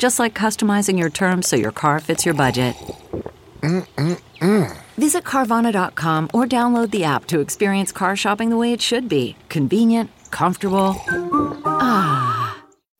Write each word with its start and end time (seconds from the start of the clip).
Just 0.00 0.18
like 0.18 0.32
customizing 0.34 0.98
your 0.98 1.10
terms 1.10 1.46
so 1.46 1.56
your 1.56 1.72
car 1.72 2.00
fits 2.00 2.24
your 2.24 2.34
budget. 2.34 2.74
Mm-mm-mm. 3.60 4.78
Visit 4.96 5.24
Carvana.com 5.24 6.30
or 6.32 6.46
download 6.46 6.90
the 6.90 7.04
app 7.04 7.26
to 7.26 7.40
experience 7.40 7.92
car 7.92 8.16
shopping 8.16 8.48
the 8.48 8.56
way 8.56 8.72
it 8.72 8.80
should 8.80 9.10
be 9.10 9.36
convenient, 9.50 10.10
comfortable. 10.30 10.96
Ah. 11.66 12.56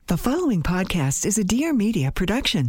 The 0.09 0.19
following 0.19 0.63
podcast 0.63 1.25
is 1.25 1.39
a 1.39 1.45
Dear 1.45 1.73
Media 1.73 2.13
production. 2.13 2.69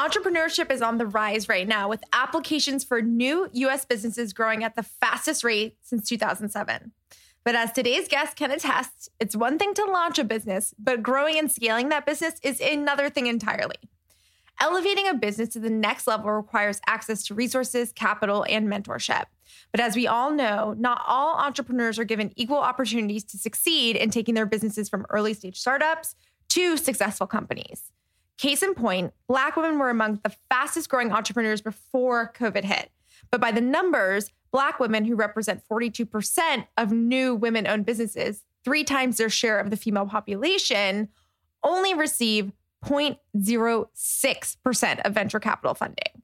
Entrepreneurship 0.00 0.72
is 0.72 0.80
on 0.80 0.96
the 0.96 1.06
rise 1.06 1.46
right 1.46 1.68
now 1.68 1.86
with 1.86 2.02
applications 2.14 2.82
for 2.82 3.02
new 3.02 3.50
US 3.52 3.84
businesses 3.84 4.32
growing 4.32 4.64
at 4.64 4.74
the 4.74 4.82
fastest 4.82 5.44
rate 5.44 5.76
since 5.82 6.08
2007. 6.08 6.92
But 7.44 7.54
as 7.54 7.70
today's 7.72 8.08
guest 8.08 8.34
can 8.34 8.50
attest, 8.50 9.10
it's 9.20 9.36
one 9.36 9.58
thing 9.58 9.74
to 9.74 9.84
launch 9.84 10.18
a 10.18 10.24
business, 10.24 10.72
but 10.78 11.02
growing 11.02 11.38
and 11.38 11.52
scaling 11.52 11.90
that 11.90 12.06
business 12.06 12.40
is 12.42 12.62
another 12.62 13.10
thing 13.10 13.26
entirely. 13.26 13.76
Elevating 14.58 15.06
a 15.06 15.12
business 15.12 15.50
to 15.50 15.60
the 15.60 15.68
next 15.68 16.06
level 16.06 16.30
requires 16.30 16.80
access 16.86 17.22
to 17.24 17.34
resources, 17.34 17.92
capital, 17.92 18.46
and 18.48 18.68
mentorship. 18.68 19.24
But 19.70 19.80
as 19.80 19.96
we 19.96 20.06
all 20.06 20.30
know, 20.30 20.74
not 20.78 21.02
all 21.06 21.36
entrepreneurs 21.36 21.98
are 21.98 22.04
given 22.04 22.32
equal 22.36 22.56
opportunities 22.56 23.24
to 23.24 23.36
succeed 23.36 23.96
in 23.96 24.08
taking 24.08 24.34
their 24.34 24.46
businesses 24.46 24.88
from 24.88 25.04
early 25.10 25.34
stage 25.34 25.60
startups 25.60 26.14
to 26.48 26.78
successful 26.78 27.26
companies. 27.26 27.92
Case 28.40 28.62
in 28.62 28.72
point, 28.72 29.12
Black 29.28 29.54
women 29.54 29.78
were 29.78 29.90
among 29.90 30.20
the 30.24 30.34
fastest 30.48 30.88
growing 30.88 31.12
entrepreneurs 31.12 31.60
before 31.60 32.32
COVID 32.34 32.64
hit. 32.64 32.90
But 33.30 33.38
by 33.38 33.52
the 33.52 33.60
numbers, 33.60 34.30
Black 34.50 34.80
women 34.80 35.04
who 35.04 35.14
represent 35.14 35.62
42% 35.70 36.66
of 36.78 36.90
new 36.90 37.34
women 37.34 37.66
owned 37.66 37.84
businesses, 37.84 38.42
three 38.64 38.82
times 38.82 39.18
their 39.18 39.28
share 39.28 39.60
of 39.60 39.68
the 39.68 39.76
female 39.76 40.06
population, 40.06 41.10
only 41.62 41.92
receive 41.92 42.50
0.06% 42.82 45.00
of 45.04 45.12
venture 45.12 45.38
capital 45.38 45.74
funding. 45.74 46.22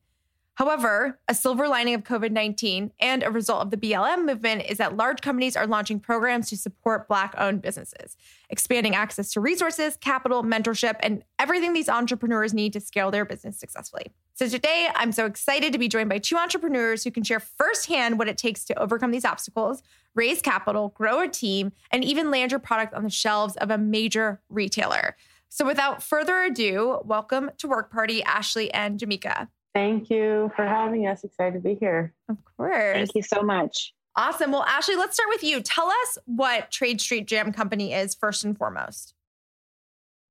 However, 0.57 1.19
a 1.29 1.35
silver 1.35 1.69
lining 1.69 1.93
of 1.93 2.03
COVID 2.03 2.31
19 2.31 2.91
and 2.99 3.23
a 3.23 3.31
result 3.31 3.61
of 3.61 3.71
the 3.71 3.77
BLM 3.77 4.25
movement 4.25 4.63
is 4.67 4.79
that 4.79 4.97
large 4.97 5.21
companies 5.21 5.55
are 5.55 5.67
launching 5.67 6.01
programs 6.01 6.49
to 6.49 6.57
support 6.57 7.09
Black 7.09 7.35
owned 7.37 7.61
businesses, 7.61 8.17
expanding 8.49 8.95
access 8.95 9.31
to 9.33 9.41
resources, 9.41 9.99
capital, 9.99 10.43
mentorship, 10.43 10.95
and 11.01 11.23
everything 11.39 11.75
these 11.75 11.91
entrepreneurs 11.91 12.55
need 12.55 12.73
to 12.73 12.81
scale 12.81 13.11
their 13.11 13.27
business 13.27 13.59
successfully. 13.59 14.07
So 14.33 14.49
today, 14.49 14.89
I'm 14.95 15.13
so 15.13 15.27
excited 15.27 15.75
to 15.75 15.79
be 15.79 15.89
joined 15.89 16.09
by 16.09 16.19
two 16.19 16.37
entrepreneurs 16.37 17.05
who 17.05 17.11
can 17.11 17.23
share 17.23 17.41
firsthand 17.41 18.19
what 18.19 18.29
it 18.29 18.39
takes 18.39 18.65
to 18.65 18.79
overcome 18.79 19.11
these 19.11 19.27
obstacles, 19.27 19.83
raise 20.15 20.41
capital, 20.41 20.89
grow 20.97 21.21
a 21.21 21.29
team, 21.29 21.73
and 21.91 22.03
even 22.03 22.31
land 22.31 22.51
your 22.51 22.61
product 22.61 22.95
on 22.95 23.03
the 23.03 23.11
shelves 23.11 23.57
of 23.57 23.71
a 23.71 23.77
major 23.77 24.41
retailer. 24.49 25.17
So 25.51 25.67
without 25.67 26.03
further 26.03 26.41
ado, 26.41 27.01
welcome 27.05 27.51
to 27.59 27.69
Work 27.69 27.93
Party, 27.93 28.23
Ashley 28.23 28.73
and 28.73 28.99
Jamika. 28.99 29.49
Thank 29.77 30.09
you 30.09 30.51
for 30.57 30.65
having 30.65 31.07
us. 31.07 31.23
Excited 31.23 31.53
to 31.53 31.61
be 31.61 31.75
here. 31.75 32.15
Of 32.31 32.39
course. 32.57 32.95
Thank 32.95 33.15
you 33.15 33.23
so 33.23 33.43
much. 33.43 33.93
Awesome. 34.17 34.51
Well, 34.51 34.65
Ashley, 34.67 34.97
let's 34.97 35.13
start 35.13 35.29
with 35.29 35.45
you. 35.45 35.61
Tell 35.61 35.89
us 35.89 36.17
what 36.25 36.71
Trade 36.71 36.99
Street 36.99 37.27
Jam 37.27 37.53
Company 37.53 37.93
is 37.93 38.15
first 38.15 38.43
and 38.43 38.57
foremost. 38.57 39.13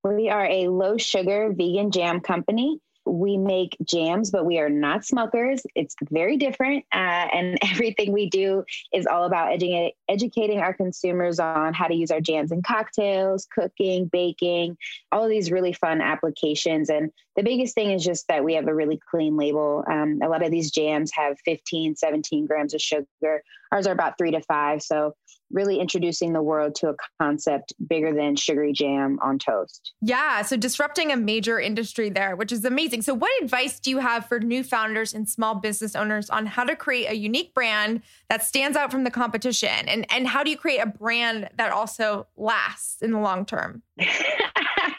We 0.03 0.29
are 0.29 0.47
a 0.47 0.69
low 0.69 0.97
sugar 0.97 1.53
vegan 1.55 1.91
jam 1.91 2.21
company 2.21 2.79
we 3.05 3.37
make 3.37 3.77
jams, 3.83 4.31
but 4.31 4.45
we 4.45 4.59
are 4.59 4.69
not 4.69 5.01
Smucker's. 5.01 5.63
It's 5.75 5.95
very 6.11 6.37
different. 6.37 6.85
Uh, 6.91 7.27
and 7.33 7.57
everything 7.71 8.11
we 8.11 8.29
do 8.29 8.63
is 8.93 9.05
all 9.05 9.25
about 9.25 9.51
edu- 9.51 9.91
educating 10.09 10.59
our 10.59 10.73
consumers 10.73 11.39
on 11.39 11.73
how 11.73 11.87
to 11.87 11.95
use 11.95 12.11
our 12.11 12.21
jams 12.21 12.51
in 12.51 12.61
cocktails, 12.61 13.47
cooking, 13.53 14.05
baking, 14.07 14.77
all 15.11 15.27
these 15.27 15.51
really 15.51 15.73
fun 15.73 16.01
applications. 16.01 16.89
And 16.89 17.11
the 17.35 17.43
biggest 17.43 17.75
thing 17.75 17.91
is 17.91 18.03
just 18.03 18.27
that 18.27 18.43
we 18.43 18.53
have 18.55 18.67
a 18.67 18.73
really 18.73 18.99
clean 19.09 19.37
label. 19.37 19.83
Um, 19.89 20.19
a 20.23 20.29
lot 20.29 20.43
of 20.43 20.51
these 20.51 20.71
jams 20.71 21.11
have 21.13 21.37
15, 21.45 21.95
17 21.95 22.45
grams 22.45 22.73
of 22.73 22.81
sugar. 22.81 23.43
Ours 23.71 23.87
are 23.87 23.93
about 23.93 24.17
three 24.17 24.31
to 24.31 24.41
five. 24.41 24.81
So 24.81 25.15
really 25.55 25.79
introducing 25.79 26.33
the 26.33 26.41
world 26.41 26.75
to 26.75 26.89
a 26.89 26.95
concept 27.19 27.73
bigger 27.87 28.13
than 28.13 28.35
sugary 28.35 28.73
jam 28.73 29.17
on 29.21 29.39
toast. 29.39 29.93
Yeah, 30.01 30.41
so 30.41 30.57
disrupting 30.57 31.11
a 31.11 31.17
major 31.17 31.59
industry 31.59 32.09
there, 32.09 32.35
which 32.35 32.51
is 32.51 32.63
amazing. 32.65 33.01
So, 33.01 33.13
what 33.13 33.31
advice 33.41 33.79
do 33.79 33.89
you 33.89 33.99
have 33.99 34.27
for 34.27 34.39
new 34.39 34.63
founders 34.63 35.13
and 35.13 35.27
small 35.27 35.55
business 35.55 35.95
owners 35.95 36.29
on 36.29 36.45
how 36.45 36.65
to 36.65 36.75
create 36.75 37.09
a 37.09 37.15
unique 37.15 37.53
brand 37.53 38.01
that 38.29 38.43
stands 38.43 38.77
out 38.77 38.91
from 38.91 39.05
the 39.05 39.11
competition? 39.11 39.87
And, 39.87 40.05
and 40.11 40.27
how 40.27 40.43
do 40.43 40.51
you 40.51 40.57
create 40.57 40.79
a 40.79 40.87
brand 40.87 41.49
that 41.57 41.71
also 41.71 42.27
lasts 42.35 43.01
in 43.01 43.11
the 43.11 43.19
long 43.19 43.45
term? 43.45 43.81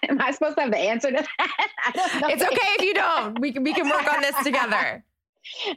Am 0.09 0.20
I 0.20 0.31
supposed 0.31 0.56
to 0.56 0.62
have 0.62 0.70
the 0.70 0.79
answer 0.79 1.11
to 1.11 1.26
that? 1.38 2.23
It's 2.31 2.43
okay 2.43 2.69
if 2.79 2.82
you 2.82 2.94
don't. 2.94 3.38
We 3.41 3.52
can, 3.52 3.62
we 3.62 3.75
can 3.75 3.88
work 3.88 4.12
on 4.12 4.23
this 4.23 4.37
together. 4.43 5.05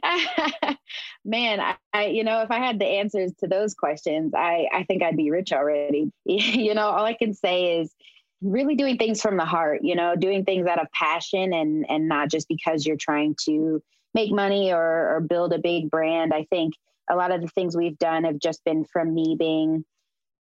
Man, 1.24 1.60
I, 1.60 1.76
I, 1.92 2.06
you 2.06 2.24
know, 2.24 2.42
if 2.42 2.50
I 2.50 2.58
had 2.58 2.78
the 2.78 2.86
answers 2.86 3.32
to 3.40 3.48
those 3.48 3.74
questions, 3.74 4.32
I, 4.34 4.66
I 4.72 4.84
think 4.84 5.02
I'd 5.02 5.16
be 5.16 5.30
rich 5.30 5.52
already. 5.52 6.10
you 6.24 6.74
know, 6.74 6.88
all 6.88 7.04
I 7.04 7.14
can 7.14 7.34
say 7.34 7.78
is 7.78 7.94
really 8.42 8.74
doing 8.74 8.96
things 8.96 9.20
from 9.20 9.36
the 9.36 9.44
heart, 9.44 9.80
you 9.82 9.94
know, 9.94 10.16
doing 10.16 10.44
things 10.44 10.66
out 10.66 10.80
of 10.80 10.86
passion 10.92 11.52
and 11.52 11.84
and 11.88 12.08
not 12.08 12.30
just 12.30 12.48
because 12.48 12.86
you're 12.86 12.96
trying 12.96 13.36
to 13.44 13.82
make 14.14 14.32
money 14.32 14.72
or, 14.72 15.16
or 15.16 15.20
build 15.20 15.52
a 15.52 15.58
big 15.58 15.90
brand. 15.90 16.32
I 16.32 16.44
think 16.50 16.74
a 17.10 17.16
lot 17.16 17.32
of 17.32 17.40
the 17.40 17.48
things 17.48 17.76
we've 17.76 17.98
done 17.98 18.24
have 18.24 18.38
just 18.38 18.64
been 18.64 18.84
from 18.84 19.14
me 19.14 19.36
being 19.38 19.84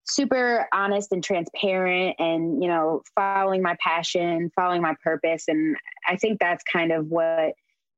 super 0.07 0.67
honest 0.73 1.13
and 1.13 1.25
transparent 1.25 2.17
and 2.19 2.63
you 2.63 2.69
know 2.69 3.03
following 3.15 3.63
my 3.63 3.75
passion 3.81 4.51
following 4.55 4.83
my 4.83 4.95
purpose 5.03 5.45
and 5.49 5.77
i 6.07 6.15
think 6.15 6.39
that's 6.39 6.63
kind 6.71 6.93
of 6.93 7.07
what 7.07 7.55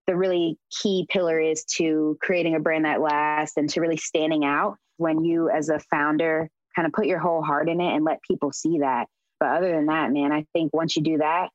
the 0.06 0.17
really 0.17 0.58
key 0.70 1.06
pillar 1.08 1.41
is 1.41 1.64
to 1.64 2.17
creating 2.20 2.55
a 2.55 2.61
brand 2.61 2.85
that 2.85 3.00
lasts 3.00 3.56
and 3.56 3.69
to 3.70 3.81
really 3.81 3.97
standing 3.97 4.44
out. 4.44 4.76
when 4.99 5.25
you, 5.25 5.50
as 5.50 5.69
a 5.69 5.79
founder, 5.79 6.49
kind 6.75 6.87
of 6.87 6.93
put 6.93 7.06
your 7.06 7.19
whole 7.19 7.43
heart 7.43 7.69
in 7.69 7.81
it 7.81 7.94
and 7.94 8.05
let 8.05 8.23
people 8.23 8.50
see 8.53 8.79
that. 8.79 9.08
But 9.38 9.50
other 9.50 9.73
than 9.73 9.87
that, 9.87 10.11
man, 10.11 10.32
I 10.32 10.47
think 10.55 10.73
once 10.73 10.97
you 10.97 11.03
do 11.03 11.19
that, 11.19 11.50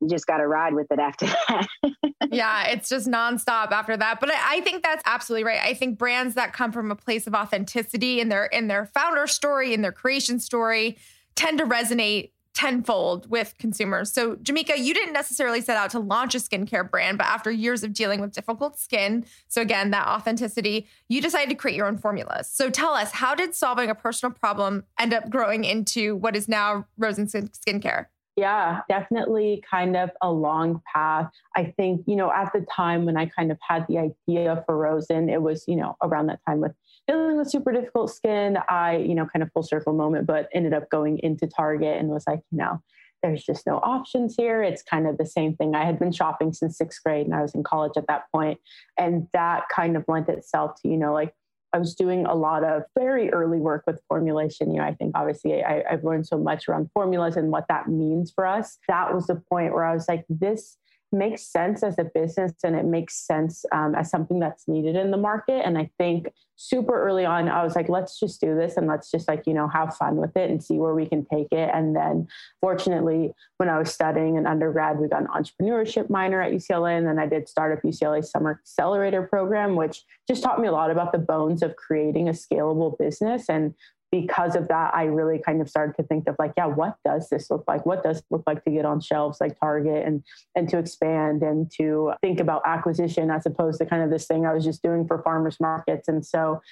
you 0.00 0.08
just 0.08 0.26
got 0.26 0.38
to 0.38 0.46
ride 0.46 0.74
with 0.74 0.86
it 0.90 0.98
after 0.98 1.26
that. 1.48 1.66
yeah, 2.30 2.66
it's 2.68 2.88
just 2.88 3.06
nonstop 3.06 3.70
after 3.70 3.96
that. 3.96 4.20
But 4.20 4.32
I, 4.32 4.56
I, 4.56 4.60
think 4.60 4.82
that's 4.82 5.02
absolutely 5.06 5.44
right. 5.44 5.60
I 5.60 5.72
think 5.72 5.98
brands 5.98 6.34
that 6.34 6.52
come 6.52 6.72
from 6.72 6.90
a 6.90 6.96
place 6.96 7.26
of 7.26 7.34
authenticity 7.34 8.20
in 8.20 8.28
their 8.28 8.46
in 8.46 8.68
their 8.68 8.86
founder 8.86 9.26
story, 9.26 9.72
in 9.72 9.82
their 9.82 9.92
creation 9.92 10.38
story, 10.40 10.98
tend 11.36 11.58
to 11.58 11.64
resonate 11.64 12.30
tenfold 12.54 13.28
with 13.28 13.54
consumers. 13.58 14.12
So, 14.12 14.36
Jamika, 14.36 14.78
you 14.78 14.94
didn't 14.94 15.12
necessarily 15.12 15.60
set 15.60 15.76
out 15.76 15.90
to 15.90 15.98
launch 15.98 16.34
a 16.34 16.38
skincare 16.38 16.88
brand, 16.88 17.18
but 17.18 17.26
after 17.26 17.50
years 17.50 17.82
of 17.82 17.92
dealing 17.92 18.20
with 18.20 18.32
difficult 18.32 18.78
skin, 18.78 19.26
so 19.48 19.60
again, 19.60 19.90
that 19.90 20.06
authenticity, 20.06 20.86
you 21.08 21.20
decided 21.20 21.50
to 21.50 21.56
create 21.56 21.76
your 21.76 21.86
own 21.86 21.98
formulas. 21.98 22.48
So, 22.50 22.70
tell 22.70 22.94
us, 22.94 23.12
how 23.12 23.34
did 23.34 23.54
solving 23.54 23.90
a 23.90 23.94
personal 23.94 24.32
problem 24.32 24.84
end 24.98 25.12
up 25.12 25.28
growing 25.30 25.64
into 25.64 26.16
what 26.16 26.36
is 26.36 26.48
now 26.48 26.86
Rosen 26.96 27.26
Skincare? 27.26 28.06
Yeah, 28.36 28.80
definitely 28.88 29.62
kind 29.68 29.96
of 29.96 30.10
a 30.20 30.30
long 30.30 30.82
path. 30.92 31.30
I 31.54 31.72
think, 31.76 32.02
you 32.06 32.16
know, 32.16 32.32
at 32.32 32.52
the 32.52 32.66
time 32.74 33.04
when 33.04 33.16
I 33.16 33.26
kind 33.26 33.52
of 33.52 33.58
had 33.60 33.86
the 33.88 33.98
idea 33.98 34.62
for 34.66 34.76
Rosen, 34.76 35.28
it 35.28 35.40
was, 35.40 35.64
you 35.68 35.76
know, 35.76 35.96
around 36.02 36.26
that 36.26 36.40
time 36.46 36.60
with 36.60 36.72
dealing 37.06 37.36
with 37.36 37.50
super 37.50 37.72
difficult 37.72 38.10
skin. 38.10 38.58
I, 38.68 38.96
you 38.96 39.14
know, 39.14 39.26
kind 39.26 39.42
of 39.42 39.52
full 39.52 39.62
circle 39.62 39.92
moment, 39.92 40.26
but 40.26 40.48
ended 40.52 40.74
up 40.74 40.90
going 40.90 41.18
into 41.18 41.46
Target 41.46 41.98
and 41.98 42.08
was 42.08 42.24
like, 42.26 42.40
you 42.50 42.58
know, 42.58 42.80
there's 43.22 43.42
just 43.42 43.66
no 43.66 43.78
options 43.78 44.34
here. 44.36 44.62
It's 44.62 44.82
kind 44.82 45.06
of 45.06 45.16
the 45.16 45.26
same 45.26 45.56
thing. 45.56 45.74
I 45.74 45.84
had 45.84 45.98
been 45.98 46.12
shopping 46.12 46.52
since 46.52 46.76
sixth 46.76 47.02
grade 47.02 47.26
and 47.26 47.34
I 47.34 47.40
was 47.40 47.54
in 47.54 47.62
college 47.62 47.92
at 47.96 48.06
that 48.06 48.24
point, 48.30 48.60
And 48.98 49.26
that 49.32 49.64
kind 49.74 49.96
of 49.96 50.04
lent 50.08 50.28
itself 50.28 50.80
to, 50.82 50.88
you 50.88 50.98
know, 50.98 51.14
like 51.14 51.34
I 51.72 51.78
was 51.78 51.94
doing 51.94 52.24
a 52.26 52.34
lot 52.34 52.62
of 52.62 52.82
very 52.96 53.32
early 53.32 53.58
work 53.58 53.84
with 53.86 54.00
formulation. 54.08 54.70
You 54.70 54.78
know, 54.78 54.86
I 54.86 54.94
think 54.94 55.12
obviously 55.16 55.64
I, 55.64 55.82
I've 55.90 56.04
learned 56.04 56.26
so 56.26 56.38
much 56.38 56.68
around 56.68 56.90
formulas 56.92 57.36
and 57.36 57.50
what 57.50 57.66
that 57.68 57.88
means 57.88 58.30
for 58.32 58.46
us. 58.46 58.78
That 58.88 59.12
was 59.12 59.26
the 59.26 59.36
point 59.50 59.72
where 59.72 59.84
I 59.84 59.94
was 59.94 60.06
like, 60.06 60.24
this 60.28 60.76
makes 61.14 61.42
sense 61.42 61.82
as 61.82 61.98
a 61.98 62.04
business 62.04 62.52
and 62.64 62.76
it 62.76 62.84
makes 62.84 63.16
sense 63.16 63.64
um, 63.72 63.94
as 63.94 64.10
something 64.10 64.38
that's 64.38 64.68
needed 64.68 64.96
in 64.96 65.10
the 65.10 65.16
market. 65.16 65.62
And 65.64 65.78
I 65.78 65.90
think 65.98 66.28
super 66.56 67.02
early 67.02 67.24
on, 67.24 67.48
I 67.48 67.64
was 67.64 67.74
like, 67.74 67.88
let's 67.88 68.18
just 68.18 68.40
do 68.40 68.54
this 68.54 68.76
and 68.76 68.86
let's 68.86 69.10
just 69.10 69.26
like, 69.26 69.44
you 69.46 69.54
know, 69.54 69.68
have 69.68 69.96
fun 69.96 70.16
with 70.16 70.36
it 70.36 70.50
and 70.50 70.62
see 70.62 70.78
where 70.78 70.94
we 70.94 71.06
can 71.06 71.24
take 71.24 71.50
it. 71.52 71.70
And 71.72 71.96
then 71.96 72.28
fortunately, 72.60 73.32
when 73.56 73.68
I 73.68 73.78
was 73.78 73.92
studying 73.92 74.36
in 74.36 74.46
undergrad, 74.46 74.98
we 74.98 75.08
got 75.08 75.22
an 75.22 75.28
entrepreneurship 75.28 76.10
minor 76.10 76.40
at 76.42 76.52
UCLA. 76.52 76.98
And 76.98 77.06
then 77.06 77.18
I 77.18 77.26
did 77.26 77.48
start 77.48 77.76
up 77.76 77.82
UCLA 77.82 78.24
Summer 78.24 78.60
Accelerator 78.60 79.22
program, 79.22 79.74
which 79.76 80.02
just 80.28 80.42
taught 80.42 80.60
me 80.60 80.68
a 80.68 80.72
lot 80.72 80.90
about 80.90 81.12
the 81.12 81.18
bones 81.18 81.62
of 81.62 81.76
creating 81.76 82.28
a 82.28 82.32
scalable 82.32 82.96
business 82.98 83.48
and 83.48 83.74
because 84.14 84.54
of 84.54 84.68
that, 84.68 84.94
I 84.94 85.06
really 85.06 85.40
kind 85.40 85.60
of 85.60 85.68
started 85.68 85.96
to 85.96 86.04
think 86.04 86.28
of 86.28 86.36
like, 86.38 86.52
yeah, 86.56 86.66
what 86.66 86.98
does 87.04 87.28
this 87.30 87.50
look 87.50 87.64
like? 87.66 87.84
What 87.84 88.04
does 88.04 88.18
it 88.18 88.24
look 88.30 88.44
like 88.46 88.62
to 88.62 88.70
get 88.70 88.84
on 88.84 89.00
shelves 89.00 89.40
like 89.40 89.58
Target 89.58 90.06
and 90.06 90.22
and 90.54 90.68
to 90.68 90.78
expand 90.78 91.42
and 91.42 91.68
to 91.78 92.12
think 92.20 92.38
about 92.38 92.62
acquisition 92.64 93.28
as 93.28 93.44
opposed 93.44 93.78
to 93.78 93.86
kind 93.86 94.04
of 94.04 94.10
this 94.10 94.28
thing 94.28 94.46
I 94.46 94.54
was 94.54 94.64
just 94.64 94.84
doing 94.84 95.04
for 95.04 95.20
farmers 95.22 95.58
markets. 95.58 96.06
And 96.06 96.24
so 96.24 96.62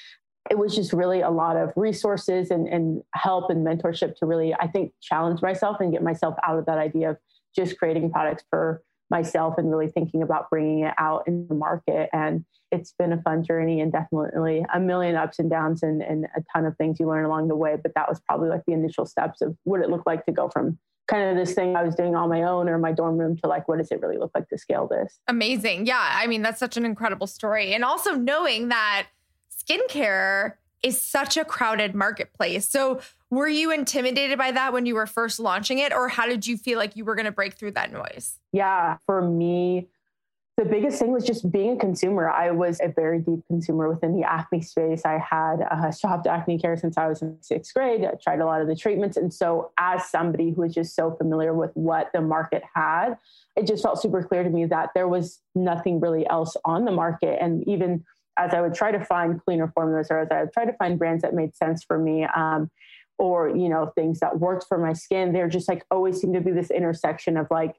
it 0.51 0.57
was 0.57 0.77
just 0.77 0.93
really 0.93 1.21
a 1.21 1.31
lot 1.31 1.57
of 1.57 1.73
resources 1.75 2.53
and, 2.53 2.69
and 2.69 3.03
help 3.13 3.51
and 3.51 3.67
mentorship 3.67 4.15
to 4.19 4.27
really, 4.27 4.55
I 4.55 4.69
think, 4.69 4.93
challenge 5.01 5.43
myself 5.43 5.79
and 5.81 5.91
get 5.91 6.03
myself 6.05 6.37
out 6.47 6.61
of 6.61 6.67
that 6.67 6.79
idea 6.79 7.11
of 7.11 7.17
just 7.57 7.77
creating 7.77 8.13
products 8.13 8.45
for 8.51 8.85
myself 9.11 9.59
and 9.59 9.69
really 9.69 9.89
thinking 9.89 10.23
about 10.23 10.49
bringing 10.49 10.85
it 10.85 10.95
out 10.97 11.27
in 11.27 11.49
the 11.49 11.57
market. 11.57 12.09
And 12.13 12.45
it's 12.73 12.93
been 12.99 13.13
a 13.13 13.21
fun 13.23 13.45
journey 13.45 13.81
and 13.81 13.93
definitely 13.93 14.65
a 14.75 14.81
million 14.81 15.15
ups 15.15 15.39
and 15.39 15.51
downs 15.51 15.83
and, 15.83 16.03
and 16.03 16.25
a 16.37 16.43
ton 16.53 16.65
of 16.65 16.77
things 16.79 16.99
you 16.99 17.07
learn 17.07 17.25
along 17.25 17.49
the 17.49 17.55
way. 17.55 17.77
But 17.81 17.93
that 17.95 18.09
was 18.09 18.21
probably 18.21 18.49
like 18.49 18.63
the 18.67 18.73
initial 18.73 19.07
steps 19.07 19.43
of 19.43 19.57
what 19.65 19.81
it 19.81 19.91
looked 19.91 20.07
like 20.07 20.25
to 20.27 20.33
go 20.33 20.49
from 20.49 20.79
kind 21.07 21.31
of 21.31 21.37
this 21.37 21.55
thing 21.55 21.77
I 21.77 21.83
was 21.83 21.95
doing 21.95 22.17
on 22.17 22.31
my 22.31 22.43
own 22.43 22.69
or 22.69 22.79
my 22.79 22.93
dorm 22.93 23.19
room 23.19 23.37
to 23.39 23.47
like, 23.47 23.69
what 23.69 23.79
does 23.79 23.91
it 23.91 24.01
really 24.01 24.17
look 24.17 24.31
like 24.35 24.49
to 24.49 24.59
scale 24.59 24.89
this? 24.89 25.21
Amazing. 25.29 25.87
Yeah. 25.87 26.13
I 26.15 26.27
mean, 26.27 26.43
that's 26.43 26.59
such 26.59 26.77
an 26.77 26.87
incredible 26.87 27.27
story. 27.27 27.75
And 27.75 27.85
also 27.85 28.15
knowing 28.15 28.71
that 28.71 29.09
skincare 29.55 30.55
is 30.83 31.01
such 31.01 31.37
a 31.37 31.45
crowded 31.45 31.95
marketplace. 31.95 32.69
So, 32.69 33.01
were 33.31 33.49
you 33.49 33.71
intimidated 33.71 34.37
by 34.37 34.53
that 34.53 34.73
when 34.73 34.85
you 34.85 34.95
were 34.95 35.07
first 35.07 35.41
launching 35.41 35.79
it, 35.79 35.93
or 35.93 36.09
how 36.09 36.27
did 36.27 36.47
you 36.47 36.59
feel 36.59 36.79
like 36.79 36.97
you 36.97 37.05
were 37.05 37.15
going 37.15 37.25
to 37.25 37.33
break 37.33 37.55
through 37.55 37.71
that 37.73 37.91
noise? 37.91 38.39
Yeah, 38.53 38.99
for 39.07 39.23
me, 39.23 39.89
the 40.59 40.67
biggest 40.67 40.99
thing 40.99 41.13
was 41.13 41.25
just 41.25 41.51
being 41.51 41.73
a 41.73 41.77
consumer. 41.77 42.29
I 42.29 42.51
was 42.51 42.79
a 42.83 42.89
very 42.89 43.21
deep 43.21 43.41
consumer 43.47 43.89
within 43.89 44.15
the 44.15 44.23
acne 44.23 44.61
space. 44.61 45.03
I 45.07 45.19
had 45.19 45.63
uh, 45.63 45.91
shopped 45.91 46.27
acne 46.27 46.59
care 46.59 46.77
since 46.77 46.99
I 46.99 47.07
was 47.07 47.23
in 47.23 47.39
sixth 47.41 47.73
grade. 47.73 48.05
I 48.05 48.13
tried 48.23 48.41
a 48.41 48.45
lot 48.45 48.61
of 48.61 48.69
the 48.69 48.77
treatments. 48.77 49.17
And 49.17 49.33
so, 49.33 49.71
as 49.79 50.11
somebody 50.11 50.51
who 50.51 50.61
was 50.61 50.75
just 50.75 50.95
so 50.95 51.13
familiar 51.13 51.55
with 51.55 51.71
what 51.73 52.11
the 52.13 52.21
market 52.21 52.63
had, 52.75 53.15
it 53.57 53.67
just 53.67 53.83
felt 53.83 54.01
super 54.01 54.23
clear 54.23 54.43
to 54.43 54.51
me 54.51 54.67
that 54.67 54.91
there 54.95 55.09
was 55.09 55.41
nothing 55.55 56.01
really 56.01 56.29
else 56.29 56.55
on 56.67 56.85
the 56.85 56.93
market. 56.93 57.39
And 57.41 57.67
even 57.67 58.05
as 58.39 58.53
I 58.53 58.61
would 58.61 58.75
try 58.75 58.93
to 58.93 59.03
find 59.03 59.43
cleaner 59.43 59.73
formulas 59.75 60.09
or 60.11 60.19
as 60.19 60.29
I 60.31 60.43
would 60.43 60.53
try 60.53 60.67
to 60.67 60.73
find 60.75 60.99
brands 60.99 61.23
that 61.23 61.33
made 61.33 61.57
sense 61.57 61.83
for 61.83 61.99
me, 61.99 62.25
um, 62.25 62.71
or 63.19 63.49
you 63.49 63.71
know 63.71 63.93
things 63.95 64.21
that 64.21 64.39
worked 64.39 64.67
for 64.69 64.77
my 64.77 64.93
skin, 64.93 65.33
there 65.33 65.49
just 65.49 65.69
like 65.69 65.87
always 65.91 66.21
seemed 66.21 66.35
to 66.35 66.43
be 66.43 66.51
this 66.51 66.71
intersection 66.71 67.39
of 67.39 67.47
like 67.51 67.77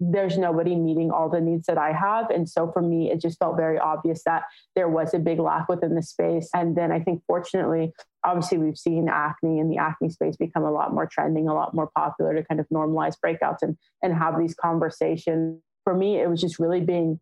there's 0.00 0.36
nobody 0.36 0.74
meeting 0.74 1.10
all 1.10 1.28
the 1.30 1.40
needs 1.40 1.66
that 1.66 1.78
I 1.78 1.92
have. 1.92 2.30
And 2.30 2.48
so 2.48 2.70
for 2.72 2.82
me, 2.82 3.10
it 3.10 3.20
just 3.20 3.38
felt 3.38 3.56
very 3.56 3.78
obvious 3.78 4.22
that 4.24 4.42
there 4.74 4.88
was 4.88 5.14
a 5.14 5.18
big 5.18 5.38
lack 5.38 5.68
within 5.68 5.94
the 5.94 6.02
space. 6.02 6.48
And 6.54 6.76
then 6.76 6.90
I 6.90 7.00
think, 7.00 7.22
fortunately, 7.26 7.92
obviously, 8.24 8.58
we've 8.58 8.78
seen 8.78 9.08
acne 9.08 9.60
and 9.60 9.70
the 9.70 9.78
acne 9.78 10.10
space 10.10 10.36
become 10.36 10.64
a 10.64 10.72
lot 10.72 10.92
more 10.92 11.06
trending, 11.06 11.48
a 11.48 11.54
lot 11.54 11.74
more 11.74 11.90
popular 11.96 12.34
to 12.34 12.44
kind 12.44 12.60
of 12.60 12.66
normalize 12.72 13.14
breakouts 13.24 13.62
and, 13.62 13.76
and 14.02 14.14
have 14.14 14.38
these 14.38 14.54
conversations. 14.54 15.60
For 15.84 15.94
me, 15.94 16.20
it 16.20 16.28
was 16.28 16.40
just 16.40 16.58
really 16.58 16.80
being 16.80 17.20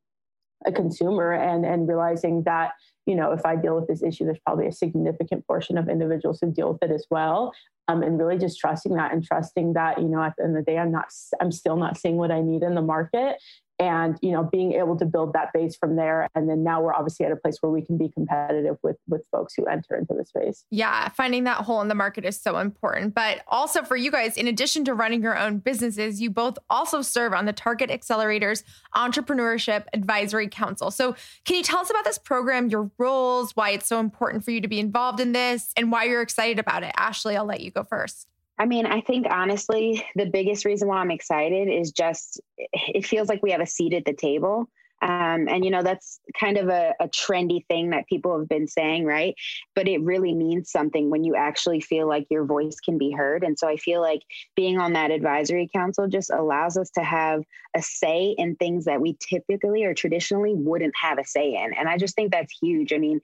a 0.65 0.73
consumer 0.73 1.33
and 1.33 1.65
and 1.67 1.89
realizing 1.89 2.45
that 2.45 2.73
you 3.07 3.15
know 3.15 3.33
if 3.33 3.45
i 3.45 3.57
deal 3.57 3.75
with 3.75 3.89
this 3.89 4.03
issue 4.03 4.25
there's 4.25 4.39
probably 4.45 4.67
a 4.67 4.73
significant 4.73 5.47
portion 5.47 5.79
of 5.79 5.89
individuals 5.89 6.39
who 6.41 6.53
deal 6.53 6.73
with 6.73 6.83
it 6.83 6.95
as 6.95 7.07
well. 7.11 7.53
Um, 7.89 8.05
and 8.05 8.17
really 8.17 8.39
just 8.39 8.61
trusting 8.61 8.95
that 8.95 9.13
and 9.13 9.25
trusting 9.25 9.73
that 9.73 10.01
you 10.01 10.09
know 10.09 10.23
at 10.23 10.35
the 10.39 10.45
end 10.45 10.57
of 10.57 10.65
the 10.65 10.71
day 10.71 10.79
i'm 10.79 10.93
not 10.93 11.07
i'm 11.41 11.51
still 11.51 11.77
not 11.77 11.99
seeing 11.99 12.17
what 12.17 12.31
i 12.31 12.41
need 12.41 12.63
in 12.63 12.77
the 12.77 12.81
market 12.81 13.43
and 13.83 14.17
you 14.23 14.31
know 14.31 14.45
being 14.45 14.75
able 14.75 14.97
to 14.97 15.05
build 15.05 15.33
that 15.33 15.53
base 15.53 15.75
from 15.75 15.97
there. 15.97 16.29
And 16.37 16.49
then 16.49 16.63
now 16.63 16.81
we're 16.81 16.95
obviously 16.95 17.27
at 17.27 17.33
a 17.33 17.37
place 17.37 17.57
where 17.61 17.73
we 17.73 17.83
can 17.85 17.99
be 17.99 18.09
competitive 18.09 18.77
with 18.83 18.97
with 19.09 19.23
folks 19.33 19.55
who 19.57 19.67
enter 19.67 19.97
into 19.97 20.15
the 20.15 20.25
space. 20.25 20.65
Yeah 20.71 21.09
finding 21.09 21.45
that 21.45 21.59
hole 21.59 21.81
in 21.81 21.89
the 21.89 21.95
market 21.95 22.25
is 22.25 22.41
so 22.41 22.59
important. 22.59 23.15
But 23.15 23.43
also 23.49 23.83
for 23.83 23.97
you 23.97 24.13
guys 24.13 24.37
in 24.37 24.47
addition 24.47 24.85
to 24.85 24.95
running 24.95 25.21
your 25.21 25.37
own 25.37 25.59
businesses 25.59 26.21
you 26.21 26.31
both 26.31 26.59
also 26.71 27.03
serve 27.03 27.33
on 27.33 27.45
the 27.45 27.53
target 27.53 27.91
accelerators 27.91 28.63
entrepreneurship 28.95 29.85
advisory 29.93 30.49
council. 30.49 30.93
So 30.93 31.17
can 31.45 31.57
you 31.57 31.65
tell 31.65 31.81
us 31.81 31.91
about 31.91 32.05
this 32.05 32.19
program 32.19 32.69
your 32.69 32.91
roles 32.99 33.57
why 33.57 33.71
it's 33.71 33.89
so 33.89 33.99
important 33.99 34.45
for 34.45 34.53
you 34.53 34.61
to 34.61 34.69
be 34.69 34.79
involved 34.79 35.19
in 35.19 35.33
this 35.33 35.73
and 35.77 35.91
why 35.91 36.05
you're 36.05 36.23
excited 36.23 36.61
about 36.61 36.85
it? 36.85 36.93
Ashley 36.97 37.37
i'll 37.37 37.45
let 37.45 37.61
you 37.61 37.73
go 37.73 37.83
first 37.83 38.29
I 38.63 38.65
mean, 38.65 38.87
I 38.87 39.01
think 39.01 39.27
honestly, 39.29 40.07
the 40.15 40.27
biggest 40.27 40.65
reason 40.65 40.87
why 40.87 40.99
I'm 40.99 41.11
excited 41.11 41.69
is 41.69 41.91
just 41.91 42.41
it 42.57 43.05
feels 43.05 43.29
like 43.29 43.43
we 43.43 43.51
have 43.51 43.61
a 43.61 43.67
seat 43.67 43.93
at 43.93 44.05
the 44.05 44.13
table. 44.13 44.69
Um, 45.03 45.49
and, 45.49 45.65
you 45.65 45.73
know, 45.73 45.83
that's 45.83 46.21
kind 46.39 46.57
of 46.57 46.69
a, 46.69 46.95
a, 47.01 47.09
trendy 47.09 47.67
thing 47.67 47.91
that 47.91 48.07
people 48.07 48.39
have 48.39 48.49
been 48.49 48.69
saying, 48.69 49.05
right? 49.05 49.35
But 49.75 49.89
it 49.89 50.01
really 50.01 50.33
means 50.33 50.71
something 50.71 51.11
when 51.11 51.25
you 51.25 51.35
actually 51.35 51.81
feel 51.81 52.07
like 52.07 52.29
your 52.31 52.45
voice 52.45 52.77
can 52.77 52.99
be 52.99 53.11
heard. 53.11 53.43
And 53.43 53.59
so 53.59 53.67
I 53.67 53.79
feel 53.79 54.01
like 54.01 54.23
being 54.55 54.79
on 54.79 54.93
that 54.93 55.11
advisory 55.11 55.69
council 55.75 56.07
just 56.07 56.31
allows 56.31 56.77
us 56.77 56.89
to 56.91 57.03
have 57.03 57.43
a 57.77 57.83
say 57.83 58.37
in 58.39 58.55
things 58.55 58.85
that 58.85 59.01
we 59.01 59.17
typically 59.29 59.83
or 59.83 59.93
traditionally 59.93 60.55
wouldn't 60.55 60.95
have 60.97 61.19
a 61.19 61.25
say 61.25 61.57
in. 61.57 61.75
And 61.75 61.89
I 61.89 61.99
just 61.99 62.15
think 62.15 62.31
that's 62.31 62.57
huge. 62.63 62.93
I 62.93 62.99
mean, 62.99 63.21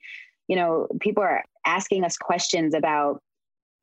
you 0.49 0.57
know, 0.57 0.89
people 0.99 1.23
are 1.23 1.45
asking 1.65 2.03
us 2.03 2.17
questions 2.17 2.73
about 2.73 3.21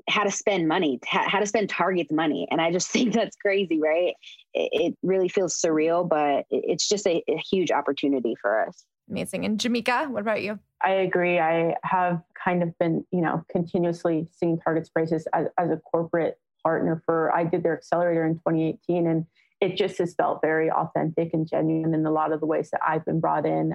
how 0.08 0.22
to 0.22 0.30
spend 0.30 0.68
money, 0.68 1.00
how 1.04 1.40
to 1.40 1.46
spend 1.46 1.68
Target's 1.68 2.12
money. 2.12 2.46
And 2.50 2.60
I 2.60 2.70
just 2.70 2.88
think 2.92 3.14
that's 3.14 3.36
crazy, 3.36 3.80
right? 3.80 4.14
It, 4.54 4.96
really 5.02 5.28
feels 5.28 5.60
surreal, 5.60 6.08
but 6.08 6.46
it's 6.50 6.88
just 6.88 7.06
a, 7.06 7.22
a 7.28 7.38
huge 7.38 7.70
opportunity 7.70 8.34
for 8.40 8.66
us. 8.66 8.84
Amazing. 9.08 9.44
And 9.44 9.58
Jamika, 9.58 10.08
what 10.08 10.20
about 10.20 10.42
you? 10.42 10.58
I 10.82 10.90
agree. 10.90 11.38
I 11.38 11.76
have 11.84 12.22
kind 12.42 12.62
of 12.62 12.76
been, 12.78 13.04
you 13.12 13.20
know, 13.20 13.44
continuously 13.50 14.28
seeing 14.32 14.58
Target's 14.58 14.88
prices 14.88 15.28
as, 15.32 15.46
as 15.58 15.70
a 15.70 15.76
corporate 15.76 16.38
partner 16.62 17.02
for, 17.06 17.34
I 17.34 17.44
did 17.44 17.62
their 17.62 17.76
accelerator 17.76 18.24
in 18.26 18.34
2018 18.34 19.06
and 19.06 19.26
it 19.60 19.76
just 19.76 19.98
has 19.98 20.14
felt 20.14 20.40
very 20.42 20.70
authentic 20.70 21.30
and 21.32 21.48
genuine 21.48 21.94
in 21.94 22.04
a 22.04 22.10
lot 22.10 22.32
of 22.32 22.40
the 22.40 22.46
ways 22.46 22.70
that 22.70 22.80
I've 22.86 23.04
been 23.04 23.20
brought 23.20 23.46
in 23.46 23.74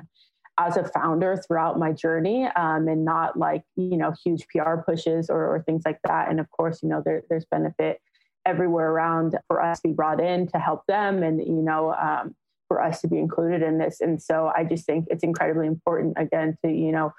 as 0.59 0.77
a 0.77 0.83
founder 0.83 1.37
throughout 1.37 1.79
my 1.79 1.91
journey 1.91 2.45
um, 2.55 2.87
and 2.87 3.05
not 3.05 3.37
like 3.37 3.63
you 3.75 3.97
know 3.97 4.13
huge 4.23 4.45
pr 4.47 4.75
pushes 4.85 5.29
or, 5.29 5.55
or 5.55 5.63
things 5.63 5.83
like 5.85 5.99
that. 6.05 6.29
And 6.29 6.39
of 6.39 6.49
course 6.51 6.81
you 6.83 6.89
know 6.89 7.01
there, 7.03 7.23
there's 7.29 7.45
benefit 7.45 8.01
everywhere 8.45 8.91
around 8.91 9.37
for 9.47 9.61
us 9.61 9.79
to 9.81 9.89
be 9.89 9.93
brought 9.93 10.19
in 10.19 10.47
to 10.47 10.57
help 10.57 10.85
them 10.87 11.23
and 11.23 11.39
you 11.39 11.61
know 11.61 11.93
um, 11.93 12.35
for 12.67 12.81
us 12.81 13.01
to 13.01 13.07
be 13.07 13.17
included 13.17 13.61
in 13.61 13.77
this. 13.77 14.01
And 14.01 14.21
so 14.21 14.51
i 14.55 14.63
just 14.63 14.85
think 14.85 15.07
it's 15.09 15.23
incredibly 15.23 15.67
important 15.67 16.15
again 16.17 16.57
to 16.63 16.71
you 16.71 16.91
know 16.91 17.13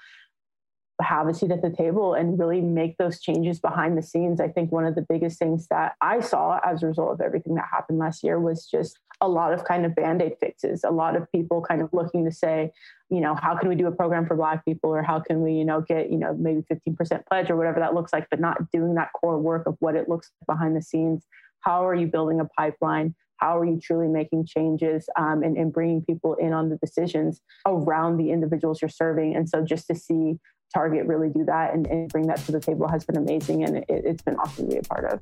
have 1.01 1.27
a 1.27 1.35
seat 1.35 1.51
at 1.51 1.63
the 1.63 1.71
table 1.71 2.15
and 2.15 2.39
really 2.39 2.61
make 2.61 2.97
those 2.97 3.21
changes 3.21 3.61
behind 3.61 3.97
the 3.97 4.03
scenes. 4.03 4.41
I 4.41 4.49
think 4.49 4.71
one 4.71 4.85
of 4.85 4.95
the 4.95 5.07
biggest 5.09 5.39
things 5.39 5.67
that 5.69 5.95
I 6.01 6.21
saw 6.21 6.61
as 6.65 6.83
a 6.83 6.87
result 6.87 7.13
of 7.13 7.21
everything 7.21 7.55
that 7.55 7.67
happened 7.71 7.99
last 7.99 8.23
year 8.23 8.39
was 8.39 8.67
just 8.67 8.99
a 9.21 9.29
lot 9.29 9.53
of 9.53 9.65
kind 9.65 9.87
of 9.87 9.95
band-aid 9.95 10.37
fixes, 10.39 10.85
a 10.85 10.91
lot 10.91 11.17
of 11.17 11.31
people 11.33 11.63
kind 11.63 11.81
of 11.81 11.89
looking 11.93 12.25
to 12.25 12.33
say, 12.33 12.73
you 13.09 13.21
know, 13.21 13.35
how 13.35 13.57
can 13.57 13.69
we 13.69 13.75
do 13.75 13.87
a 13.87 13.93
program 13.93 14.27
for 14.27 14.37
black 14.37 14.65
people 14.65 14.91
or 14.91 15.03
how 15.03 15.21
can 15.21 15.43
we, 15.43 15.53
you 15.53 15.65
know, 15.65 15.81
get, 15.81 16.11
you 16.11 16.19
know, 16.19 16.35
maybe 16.35 16.63
15% 16.73 17.27
pledge 17.27 17.51
or 17.51 17.57
whatever 17.57 17.81
that 17.81 17.95
looks 17.95 18.13
like, 18.13 18.29
but 18.31 18.41
not 18.41 18.71
doing 18.71 18.95
that 18.95 19.11
core 19.13 19.39
work 19.39 19.67
of 19.67 19.77
what 19.81 19.97
it 19.97 20.09
looks 20.09 20.31
like 20.41 20.57
behind 20.57 20.77
the 20.77 20.83
scenes. 20.83 21.27
How 21.61 21.87
are 21.87 21.95
you 21.95 22.07
building 22.07 22.41
a 22.41 22.45
pipeline? 22.45 23.15
How 23.37 23.59
are 23.59 23.65
you 23.65 23.81
truly 23.81 24.07
making 24.07 24.47
changes 24.47 25.09
um, 25.17 25.43
and, 25.43 25.57
and 25.57 25.73
bringing 25.73 26.05
people 26.05 26.35
in 26.35 26.53
on 26.53 26.69
the 26.69 26.77
decisions 26.77 27.41
around 27.67 28.17
the 28.17 28.31
individuals 28.31 28.81
you're 28.81 28.89
serving? 28.89 29.35
And 29.35 29.49
so 29.49 29.65
just 29.65 29.89
to 29.89 29.97
see 29.97 30.39
Target 30.73 31.07
really 31.07 31.29
do 31.29 31.45
that 31.45 31.75
and, 31.75 31.87
and 31.87 32.09
bring 32.11 32.27
that 32.27 32.39
to 32.47 32.53
the 32.53 32.61
table 32.61 32.89
has 32.89 33.05
been 33.05 33.17
amazing 33.17 33.65
and 33.65 33.85
it, 33.89 34.07
has 34.07 34.23
been 34.23 34.37
awesome 34.37 34.69
to 34.69 34.73
be 34.73 34.79
a 34.79 34.83
part 34.83 35.05
of. 35.05 35.21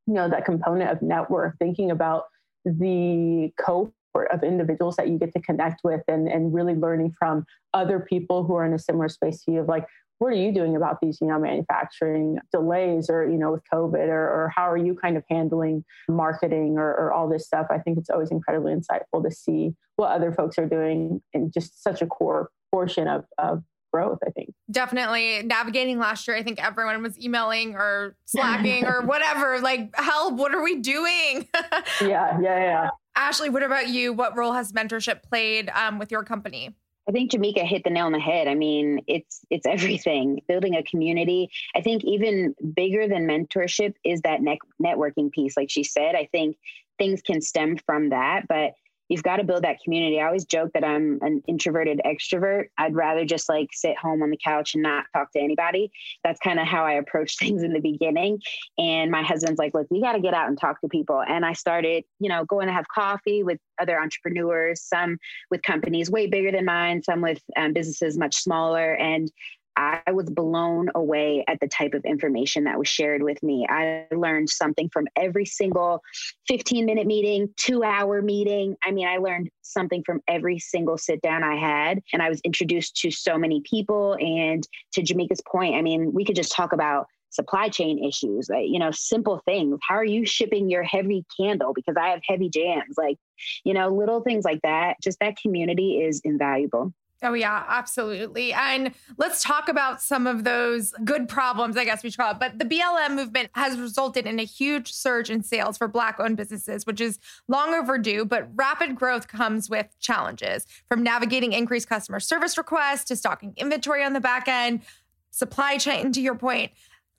you 0.06 0.14
know, 0.14 0.28
that 0.28 0.44
component 0.44 0.90
of 0.90 1.02
network, 1.02 1.58
thinking 1.58 1.90
about 1.90 2.24
the 2.64 3.50
cohort 3.58 4.30
of 4.32 4.42
individuals 4.42 4.96
that 4.96 5.08
you 5.08 5.18
get 5.18 5.32
to 5.32 5.40
connect 5.40 5.82
with 5.82 6.02
and, 6.08 6.28
and 6.28 6.54
really 6.54 6.74
learning 6.74 7.12
from 7.18 7.44
other 7.72 8.00
people 8.00 8.44
who 8.44 8.54
are 8.54 8.64
in 8.64 8.72
a 8.72 8.78
similar 8.78 9.08
space 9.08 9.42
to 9.44 9.52
you 9.52 9.60
of 9.60 9.68
like, 9.68 9.86
what 10.24 10.32
are 10.32 10.36
you 10.36 10.52
doing 10.52 10.74
about 10.74 11.02
these, 11.02 11.18
you 11.20 11.26
know, 11.26 11.38
manufacturing 11.38 12.38
delays 12.50 13.10
or, 13.10 13.28
you 13.28 13.36
know, 13.36 13.52
with 13.52 13.62
COVID 13.70 14.08
or, 14.08 14.26
or 14.26 14.52
how 14.56 14.70
are 14.70 14.76
you 14.78 14.94
kind 14.94 15.18
of 15.18 15.22
handling 15.28 15.84
marketing 16.08 16.78
or, 16.78 16.88
or 16.94 17.12
all 17.12 17.28
this 17.28 17.44
stuff? 17.44 17.66
I 17.68 17.76
think 17.76 17.98
it's 17.98 18.08
always 18.08 18.30
incredibly 18.30 18.72
insightful 18.72 19.22
to 19.22 19.30
see 19.30 19.74
what 19.96 20.12
other 20.12 20.32
folks 20.32 20.58
are 20.58 20.66
doing 20.66 21.20
in 21.34 21.50
just 21.50 21.82
such 21.82 22.00
a 22.00 22.06
core 22.06 22.48
portion 22.72 23.06
of, 23.06 23.26
of 23.36 23.62
growth, 23.92 24.18
I 24.26 24.30
think. 24.30 24.54
Definitely 24.70 25.42
navigating 25.42 25.98
last 25.98 26.26
year. 26.26 26.38
I 26.38 26.42
think 26.42 26.64
everyone 26.64 27.02
was 27.02 27.22
emailing 27.22 27.74
or 27.74 28.16
slacking 28.24 28.86
or 28.86 29.02
whatever, 29.04 29.60
like, 29.60 29.94
help, 29.94 30.36
what 30.36 30.54
are 30.54 30.62
we 30.62 30.76
doing? 30.76 31.48
yeah, 32.00 32.40
yeah, 32.40 32.40
yeah. 32.40 32.88
Ashley, 33.14 33.50
what 33.50 33.62
about 33.62 33.88
you? 33.88 34.14
What 34.14 34.38
role 34.38 34.54
has 34.54 34.72
mentorship 34.72 35.22
played 35.22 35.70
um, 35.74 35.98
with 35.98 36.10
your 36.10 36.24
company? 36.24 36.74
I 37.08 37.12
think 37.12 37.30
Jamika 37.30 37.66
hit 37.66 37.84
the 37.84 37.90
nail 37.90 38.06
on 38.06 38.12
the 38.12 38.18
head. 38.18 38.48
I 38.48 38.54
mean, 38.54 39.00
it's 39.06 39.40
it's 39.50 39.66
everything. 39.68 40.40
Building 40.48 40.76
a 40.76 40.82
community. 40.82 41.50
I 41.74 41.80
think 41.80 42.04
even 42.04 42.54
bigger 42.74 43.08
than 43.08 43.26
mentorship 43.26 43.94
is 44.04 44.20
that 44.22 44.42
ne- 44.42 44.58
networking 44.82 45.30
piece. 45.30 45.56
Like 45.56 45.70
she 45.70 45.84
said, 45.84 46.14
I 46.14 46.28
think 46.32 46.56
things 46.98 47.22
can 47.22 47.40
stem 47.40 47.76
from 47.76 48.10
that, 48.10 48.46
but 48.48 48.72
you've 49.08 49.22
got 49.22 49.36
to 49.36 49.44
build 49.44 49.64
that 49.64 49.78
community. 49.82 50.20
I 50.20 50.26
always 50.26 50.44
joke 50.44 50.72
that 50.74 50.84
I'm 50.84 51.18
an 51.22 51.42
introverted 51.46 52.00
extrovert. 52.04 52.66
I'd 52.78 52.94
rather 52.94 53.24
just 53.24 53.48
like 53.48 53.68
sit 53.72 53.98
home 53.98 54.22
on 54.22 54.30
the 54.30 54.38
couch 54.42 54.74
and 54.74 54.82
not 54.82 55.06
talk 55.12 55.32
to 55.32 55.40
anybody. 55.40 55.90
That's 56.22 56.40
kind 56.40 56.58
of 56.58 56.66
how 56.66 56.84
I 56.84 56.92
approach 56.92 57.36
things 57.38 57.62
in 57.62 57.72
the 57.72 57.80
beginning. 57.80 58.40
And 58.78 59.10
my 59.10 59.22
husband's 59.22 59.58
like, 59.58 59.74
look, 59.74 59.86
we 59.90 60.00
got 60.00 60.12
to 60.12 60.20
get 60.20 60.34
out 60.34 60.48
and 60.48 60.58
talk 60.58 60.80
to 60.80 60.88
people. 60.88 61.22
And 61.26 61.44
I 61.44 61.52
started, 61.52 62.04
you 62.18 62.28
know, 62.28 62.44
going 62.44 62.66
to 62.66 62.72
have 62.72 62.88
coffee 62.88 63.42
with 63.42 63.58
other 63.80 64.00
entrepreneurs, 64.00 64.82
some 64.82 65.18
with 65.50 65.62
companies 65.62 66.10
way 66.10 66.26
bigger 66.26 66.52
than 66.52 66.64
mine, 66.64 67.02
some 67.02 67.20
with 67.20 67.42
um, 67.56 67.72
businesses 67.72 68.16
much 68.16 68.36
smaller. 68.36 68.94
And 68.94 69.30
I 69.76 70.00
was 70.12 70.30
blown 70.30 70.88
away 70.94 71.44
at 71.48 71.58
the 71.60 71.68
type 71.68 71.94
of 71.94 72.04
information 72.04 72.64
that 72.64 72.78
was 72.78 72.88
shared 72.88 73.22
with 73.22 73.42
me. 73.42 73.66
I 73.68 74.06
learned 74.12 74.50
something 74.50 74.88
from 74.90 75.06
every 75.16 75.44
single 75.44 76.00
15 76.48 76.86
minute 76.86 77.06
meeting, 77.06 77.48
two 77.56 77.82
hour 77.82 78.22
meeting. 78.22 78.76
I 78.84 78.90
mean, 78.90 79.06
I 79.06 79.18
learned 79.18 79.50
something 79.62 80.02
from 80.04 80.20
every 80.28 80.58
single 80.58 80.98
sit 80.98 81.20
down 81.22 81.42
I 81.42 81.56
had. 81.56 82.00
And 82.12 82.22
I 82.22 82.28
was 82.28 82.40
introduced 82.42 82.96
to 82.96 83.10
so 83.10 83.38
many 83.38 83.62
people. 83.68 84.16
And 84.20 84.66
to 84.92 85.02
Jamika's 85.02 85.42
point, 85.50 85.74
I 85.74 85.82
mean, 85.82 86.12
we 86.12 86.24
could 86.24 86.36
just 86.36 86.52
talk 86.52 86.72
about 86.72 87.06
supply 87.30 87.68
chain 87.68 88.02
issues, 88.04 88.48
like, 88.48 88.66
you 88.68 88.78
know, 88.78 88.92
simple 88.92 89.42
things. 89.44 89.78
How 89.86 89.96
are 89.96 90.04
you 90.04 90.24
shipping 90.24 90.70
your 90.70 90.84
heavy 90.84 91.24
candle? 91.36 91.72
Because 91.74 91.96
I 92.00 92.10
have 92.10 92.20
heavy 92.24 92.48
jams, 92.48 92.94
like, 92.96 93.16
you 93.64 93.74
know, 93.74 93.88
little 93.88 94.20
things 94.22 94.44
like 94.44 94.62
that. 94.62 94.96
Just 95.02 95.18
that 95.18 95.36
community 95.36 96.00
is 96.00 96.20
invaluable. 96.24 96.92
Oh, 97.24 97.32
yeah, 97.32 97.64
absolutely. 97.68 98.52
And 98.52 98.94
let's 99.16 99.42
talk 99.42 99.70
about 99.70 100.02
some 100.02 100.26
of 100.26 100.44
those 100.44 100.92
good 101.04 101.26
problems, 101.26 101.76
I 101.78 101.86
guess 101.86 102.02
we 102.02 102.10
should 102.10 102.18
call 102.18 102.32
it. 102.32 102.38
But 102.38 102.58
the 102.58 102.66
BLM 102.66 103.14
movement 103.14 103.48
has 103.54 103.78
resulted 103.78 104.26
in 104.26 104.38
a 104.38 104.44
huge 104.44 104.92
surge 104.92 105.30
in 105.30 105.42
sales 105.42 105.78
for 105.78 105.88
Black 105.88 106.20
owned 106.20 106.36
businesses, 106.36 106.84
which 106.84 107.00
is 107.00 107.18
long 107.48 107.72
overdue. 107.72 108.26
But 108.26 108.50
rapid 108.54 108.94
growth 108.94 109.26
comes 109.26 109.70
with 109.70 109.98
challenges 110.00 110.66
from 110.86 111.02
navigating 111.02 111.54
increased 111.54 111.88
customer 111.88 112.20
service 112.20 112.58
requests 112.58 113.04
to 113.04 113.16
stocking 113.16 113.54
inventory 113.56 114.04
on 114.04 114.12
the 114.12 114.20
back 114.20 114.46
end, 114.46 114.82
supply 115.30 115.78
chain, 115.78 116.12
to 116.12 116.20
your 116.20 116.34
point. 116.34 116.72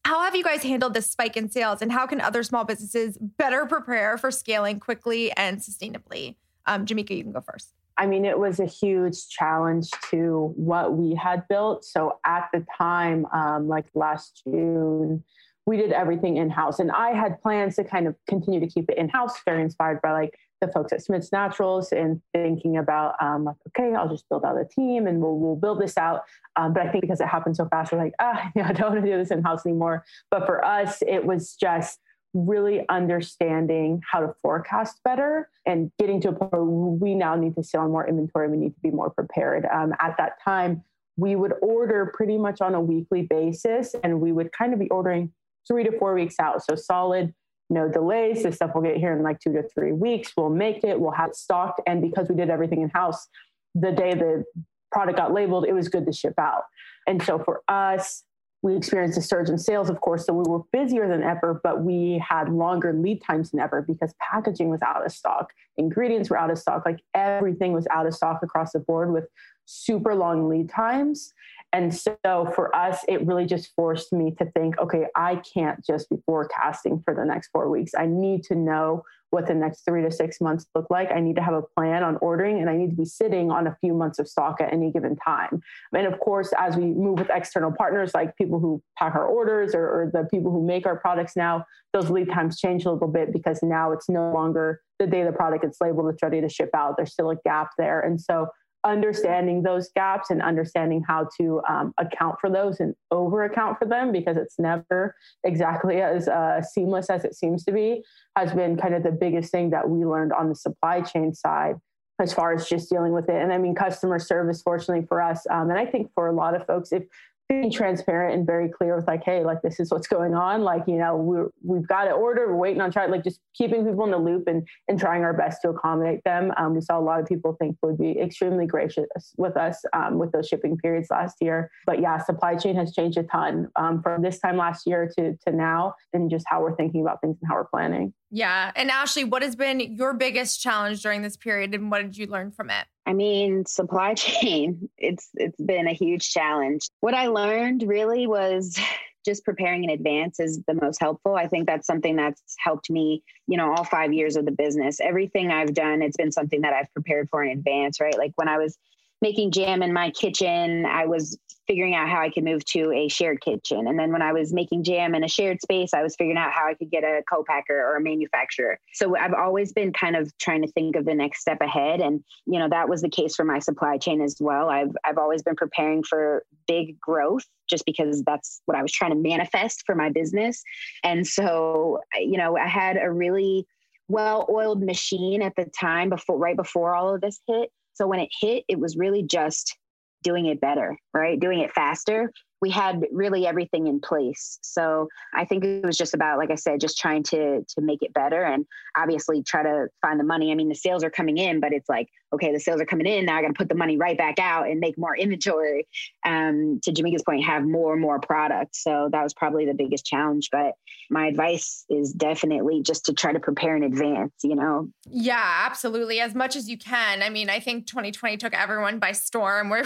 How 0.04 0.22
have 0.22 0.36
you 0.36 0.44
guys 0.44 0.62
handled 0.62 0.94
this 0.94 1.10
spike 1.10 1.36
in 1.36 1.50
sales, 1.50 1.82
and 1.82 1.92
how 1.92 2.06
can 2.06 2.22
other 2.22 2.44
small 2.44 2.64
businesses 2.64 3.18
better 3.20 3.66
prepare 3.66 4.20
for 4.20 4.30
scaling 4.30 4.80
quickly 4.80 5.32
and 5.32 5.58
sustainably? 5.58 6.36
Um, 6.68 6.86
Jamika, 6.86 7.18
you 7.18 7.24
can 7.24 7.32
go 7.32 7.42
first. 7.42 7.74
I 7.98 8.08
mean, 8.08 8.26
it 8.26 8.38
was 8.38 8.60
a 8.60 8.66
huge 8.66 9.30
challenge 9.30 9.90
to 10.12 10.54
what 10.56 10.94
we 10.94 11.16
had 11.16 11.48
built. 11.48 11.86
So 11.86 12.20
at 12.26 12.50
the 12.54 12.66
time, 12.78 13.26
um, 13.34 13.68
like 13.68 13.86
last 13.94 14.42
June, 14.44 15.24
we 15.66 15.78
did 15.78 15.92
everything 15.92 16.38
in 16.38 16.50
house. 16.50 16.80
And 16.80 16.92
I 16.92 17.12
had 17.12 17.42
plans 17.42 17.76
to 17.78 17.84
kind 17.84 18.08
of 18.08 18.16
continue 18.28 18.60
to 18.60 18.68
keep 18.68 18.90
it 18.90 18.98
in 18.98 19.10
house, 19.10 19.40
very 19.46 19.62
inspired 19.62 20.02
by 20.02 20.12
like 20.12 20.38
the 20.62 20.68
folks 20.68 20.94
at 20.94 21.04
Schmidt's 21.04 21.32
Naturals 21.32 21.92
and 21.92 22.22
thinking 22.34 22.78
about 22.78 23.16
um, 23.22 23.46
like, 23.46 23.56
okay, 23.70 23.96
I'll 23.96 24.10
just 24.10 24.28
build 24.30 24.46
out 24.46 24.58
a 24.60 24.66
team 24.66 25.08
and 25.08 25.20
we'll 25.20 25.38
we'll 25.38 25.56
build 25.56 25.82
this 25.82 25.98
out. 25.98 26.24
Um, 26.56 26.74
but 26.74 26.86
I 26.86 26.92
think 26.92 27.02
because 27.02 27.20
it 27.20 27.28
happened 27.28 27.56
so 27.56 27.68
fast, 27.68 27.92
we're 27.92 27.98
like, 27.98 28.14
ah, 28.20 28.52
yeah, 28.56 28.68
I 28.68 28.74
don't 28.74 28.92
want 28.92 29.04
to 29.04 29.12
do 29.12 29.18
this 29.18 29.32
in 29.32 29.42
house 29.44 29.66
anymore. 29.66 30.06
But 30.30 30.46
for 30.46 30.64
us, 30.64 31.02
it 31.08 31.26
was 31.26 31.56
just 31.56 32.00
really 32.36 32.88
understanding 32.90 34.02
how 34.12 34.20
to 34.20 34.36
forecast 34.42 35.02
better 35.04 35.50
and 35.66 35.90
getting 35.98 36.20
to 36.22 36.30
a 36.30 36.34
point 36.34 36.52
where 36.52 36.64
we 36.64 37.16
now 37.16 37.36
need 37.36 37.56
to 37.56 37.64
sell 37.64 37.82
on 37.82 37.92
more 37.92 38.08
inventory. 38.08 38.50
We 38.50 38.58
need 38.58 38.76
to 38.76 38.80
be 38.82 38.92
more 38.92 39.10
prepared. 39.10 39.66
Um, 39.66 39.94
at 40.00 40.16
that 40.18 40.34
time, 40.44 40.84
we 41.18 41.38
would 41.38 41.54
order 41.62 42.12
pretty 42.14 42.38
much 42.38 42.60
on 42.60 42.76
a 42.76 42.82
weekly 42.82 43.22
basis 43.22 43.96
and 44.04 44.20
we 44.20 44.34
would 44.34 44.52
kind 44.52 44.74
of 44.74 44.80
be 44.80 44.90
ordering 44.90 45.32
three 45.66 45.86
to 45.86 45.98
four 45.98 46.14
weeks 46.14 46.36
out. 46.40 46.62
So 46.64 46.76
solid, 46.76 47.34
no 47.70 47.90
delays. 47.90 48.44
This 48.44 48.58
stuff 48.58 48.76
will 48.76 48.82
get 48.82 48.98
here 48.98 49.14
in 49.14 49.24
like 49.24 49.40
two 49.40 49.54
to 49.54 49.64
three 49.74 49.94
weeks. 49.94 50.34
We'll 50.36 50.50
make 50.50 50.84
it, 50.84 51.00
we'll 51.00 51.12
have 51.12 51.30
it 51.30 51.36
stocked. 51.38 51.82
And 51.88 52.02
because 52.02 52.28
we 52.28 52.36
did 52.36 52.50
everything 52.50 52.82
in 52.82 52.90
house, 52.90 53.28
the 53.74 53.94
day 53.94 54.14
the 54.14 54.44
product 54.92 55.18
got 55.18 55.34
labeled, 55.34 55.66
it 55.66 55.74
was 55.74 55.88
good 55.88 56.06
to 56.06 56.12
ship 56.12 56.34
out. 56.38 56.64
And 57.08 57.24
so 57.24 57.40
for 57.40 57.62
us, 57.70 58.24
we 58.66 58.76
experienced 58.76 59.16
a 59.16 59.22
surge 59.22 59.48
in 59.48 59.60
sales, 59.60 59.92
of 59.92 60.02
course. 60.02 60.26
So 60.26 60.34
we 60.34 60.44
were 60.50 60.64
busier 60.74 61.08
than 61.08 61.22
ever, 61.22 61.62
but 61.64 61.84
we 61.84 62.20
had 62.28 62.50
longer 62.50 62.94
lead 62.94 63.22
times 63.22 63.52
than 63.52 63.60
ever 63.60 63.84
because 63.84 64.16
packaging 64.20 64.70
was 64.70 64.82
out 64.82 65.06
of 65.06 65.12
stock, 65.12 65.54
ingredients 65.78 66.32
were 66.32 66.40
out 66.40 66.50
of 66.50 66.58
stock, 66.58 66.84
like 66.84 67.00
everything 67.14 67.74
was 67.74 67.86
out 67.92 68.08
of 68.08 68.16
stock 68.16 68.42
across 68.42 68.72
the 68.72 68.80
board 68.80 69.14
with 69.14 69.26
super 69.66 70.16
long 70.16 70.50
lead 70.50 70.68
times. 70.68 71.32
And 71.74 71.94
so 71.94 72.52
for 72.56 72.76
us, 72.76 73.06
it 73.08 73.24
really 73.28 73.46
just 73.46 73.72
forced 73.76 74.12
me 74.12 74.32
to 74.40 74.46
think, 74.52 74.80
okay, 74.80 75.06
I 75.16 75.44
can't 75.54 75.86
just 75.86 76.10
be 76.10 76.18
forecasting 76.26 77.04
for 77.06 77.14
the 77.14 77.24
next 77.24 77.50
four 77.50 77.70
weeks. 77.70 77.92
I 77.96 78.08
need 78.08 78.44
to 78.46 78.56
know 78.56 79.04
what 79.36 79.48
the 79.48 79.54
next 79.54 79.84
three 79.84 80.02
to 80.02 80.10
six 80.10 80.40
months 80.40 80.66
look 80.74 80.88
like. 80.90 81.12
I 81.12 81.20
need 81.20 81.36
to 81.36 81.42
have 81.42 81.54
a 81.54 81.62
plan 81.62 82.04
on 82.04 82.18
ordering 82.22 82.62
and 82.62 82.70
I 82.70 82.78
need 82.78 82.90
to 82.90 82.96
be 82.96 83.04
sitting 83.04 83.52
on 83.52 83.68
a 83.68 83.76
few 83.82 83.94
months 83.94 84.18
of 84.18 84.30
stock 84.30 84.62
at 84.62 84.72
any 84.72 84.92
given 84.92 85.18
time. 85.18 85.62
And 85.94 86.08
of 86.08 86.18
course, 86.22 86.54
as 86.58 86.78
we 86.78 86.86
move 86.86 87.20
with 87.20 87.30
external 87.30 87.74
partners, 87.74 88.14
like 88.14 88.38
people 88.38 88.62
who 88.62 88.82
pack 88.98 89.14
our 89.14 89.26
orders 89.26 89.76
or, 89.76 89.84
or 89.84 90.12
the 90.12 90.24
people 90.32 90.52
who 90.52 90.66
make 90.66 90.86
our 90.86 90.98
products 90.98 91.36
now, 91.36 91.66
those 91.92 92.10
lead 92.10 92.30
times 92.30 92.58
change 92.58 92.86
a 92.86 92.92
little 92.92 93.10
bit 93.10 93.34
because 93.34 93.60
now 93.62 93.92
it's 93.92 94.08
no 94.08 94.32
longer 94.32 94.82
the 95.00 95.06
day 95.06 95.26
the 95.26 95.34
product 95.34 95.64
gets 95.64 95.82
labeled, 95.82 96.10
it's 96.14 96.24
ready 96.24 96.40
to 96.40 96.48
ship 96.48 96.70
out. 96.74 96.96
There's 96.96 97.12
still 97.12 97.30
a 97.30 97.36
gap 97.44 97.72
there. 97.78 98.00
And 98.00 98.20
so 98.20 98.48
understanding 98.86 99.64
those 99.64 99.90
gaps 99.96 100.30
and 100.30 100.42
understanding 100.42 101.04
how 101.06 101.28
to 101.38 101.62
um, 101.68 101.94
account 101.98 102.36
for 102.40 102.50
those 102.50 102.80
and 102.80 102.96
over 103.12 103.44
account 103.44 103.78
for 103.80 103.86
them 103.86 104.12
because 104.12 104.38
it's 104.38 104.60
never 104.60 105.16
exactly 105.44 106.02
as 106.02 106.28
uh, 106.28 106.62
seamless 106.62 107.10
as 107.10 107.26
it 107.26 107.36
seems 107.36 107.66
to 107.66 107.72
be 107.72 108.04
has 108.38 108.54
been 108.54 108.78
kind 108.78 108.94
of 108.94 109.04
the 109.04 109.12
biggest 109.12 109.52
thing 109.52 109.72
that 109.72 109.90
we 109.90 110.06
learned 110.06 110.32
on 110.32 110.50
the 110.50 110.56
supply 110.56 111.02
chain 111.02 111.34
side 111.34 111.76
as 112.22 112.32
far 112.32 112.54
as 112.54 112.70
just 112.70 112.90
dealing 112.90 113.12
with 113.12 113.28
it. 113.28 113.36
And 113.36 113.52
i 113.52 113.58
mean 113.58 113.76
customer 113.76 114.20
service 114.20 114.62
fortunately 114.62 115.06
for 115.08 115.22
us 115.22 115.46
um, 115.50 115.70
and 115.70 115.80
i 115.80 115.86
think 115.86 116.12
for 116.14 116.28
a 116.28 116.34
lot 116.34 116.56
of 116.56 116.66
folks 116.66 116.92
if 116.92 117.04
being 117.50 117.72
transparent 117.72 118.36
and 118.36 118.46
very 118.46 118.70
clear 118.70 118.96
with 118.96 119.08
like, 119.08 119.24
hey, 119.24 119.44
like 119.44 119.62
this 119.62 119.80
is 119.80 119.92
what's 119.92 120.08
going 120.08 120.34
on. 120.34 120.62
Like, 120.62 120.84
you 120.88 120.98
know, 120.98 121.16
we're, 121.16 121.48
we've 121.64 121.88
got 121.88 122.06
to 122.06 122.12
order, 122.12 122.48
we're 122.48 122.56
waiting 122.56 122.82
on 122.82 122.92
try, 122.92 123.06
like 123.06 123.24
just 123.24 123.40
keeping 123.54 123.86
people 123.86 124.04
in 124.04 124.12
the 124.12 124.18
loop 124.18 124.48
and, 124.48 124.68
and 124.88 125.00
trying 125.00 125.24
our 125.24 125.34
best 125.34 125.62
to 125.62 125.70
accommodate 125.70 126.24
them. 126.24 126.52
Um, 126.58 126.74
we 126.74 126.82
saw 126.82 126.98
a 126.98 127.02
lot 127.02 127.20
of 127.20 127.28
people 127.28 127.56
think 127.60 127.78
would 127.84 128.00
be 128.00 128.20
extremely 128.20 128.66
gracious 128.66 129.06
with 129.38 129.56
us 129.58 129.84
um, 129.94 130.18
with 130.18 130.32
those 130.32 130.48
shipping 130.48 130.76
periods 130.78 131.10
last 131.12 131.38
year. 131.40 131.70
But 131.86 132.02
yeah, 132.02 132.18
supply 132.18 132.56
chain 132.56 132.76
has 132.78 132.94
changed 132.94 133.18
a 133.18 133.24
ton 133.24 133.68
um, 133.76 134.02
from 134.02 134.24
this 134.24 134.40
time 134.40 134.58
last 134.58 134.88
year 134.88 135.12
to, 135.18 135.36
to 135.46 135.56
now 135.56 135.94
and 136.14 136.32
just 136.32 136.46
how 136.50 136.62
we're 136.62 136.76
thinking 136.76 137.02
about 137.02 137.22
things 137.22 137.38
and 137.42 137.50
how 137.50 137.56
we're 137.56 137.66
planning. 137.66 138.14
Yeah. 138.36 138.74
And 138.76 138.92
Ashley, 138.92 139.24
what 139.24 139.44
has 139.44 139.56
been 139.56 139.80
your 139.80 140.14
biggest 140.14 140.60
challenge 140.60 141.02
during 141.02 141.22
this 141.22 141.38
period 141.38 141.74
and 141.74 141.90
what 141.90 142.02
did 142.02 142.18
you 142.18 142.28
learn 142.28 142.52
from 142.52 142.70
it? 142.70 142.86
I 143.06 143.14
mean, 143.14 143.66
supply 143.66 144.14
chain, 144.16 144.90
it's 144.98 145.30
it's 145.36 145.60
been 145.62 145.88
a 145.88 145.94
huge 145.94 146.34
challenge. 146.34 146.90
What 147.00 147.14
I 147.14 147.28
learned 147.28 147.84
really 147.88 148.28
was 148.28 148.78
just 149.26 149.46
preparing 149.46 149.86
in 149.86 149.90
advance 149.90 150.42
is 150.42 150.62
the 150.68 150.74
most 150.74 151.00
helpful. 151.00 151.36
I 151.36 151.48
think 151.48 151.66
that's 151.66 151.88
something 151.88 152.18
that's 152.18 152.42
helped 152.60 152.90
me, 152.90 153.24
you 153.48 153.56
know, 153.56 153.74
all 153.74 153.86
5 153.86 154.12
years 154.12 154.36
of 154.36 154.44
the 154.44 154.52
business. 154.52 155.00
Everything 155.00 155.52
I've 155.52 155.74
done, 155.74 156.02
it's 156.02 156.18
been 156.18 156.34
something 156.34 156.60
that 156.62 156.74
I've 156.74 156.92
prepared 156.92 157.30
for 157.32 157.42
in 157.42 157.58
advance, 157.58 158.02
right? 158.02 158.18
Like 158.18 158.34
when 158.36 158.50
I 158.50 158.58
was 158.58 158.78
making 159.26 159.50
jam 159.50 159.82
in 159.82 159.92
my 159.92 160.12
kitchen, 160.12 160.86
I 160.86 161.08
was 161.08 161.36
figuring 161.66 161.96
out 161.96 162.08
how 162.08 162.22
I 162.22 162.30
could 162.30 162.44
move 162.44 162.64
to 162.64 162.92
a 162.94 163.08
shared 163.08 163.42
kitchen. 163.42 163.88
And 163.88 163.98
then 163.98 164.12
when 164.12 164.22
I 164.22 164.32
was 164.32 164.54
making 164.54 164.84
jam 164.84 165.16
in 165.16 165.24
a 165.24 165.28
shared 165.28 165.60
space, 165.64 165.96
I 165.96 166.04
was 166.04 166.16
figuring 166.16 166.38
out 166.38 166.52
how 166.52 166.68
I 166.68 166.76
could 166.76 166.92
get 166.92 167.04
a 167.04 167.24
co-packer 167.28 167.76
or 167.76 167.96
a 167.96 168.02
manufacturer. 168.02 168.78
So 168.94 169.18
I've 169.18 169.34
always 169.34 169.74
been 169.74 169.92
kind 169.92 170.16
of 170.16 170.32
trying 170.38 170.62
to 170.62 170.72
think 170.74 170.96
of 170.96 171.06
the 171.06 171.16
next 171.16 171.42
step 171.42 171.60
ahead. 171.62 172.02
And, 172.02 172.24
you 172.46 172.60
know, 172.60 172.70
that 172.70 172.88
was 172.88 173.02
the 173.02 173.10
case 173.10 173.36
for 173.36 173.46
my 173.46 173.58
supply 173.58 173.98
chain 173.98 174.22
as 174.22 174.36
well. 174.40 174.70
I've, 174.70 174.96
I've 175.04 175.18
always 175.18 175.42
been 175.42 175.56
preparing 175.56 176.04
for 176.04 176.46
big 176.68 177.02
growth 177.02 177.46
just 177.68 177.84
because 177.88 178.22
that's 178.28 178.62
what 178.66 178.78
I 178.78 178.84
was 178.84 178.92
trying 178.92 179.10
to 179.10 179.18
manifest 179.18 179.82
for 179.88 179.96
my 179.96 180.12
business. 180.12 180.62
And 181.04 181.26
so, 181.26 181.98
you 182.16 182.38
know, 182.38 182.58
I 182.58 182.68
had 182.68 182.96
a 183.02 183.12
really 183.12 183.66
well-oiled 184.08 184.84
machine 184.84 185.42
at 185.42 185.56
the 185.56 185.66
time 185.66 186.12
before, 186.12 186.38
right 186.38 186.56
before 186.56 186.94
all 186.94 187.16
of 187.16 187.22
this 187.22 187.40
hit. 187.48 187.72
So 187.96 188.08
when 188.08 188.20
it 188.20 188.30
hit, 188.40 188.64
it 188.68 188.80
was 188.80 188.96
really 188.98 189.24
just 189.24 189.76
doing 190.24 190.46
it 190.46 190.62
better, 190.62 190.98
right? 191.14 191.40
Doing 191.40 191.60
it 191.60 191.72
faster 191.72 192.32
we 192.62 192.70
had 192.70 193.06
really 193.12 193.46
everything 193.46 193.88
in 193.88 194.00
place. 194.00 194.60
So 194.62 195.08
I 195.34 195.46
think 195.46 195.64
it 195.64 195.86
was 195.86 195.98
just 195.98 196.14
about, 196.14 196.38
like 196.38 196.52
I 196.52 196.56
said, 196.56 196.80
just 196.80 196.98
trying 196.98 197.24
to 197.24 197.64
to 197.68 197.82
make 197.82 198.02
it 198.02 198.14
better 198.14 198.44
and 198.44 198.66
obviously 198.96 199.44
try 199.44 199.64
to 199.64 199.88
find 200.02 200.20
the 200.20 200.24
money. 200.24 200.52
I 200.52 200.56
mean, 200.56 200.70
the 200.70 200.76
sales 200.76 201.04
are 201.04 201.10
coming 201.10 201.38
in, 201.38 201.60
but 201.60 201.74
it's 201.74 201.90
like, 201.90 202.10
okay, 202.34 202.52
the 202.52 202.60
sales 202.60 202.82
are 202.82 202.86
coming 202.86 203.08
in. 203.08 203.26
Now 203.26 203.38
I 203.38 203.42
got 203.42 203.50
to 203.50 203.54
put 203.54 203.70
the 203.70 203.76
money 203.76 203.98
right 203.98 204.18
back 204.18 204.40
out 204.40 204.68
and 204.70 204.80
make 204.80 204.98
more 204.98 205.16
inventory. 205.18 205.88
Um, 206.26 206.80
to 206.84 206.92
Jamika's 206.92 207.24
point, 207.24 207.44
have 207.44 207.64
more 207.64 207.94
and 207.94 208.02
more 208.02 208.20
product. 208.20 208.76
So 208.76 209.10
that 209.12 209.24
was 209.24 209.34
probably 209.34 209.66
the 209.66 209.74
biggest 209.74 210.06
challenge. 210.06 210.50
But 210.52 210.74
my 211.10 211.28
advice 211.28 211.86
is 211.90 212.14
definitely 212.14 212.82
just 212.82 213.06
to 213.06 213.14
try 213.14 213.32
to 213.32 213.40
prepare 213.40 213.76
in 213.76 213.84
advance. 213.84 214.34
You 214.44 214.56
know? 214.56 214.90
Yeah, 215.08 215.64
absolutely. 215.66 216.20
As 216.20 216.34
much 216.34 216.56
as 216.56 216.70
you 216.70 216.78
can. 216.78 217.22
I 217.22 217.30
mean, 217.30 217.50
I 217.50 217.60
think 217.60 217.88
2020 217.88 218.38
took 218.38 218.54
everyone 218.54 219.00
by 219.00 219.12
storm. 219.12 219.70
We're 219.76 219.84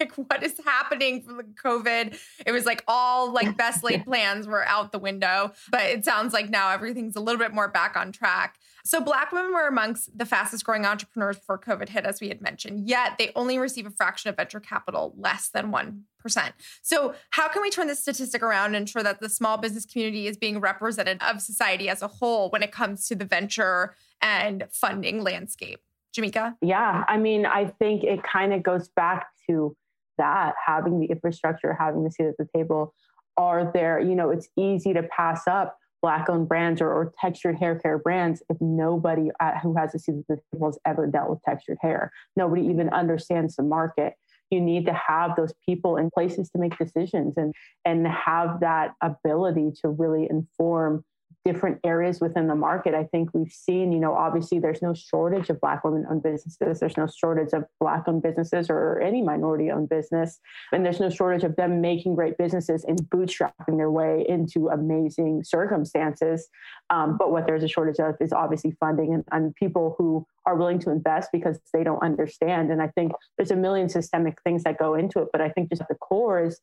like, 0.00 0.12
what 0.16 0.42
is 0.42 0.54
happening 0.64 1.22
from 1.22 1.36
the 1.36 1.44
COVID? 1.44 2.05
It 2.44 2.52
was 2.52 2.64
like 2.64 2.84
all 2.86 3.32
like 3.32 3.56
best 3.56 3.82
laid 3.82 4.04
plans 4.04 4.46
were 4.46 4.66
out 4.66 4.92
the 4.92 4.98
window. 4.98 5.52
But 5.70 5.82
it 5.82 6.04
sounds 6.04 6.32
like 6.32 6.50
now 6.50 6.70
everything's 6.70 7.16
a 7.16 7.20
little 7.20 7.38
bit 7.38 7.54
more 7.54 7.68
back 7.68 7.96
on 7.96 8.12
track. 8.12 8.58
So 8.84 9.00
Black 9.00 9.32
women 9.32 9.52
were 9.52 9.66
amongst 9.66 10.16
the 10.16 10.24
fastest 10.24 10.64
growing 10.64 10.86
entrepreneurs 10.86 11.38
before 11.38 11.58
COVID 11.58 11.88
hit, 11.88 12.04
as 12.04 12.20
we 12.20 12.28
had 12.28 12.40
mentioned. 12.40 12.88
Yet 12.88 13.18
they 13.18 13.32
only 13.34 13.58
receive 13.58 13.84
a 13.84 13.90
fraction 13.90 14.30
of 14.30 14.36
venture 14.36 14.60
capital, 14.60 15.12
less 15.16 15.48
than 15.48 15.72
one 15.72 16.04
percent. 16.20 16.54
So 16.82 17.14
how 17.30 17.48
can 17.48 17.62
we 17.62 17.70
turn 17.70 17.88
this 17.88 18.00
statistic 18.00 18.42
around 18.42 18.66
and 18.66 18.76
ensure 18.76 19.02
that 19.02 19.20
the 19.20 19.28
small 19.28 19.58
business 19.58 19.86
community 19.86 20.26
is 20.26 20.36
being 20.36 20.60
represented 20.60 21.20
of 21.22 21.40
society 21.40 21.88
as 21.88 22.02
a 22.02 22.08
whole 22.08 22.50
when 22.50 22.62
it 22.62 22.72
comes 22.72 23.06
to 23.08 23.14
the 23.14 23.24
venture 23.24 23.94
and 24.20 24.64
funding 24.70 25.22
landscape? 25.22 25.80
Jamika? 26.16 26.56
Yeah, 26.62 27.04
I 27.08 27.16
mean, 27.18 27.44
I 27.44 27.66
think 27.78 28.02
it 28.02 28.20
kind 28.22 28.52
of 28.52 28.62
goes 28.62 28.88
back 28.88 29.26
to 29.48 29.76
that, 30.18 30.54
having 30.64 31.00
the 31.00 31.06
infrastructure, 31.06 31.74
having 31.78 32.04
the 32.04 32.10
seat 32.10 32.26
at 32.26 32.36
the 32.38 32.48
table, 32.54 32.94
are 33.36 33.70
there, 33.72 34.00
you 34.00 34.14
know, 34.14 34.30
it's 34.30 34.48
easy 34.56 34.94
to 34.94 35.02
pass 35.04 35.46
up 35.46 35.76
black 36.02 36.28
owned 36.28 36.48
brands 36.48 36.80
or, 36.80 36.88
or, 36.88 37.12
textured 37.20 37.56
hair 37.56 37.78
care 37.78 37.98
brands 37.98 38.42
if 38.48 38.56
nobody 38.60 39.30
at, 39.40 39.58
who 39.62 39.74
has 39.76 39.94
a 39.94 39.98
seat 39.98 40.14
at 40.18 40.26
the 40.28 40.38
table 40.52 40.68
has 40.68 40.78
ever 40.86 41.06
dealt 41.06 41.30
with 41.30 41.42
textured 41.42 41.78
hair. 41.80 42.12
Nobody 42.36 42.62
even 42.66 42.88
understands 42.90 43.56
the 43.56 43.62
market. 43.62 44.14
You 44.50 44.60
need 44.60 44.86
to 44.86 44.92
have 44.92 45.34
those 45.34 45.52
people 45.66 45.96
in 45.96 46.10
places 46.10 46.48
to 46.50 46.58
make 46.58 46.78
decisions 46.78 47.36
and 47.36 47.52
and 47.84 48.06
have 48.06 48.60
that 48.60 48.92
ability 49.02 49.72
to 49.82 49.88
really 49.88 50.28
inform 50.30 51.04
different 51.46 51.78
areas 51.84 52.20
within 52.20 52.48
the 52.48 52.54
market. 52.56 52.92
I 52.92 53.04
think 53.04 53.30
we've 53.32 53.52
seen, 53.52 53.92
you 53.92 54.00
know, 54.00 54.14
obviously 54.14 54.58
there's 54.58 54.82
no 54.82 54.92
shortage 54.94 55.48
of 55.48 55.60
Black 55.60 55.84
women 55.84 56.04
owned 56.10 56.24
businesses. 56.24 56.80
There's 56.80 56.96
no 56.96 57.06
shortage 57.06 57.52
of 57.52 57.64
Black 57.78 58.08
owned 58.08 58.22
businesses 58.22 58.68
or 58.68 59.00
any 59.00 59.22
minority 59.22 59.70
owned 59.70 59.88
business. 59.88 60.40
And 60.72 60.84
there's 60.84 60.98
no 60.98 61.08
shortage 61.08 61.44
of 61.44 61.54
them 61.54 61.80
making 61.80 62.16
great 62.16 62.36
businesses 62.36 62.84
and 62.84 62.98
bootstrapping 63.10 63.76
their 63.76 63.92
way 63.92 64.26
into 64.28 64.68
amazing 64.68 65.44
circumstances. 65.44 66.48
Um, 66.90 67.16
but 67.16 67.30
what 67.30 67.46
there's 67.46 67.62
a 67.62 67.68
shortage 67.68 68.00
of 68.00 68.16
is 68.20 68.32
obviously 68.32 68.72
funding 68.80 69.14
and, 69.14 69.24
and 69.30 69.54
people 69.54 69.94
who 69.96 70.26
are 70.46 70.56
willing 70.56 70.80
to 70.80 70.90
invest 70.90 71.30
because 71.32 71.60
they 71.72 71.84
don't 71.84 72.02
understand. 72.02 72.72
And 72.72 72.82
I 72.82 72.88
think 72.88 73.12
there's 73.36 73.52
a 73.52 73.56
million 73.56 73.88
systemic 73.88 74.42
things 74.42 74.64
that 74.64 74.78
go 74.78 74.94
into 74.94 75.20
it. 75.20 75.28
But 75.30 75.40
I 75.40 75.50
think 75.50 75.70
just 75.70 75.82
at 75.82 75.88
the 75.88 75.94
core 75.94 76.44
is 76.44 76.60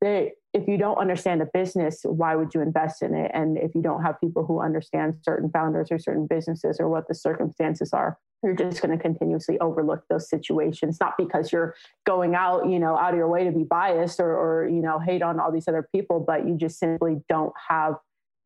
they 0.00 0.32
if 0.54 0.66
you 0.66 0.78
don't 0.78 0.96
understand 0.96 1.42
a 1.42 1.48
business 1.52 2.00
why 2.04 2.34
would 2.34 2.54
you 2.54 2.60
invest 2.60 3.02
in 3.02 3.14
it? 3.14 3.30
And 3.34 3.58
if 3.58 3.74
you 3.74 3.82
don't 3.82 4.02
have 4.02 4.20
people 4.20 4.44
who 4.46 4.60
understand 4.60 5.14
certain 5.22 5.50
founders 5.50 5.88
or 5.90 5.98
certain 5.98 6.26
businesses 6.26 6.78
or 6.80 6.88
what 6.88 7.08
the 7.08 7.14
circumstances 7.14 7.92
are 7.92 8.18
you're 8.42 8.54
just 8.54 8.80
going 8.80 8.96
to 8.96 9.02
continuously 9.02 9.58
overlook 9.58 10.04
those 10.08 10.28
situations. 10.28 10.98
Not 11.00 11.14
because 11.18 11.52
you're 11.52 11.74
going 12.06 12.34
out 12.34 12.68
you 12.68 12.78
know 12.78 12.96
out 12.96 13.12
of 13.12 13.16
your 13.16 13.28
way 13.28 13.44
to 13.44 13.52
be 13.52 13.64
biased 13.64 14.20
or, 14.20 14.36
or 14.36 14.68
you 14.68 14.80
know 14.80 14.98
hate 14.98 15.22
on 15.22 15.40
all 15.40 15.52
these 15.52 15.68
other 15.68 15.88
people 15.94 16.20
but 16.20 16.46
you 16.46 16.56
just 16.56 16.78
simply 16.78 17.16
don't 17.28 17.52
have 17.68 17.94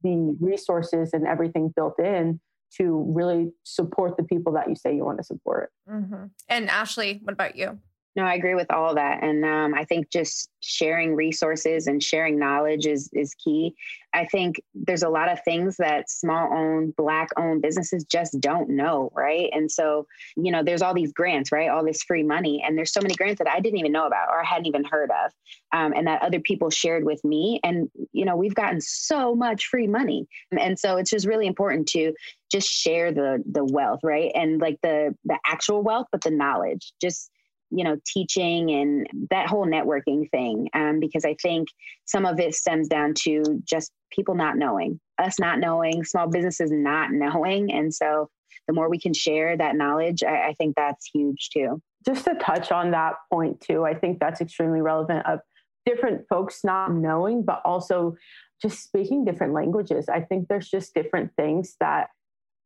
the 0.02 0.36
resources 0.40 1.10
and 1.12 1.26
everything 1.26 1.72
built 1.74 1.98
in 2.00 2.40
to 2.76 3.04
really 3.14 3.52
support 3.64 4.16
the 4.16 4.22
people 4.24 4.52
that 4.54 4.68
you 4.68 4.74
say 4.74 4.96
you 4.96 5.04
want 5.04 5.18
to 5.18 5.24
support. 5.24 5.70
Mm-hmm. 5.88 6.24
and 6.48 6.70
ashley 6.70 7.20
what 7.22 7.32
about 7.32 7.56
you 7.56 7.78
no, 8.14 8.25
I 8.25 8.35
agree 8.35 8.55
with 8.55 8.70
all 8.70 8.94
that. 8.94 9.22
And 9.22 9.44
um, 9.44 9.75
I 9.75 9.85
think 9.85 10.11
just 10.11 10.51
sharing 10.61 11.14
resources 11.14 11.87
and 11.87 12.03
sharing 12.03 12.38
knowledge 12.38 12.87
is, 12.87 13.09
is 13.14 13.35
key. 13.35 13.75
I 14.12 14.27
think 14.27 14.62
there's 14.75 15.03
a 15.03 15.09
lot 15.09 15.31
of 15.31 15.42
things 15.44 15.79
that 15.79 16.11
small 16.11 16.53
owned, 16.53 16.94
Black 16.94 17.29
owned 17.38 17.62
businesses 17.62 18.05
just 18.05 18.38
don't 18.38 18.68
know, 18.68 19.11
right? 19.14 19.48
And 19.53 19.72
so, 19.72 20.07
you 20.37 20.53
know, 20.53 20.62
there's 20.62 20.83
all 20.83 20.92
these 20.92 21.12
grants, 21.12 21.51
right? 21.51 21.70
All 21.70 21.85
this 21.85 22.03
free 22.03 22.22
money. 22.22 22.62
And 22.66 22.77
there's 22.77 22.92
so 22.92 23.01
many 23.01 23.14
grants 23.14 23.38
that 23.38 23.48
I 23.48 23.61
didn't 23.61 23.79
even 23.79 23.92
know 23.92 24.07
about 24.07 24.29
or 24.29 24.42
I 24.42 24.44
hadn't 24.44 24.66
even 24.66 24.85
heard 24.85 25.11
of 25.11 25.33
um, 25.72 25.94
and 25.96 26.07
that 26.07 26.20
other 26.20 26.40
people 26.40 26.68
shared 26.68 27.05
with 27.05 27.25
me. 27.25 27.61
And, 27.64 27.90
you 28.12 28.27
know, 28.27 28.37
we've 28.37 28.55
gotten 28.55 28.83
so 28.83 29.35
much 29.35 29.66
free 29.66 29.87
money. 29.87 30.29
And 30.51 30.79
so 30.79 30.98
it's 30.98 31.11
just 31.11 31.27
really 31.27 31.46
important 31.46 31.88
to 31.88 32.12
just 32.51 32.68
share 32.68 33.12
the 33.12 33.42
the 33.51 33.64
wealth, 33.64 34.01
right? 34.03 34.31
And 34.35 34.61
like 34.61 34.79
the 34.83 35.16
the 35.25 35.38
actual 35.46 35.83
wealth, 35.83 36.09
but 36.12 36.20
the 36.20 36.31
knowledge. 36.31 36.92
Just 37.01 37.31
you 37.74 37.85
know 37.85 37.96
teaching 38.06 38.70
and 38.70 39.06
that 39.30 39.48
whole 39.48 39.66
networking 39.66 40.30
thing 40.30 40.68
um, 40.74 41.00
because 41.00 41.24
i 41.24 41.35
think 41.42 41.68
some 42.04 42.26
of 42.26 42.38
it 42.38 42.54
stems 42.54 42.88
down 42.88 43.14
to 43.14 43.42
just 43.64 43.92
people 44.11 44.35
not 44.35 44.56
knowing 44.56 45.00
us 45.18 45.38
not 45.38 45.58
knowing 45.58 46.04
small 46.04 46.28
businesses 46.28 46.70
not 46.72 47.12
knowing. 47.12 47.72
And 47.72 47.94
so 47.94 48.28
the 48.66 48.74
more 48.74 48.90
we 48.90 48.98
can 48.98 49.14
share 49.14 49.56
that 49.56 49.76
knowledge 49.76 50.22
I, 50.22 50.48
I 50.48 50.54
think 50.58 50.74
that's 50.76 51.08
huge 51.12 51.50
too. 51.52 51.80
Just 52.04 52.24
to 52.24 52.35
touch 52.35 52.72
on 52.72 52.90
that 52.90 53.14
point 53.32 53.61
too 53.61 53.85
i 53.85 53.94
think 53.94 54.18
that's 54.18 54.40
extremely 54.40 54.80
relevant 54.80 55.26
of 55.26 55.40
different 55.87 56.22
folks 56.28 56.61
not 56.62 56.92
knowing 56.92 57.42
but 57.44 57.61
also 57.64 58.14
just 58.62 58.85
speaking 58.85 59.24
different 59.24 59.52
languages. 59.52 60.08
I 60.08 60.20
think 60.20 60.48
there's 60.48 60.70
just 60.70 60.94
different 60.94 61.32
things 61.37 61.74
that 61.80 62.08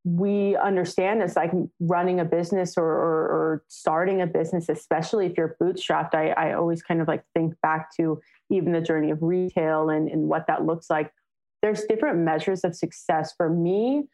we 0.06 0.54
understand 0.54 1.20
as 1.20 1.34
like 1.34 1.50
running 1.80 2.20
a 2.20 2.24
business 2.24 2.74
or, 2.76 2.84
or, 2.84 3.22
or, 3.26 3.62
starting 3.66 4.22
a 4.22 4.26
business, 4.26 4.68
especially 4.68 5.26
if 5.26 5.36
you're 5.36 5.56
bootstrapped. 5.60 6.14
I, 6.14 6.28
I 6.28 6.52
always 6.52 6.80
kind 6.80 7.00
of 7.00 7.08
like 7.08 7.24
think 7.34 7.54
back 7.60 7.88
to 7.96 8.20
even 8.48 8.70
the 8.70 8.80
journey 8.80 9.10
of 9.10 9.20
retail 9.20 9.90
and, 9.90 10.08
and 10.08 10.28
what 10.28 10.46
that 10.46 10.64
looks 10.64 10.88
like. 10.88 11.12
There's 11.60 11.82
different 11.86 12.20
measures 12.20 12.62
of 12.62 12.76
success. 12.76 13.34
For 13.36 13.50
me, 13.50 14.04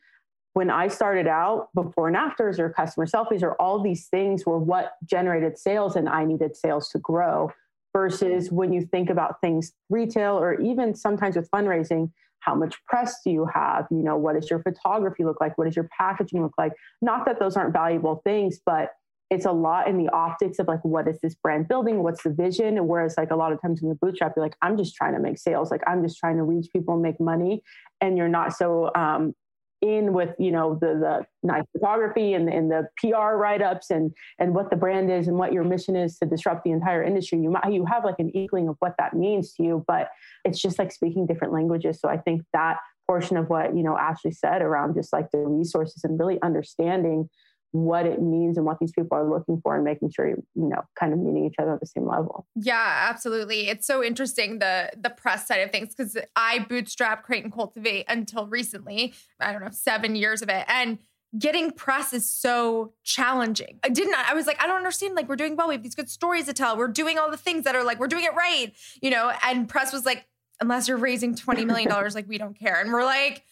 when 0.54 0.70
I 0.70 0.88
started 0.88 1.26
out, 1.26 1.68
before 1.74 2.08
and 2.08 2.16
afters 2.16 2.58
or 2.58 2.70
customer 2.70 3.04
selfies 3.04 3.42
or 3.42 3.52
all 3.60 3.82
these 3.82 4.06
things 4.06 4.46
were 4.46 4.58
what 4.58 4.94
generated 5.04 5.58
sales, 5.58 5.94
and 5.96 6.08
I 6.08 6.24
needed 6.24 6.56
sales 6.56 6.88
to 6.90 6.98
grow. 7.00 7.52
Versus 7.92 8.50
when 8.50 8.72
you 8.72 8.80
think 8.86 9.10
about 9.10 9.42
things 9.42 9.74
retail 9.90 10.38
or 10.38 10.58
even 10.58 10.94
sometimes 10.94 11.36
with 11.36 11.50
fundraising, 11.50 12.10
how 12.42 12.54
much 12.54 12.74
press 12.86 13.16
do 13.24 13.30
you 13.30 13.46
have? 13.52 13.86
You 13.90 14.02
know 14.02 14.16
what 14.16 14.34
does 14.34 14.50
your 14.50 14.62
photography 14.62 15.24
look 15.24 15.40
like? 15.40 15.56
What 15.56 15.64
does 15.66 15.76
your 15.76 15.88
packaging 15.96 16.42
look 16.42 16.54
like? 16.58 16.72
Not 17.00 17.24
that 17.26 17.38
those 17.38 17.56
aren't 17.56 17.72
valuable 17.72 18.20
things 18.24 18.58
but 18.64 18.90
it's 19.30 19.46
a 19.46 19.52
lot 19.52 19.88
in 19.88 19.96
the 19.96 20.12
optics 20.12 20.58
of 20.58 20.68
like 20.68 20.84
what 20.84 21.08
is 21.08 21.18
this 21.22 21.34
brand 21.34 21.66
building? 21.66 22.02
What's 22.02 22.22
the 22.22 22.30
vision? 22.30 22.76
And 22.76 22.86
whereas 22.86 23.14
like 23.16 23.30
a 23.30 23.36
lot 23.36 23.52
of 23.52 23.62
times 23.62 23.82
in 23.82 23.88
the 23.88 23.94
bootstrap 23.94 24.34
you're 24.36 24.44
like 24.44 24.56
i'm 24.60 24.76
just 24.76 24.94
trying 24.94 25.14
to 25.14 25.20
make 25.20 25.38
sales. 25.38 25.70
Like 25.70 25.82
i'm 25.86 26.02
just 26.02 26.18
trying 26.18 26.36
to 26.36 26.42
reach 26.42 26.66
people 26.72 26.94
and 26.94 27.02
make 27.02 27.18
money. 27.18 27.62
And 28.00 28.18
you're 28.18 28.28
not 28.28 28.54
so 28.54 28.90
um, 28.94 29.34
in 29.82 30.12
with 30.12 30.30
you 30.38 30.52
know 30.52 30.78
the 30.80 30.94
the 30.94 31.26
nice 31.42 31.64
photography 31.72 32.34
and, 32.34 32.48
and 32.48 32.70
the 32.70 32.86
PR 32.98 33.36
write-ups 33.36 33.90
and 33.90 34.12
and 34.38 34.54
what 34.54 34.70
the 34.70 34.76
brand 34.76 35.10
is 35.10 35.28
and 35.28 35.36
what 35.36 35.52
your 35.52 35.64
mission 35.64 35.96
is 35.96 36.18
to 36.18 36.26
disrupt 36.26 36.64
the 36.64 36.70
entire 36.70 37.02
industry. 37.02 37.40
You 37.40 37.50
might 37.50 37.72
you 37.72 37.84
have 37.86 38.04
like 38.04 38.18
an 38.18 38.30
inkling 38.30 38.68
of 38.68 38.76
what 38.78 38.94
that 38.98 39.14
means 39.14 39.52
to 39.54 39.62
you, 39.62 39.84
but 39.86 40.08
it's 40.44 40.60
just 40.60 40.78
like 40.78 40.92
speaking 40.92 41.26
different 41.26 41.52
languages. 41.52 42.00
So 42.00 42.08
I 42.08 42.16
think 42.16 42.42
that 42.52 42.78
portion 43.06 43.36
of 43.36 43.48
what 43.48 43.76
you 43.76 43.82
know 43.82 43.98
Ashley 43.98 44.30
said 44.30 44.62
around 44.62 44.94
just 44.94 45.12
like 45.12 45.30
the 45.32 45.38
resources 45.38 46.04
and 46.04 46.18
really 46.18 46.38
understanding 46.42 47.28
what 47.72 48.06
it 48.06 48.22
means 48.22 48.56
and 48.56 48.64
what 48.64 48.78
these 48.78 48.92
people 48.92 49.16
are 49.16 49.28
looking 49.28 49.60
for 49.62 49.74
and 49.74 49.84
making 49.84 50.10
sure 50.10 50.28
you 50.28 50.38
know 50.54 50.82
kind 50.98 51.12
of 51.12 51.18
meeting 51.18 51.44
each 51.46 51.54
other 51.58 51.74
at 51.74 51.80
the 51.80 51.86
same 51.86 52.06
level 52.06 52.46
yeah 52.54 53.08
absolutely 53.10 53.68
it's 53.68 53.86
so 53.86 54.02
interesting 54.02 54.58
the 54.58 54.90
the 54.96 55.10
press 55.10 55.46
side 55.46 55.56
of 55.56 55.70
things 55.70 55.94
because 55.94 56.16
i 56.36 56.58
bootstrap 56.58 57.24
create 57.24 57.44
and 57.44 57.52
cultivate 57.52 58.04
until 58.08 58.46
recently 58.46 59.14
i 59.40 59.52
don't 59.52 59.62
know 59.62 59.70
seven 59.70 60.14
years 60.14 60.42
of 60.42 60.48
it 60.48 60.64
and 60.68 60.98
getting 61.38 61.70
press 61.70 62.12
is 62.12 62.28
so 62.28 62.92
challenging. 63.04 63.78
I 63.82 63.88
didn't 63.88 64.14
I 64.14 64.34
was 64.34 64.46
like 64.46 64.62
I 64.62 64.66
don't 64.66 64.76
understand 64.76 65.14
like 65.14 65.28
we're 65.28 65.36
doing 65.36 65.56
well 65.56 65.68
we 65.68 65.74
have 65.74 65.82
these 65.82 65.94
good 65.94 66.10
stories 66.10 66.46
to 66.46 66.52
tell. 66.52 66.76
We're 66.76 66.88
doing 66.88 67.18
all 67.18 67.30
the 67.30 67.36
things 67.36 67.64
that 67.64 67.74
are 67.74 67.84
like 67.84 67.98
we're 67.98 68.08
doing 68.08 68.24
it 68.24 68.34
right, 68.34 68.72
you 69.00 69.10
know, 69.10 69.32
and 69.42 69.68
press 69.68 69.92
was 69.92 70.04
like 70.04 70.26
unless 70.60 70.88
you're 70.88 70.98
raising 70.98 71.34
20 71.34 71.64
million 71.64 71.88
dollars 71.88 72.14
like 72.14 72.28
we 72.28 72.38
don't 72.38 72.58
care. 72.58 72.80
And 72.80 72.92
we're 72.92 73.04
like 73.04 73.44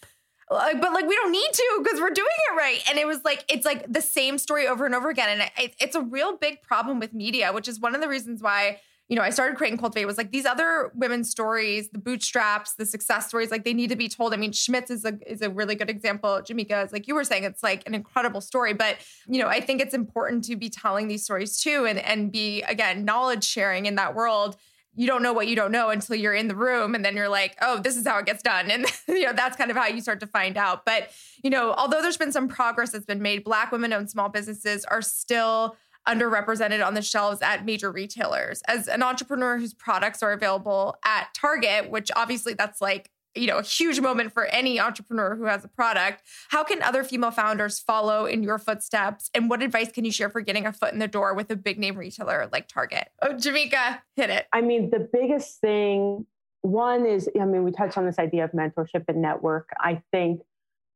like, 0.50 0.80
but 0.80 0.92
like 0.92 1.06
we 1.06 1.14
don't 1.14 1.30
need 1.30 1.52
to 1.52 1.80
because 1.82 2.00
we're 2.00 2.10
doing 2.10 2.28
it 2.50 2.56
right. 2.56 2.82
And 2.88 2.98
it 2.98 3.06
was 3.06 3.24
like 3.24 3.44
it's 3.48 3.64
like 3.64 3.90
the 3.90 4.02
same 4.02 4.38
story 4.38 4.66
over 4.66 4.84
and 4.84 4.94
over 4.94 5.08
again. 5.08 5.40
And 5.40 5.50
it, 5.56 5.74
it's 5.80 5.94
a 5.94 6.02
real 6.02 6.36
big 6.36 6.62
problem 6.62 6.98
with 6.98 7.12
media, 7.12 7.52
which 7.52 7.68
is 7.68 7.78
one 7.78 7.94
of 7.94 8.00
the 8.00 8.08
reasons 8.08 8.42
why 8.42 8.80
you 9.08 9.16
know 9.16 9.22
I 9.22 9.30
started 9.30 9.56
Create 9.56 9.70
and 9.70 9.78
Cultivate 9.78 10.06
was 10.06 10.18
like 10.18 10.32
these 10.32 10.46
other 10.46 10.90
women's 10.94 11.30
stories, 11.30 11.90
the 11.90 11.98
bootstraps, 11.98 12.74
the 12.74 12.86
success 12.86 13.28
stories, 13.28 13.50
like 13.50 13.64
they 13.64 13.74
need 13.74 13.90
to 13.90 13.96
be 13.96 14.08
told. 14.08 14.34
I 14.34 14.36
mean, 14.36 14.52
Schmidt's 14.52 14.90
is 14.90 15.04
a 15.04 15.18
is 15.24 15.40
a 15.40 15.50
really 15.50 15.76
good 15.76 15.90
example. 15.90 16.40
Jamika 16.42 16.84
is 16.84 16.92
like 16.92 17.06
you 17.06 17.14
were 17.14 17.24
saying, 17.24 17.44
it's 17.44 17.62
like 17.62 17.86
an 17.86 17.94
incredible 17.94 18.40
story. 18.40 18.74
But 18.74 18.96
you 19.28 19.40
know, 19.40 19.48
I 19.48 19.60
think 19.60 19.80
it's 19.80 19.94
important 19.94 20.44
to 20.44 20.56
be 20.56 20.68
telling 20.68 21.06
these 21.06 21.22
stories 21.22 21.60
too, 21.60 21.86
and 21.86 21.98
and 22.00 22.32
be 22.32 22.62
again 22.62 23.04
knowledge 23.04 23.44
sharing 23.44 23.86
in 23.86 23.94
that 23.96 24.16
world 24.16 24.56
you 24.94 25.06
don't 25.06 25.22
know 25.22 25.32
what 25.32 25.46
you 25.46 25.56
don't 25.56 25.72
know 25.72 25.90
until 25.90 26.16
you're 26.16 26.34
in 26.34 26.48
the 26.48 26.54
room 26.54 26.94
and 26.94 27.04
then 27.04 27.16
you're 27.16 27.28
like 27.28 27.56
oh 27.62 27.78
this 27.78 27.96
is 27.96 28.06
how 28.06 28.18
it 28.18 28.26
gets 28.26 28.42
done. 28.42 28.70
And 28.70 28.86
you 29.08 29.24
know 29.24 29.32
that's 29.32 29.56
kind 29.56 29.70
of 29.70 29.76
how 29.76 29.86
you 29.86 30.00
start 30.00 30.20
to 30.20 30.26
find 30.26 30.56
out. 30.56 30.84
But 30.84 31.10
you 31.42 31.50
know 31.50 31.72
although 31.72 32.02
there's 32.02 32.16
been 32.16 32.32
some 32.32 32.48
progress 32.48 32.90
that's 32.92 33.06
been 33.06 33.22
made 33.22 33.44
black 33.44 33.72
women 33.72 33.92
owned 33.92 34.10
small 34.10 34.28
businesses 34.28 34.84
are 34.84 35.02
still 35.02 35.76
underrepresented 36.08 36.84
on 36.84 36.94
the 36.94 37.02
shelves 37.02 37.42
at 37.42 37.64
major 37.64 37.92
retailers. 37.92 38.62
As 38.66 38.88
an 38.88 39.02
entrepreneur 39.02 39.58
whose 39.58 39.74
products 39.74 40.22
are 40.22 40.32
available 40.32 40.96
at 41.04 41.28
target 41.34 41.90
which 41.90 42.10
obviously 42.16 42.54
that's 42.54 42.80
like 42.80 43.10
you 43.34 43.46
know 43.46 43.58
a 43.58 43.62
huge 43.62 44.00
moment 44.00 44.32
for 44.32 44.46
any 44.46 44.80
entrepreneur 44.80 45.36
who 45.36 45.44
has 45.44 45.64
a 45.64 45.68
product. 45.68 46.22
How 46.48 46.64
can 46.64 46.82
other 46.82 47.04
female 47.04 47.30
founders 47.30 47.78
follow 47.78 48.26
in 48.26 48.42
your 48.42 48.58
footsteps? 48.58 49.30
And 49.34 49.48
what 49.48 49.62
advice 49.62 49.92
can 49.92 50.04
you 50.04 50.12
share 50.12 50.30
for 50.30 50.40
getting 50.40 50.66
a 50.66 50.72
foot 50.72 50.92
in 50.92 50.98
the 50.98 51.08
door 51.08 51.34
with 51.34 51.50
a 51.50 51.56
big 51.56 51.78
name 51.78 51.96
retailer 51.96 52.48
like 52.52 52.68
target? 52.68 53.08
Oh 53.22 53.34
jamika 53.34 54.00
hit 54.16 54.30
it. 54.30 54.46
I 54.52 54.60
mean 54.60 54.90
the 54.90 55.08
biggest 55.12 55.60
thing 55.60 56.26
one 56.62 57.06
is 57.06 57.28
i 57.40 57.44
mean 57.44 57.64
we 57.64 57.70
touched 57.70 57.96
on 57.96 58.04
this 58.04 58.18
idea 58.18 58.44
of 58.44 58.52
mentorship 58.52 59.04
and 59.08 59.22
network. 59.22 59.70
I 59.78 60.02
think 60.12 60.42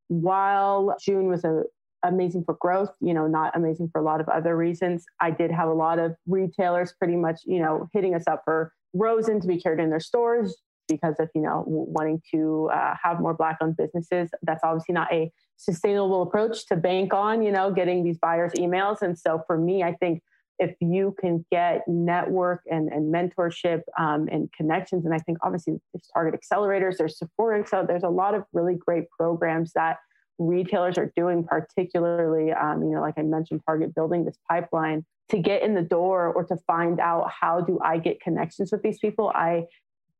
while 0.09 0.94
june 1.01 1.29
was 1.29 1.44
a 1.44 1.62
amazing 2.03 2.44
for 2.44 2.55
growth 2.61 2.94
you 3.01 3.14
know 3.14 3.27
not 3.27 3.57
amazing 3.57 3.88
for 3.90 4.01
a 4.01 4.05
lot 4.05 4.20
of 4.20 4.29
other 4.29 4.55
reasons 4.57 5.07
i 5.20 5.31
did 5.31 5.51
have 5.51 5.68
a 5.68 5.73
lot 5.73 5.99
of 5.99 6.14
retailers 6.27 6.92
pretty 6.99 7.16
much 7.16 7.40
you 7.47 7.59
know 7.59 7.88
hitting 7.94 8.14
us 8.14 8.25
up 8.27 8.42
for 8.44 8.73
rosen 8.92 9.40
to 9.40 9.49
be 9.49 9.59
carried 9.59 9.81
in 9.81 9.88
their 9.88 9.99
stores 10.01 10.55
because 10.88 11.14
of 11.18 11.29
you 11.35 11.40
know 11.40 11.64
wanting 11.66 12.20
to 12.33 12.70
uh, 12.73 12.94
have 13.03 13.20
more 13.20 13.35
black 13.35 13.59
owned 13.61 13.77
businesses 13.77 14.31
that's 14.42 14.62
obviously 14.64 14.92
not 14.92 15.12
a 15.12 15.31
sustainable 15.57 16.23
approach 16.23 16.66
to 16.66 16.77
bank 16.77 17.14
on 17.14 17.42
you 17.42 17.53
know 17.53 17.70
getting 17.70 18.05
these 18.05 18.18
buyers 18.18 18.53
emails. 18.59 19.03
And 19.03 19.18
so 19.18 19.42
for 19.47 19.59
me 19.59 19.83
i 19.83 19.92
think 19.94 20.23
if 20.59 20.77
you 20.81 21.14
can 21.20 21.44
get 21.51 21.83
network 21.88 22.62
and, 22.70 22.88
and 22.88 23.12
mentorship 23.12 23.83
um, 23.99 24.29
and 24.31 24.53
connections 24.53 25.05
and 25.05 25.14
i 25.14 25.18
think 25.18 25.38
obviously 25.42 25.75
there's 25.92 26.09
target 26.12 26.40
accelerators 26.40 26.97
there's 26.97 27.18
sephora 27.18 27.66
so 27.66 27.85
there's 27.87 28.03
a 28.03 28.09
lot 28.09 28.35
of 28.35 28.44
really 28.53 28.75
great 28.75 29.11
programs 29.11 29.73
that 29.73 29.99
retailers 30.38 30.99
are 30.99 31.12
doing 31.16 31.44
particularly 31.44 32.53
um, 32.53 32.83
you 32.83 32.90
know 32.90 33.01
like 33.01 33.14
i 33.16 33.23
mentioned 33.23 33.61
target 33.66 33.94
building 33.94 34.25
this 34.25 34.38
pipeline. 34.49 35.05
To 35.31 35.38
get 35.38 35.62
in 35.62 35.75
the 35.75 35.83
door 35.83 36.27
or 36.35 36.44
to 36.44 36.57
find 36.66 37.01
out 37.01 37.31
how 37.31 37.62
do 37.62 37.81
i 37.83 37.97
get 37.97 38.20
connections 38.20 38.70
with 38.70 38.83
these 38.83 38.99
people 38.99 39.33
i 39.35 39.64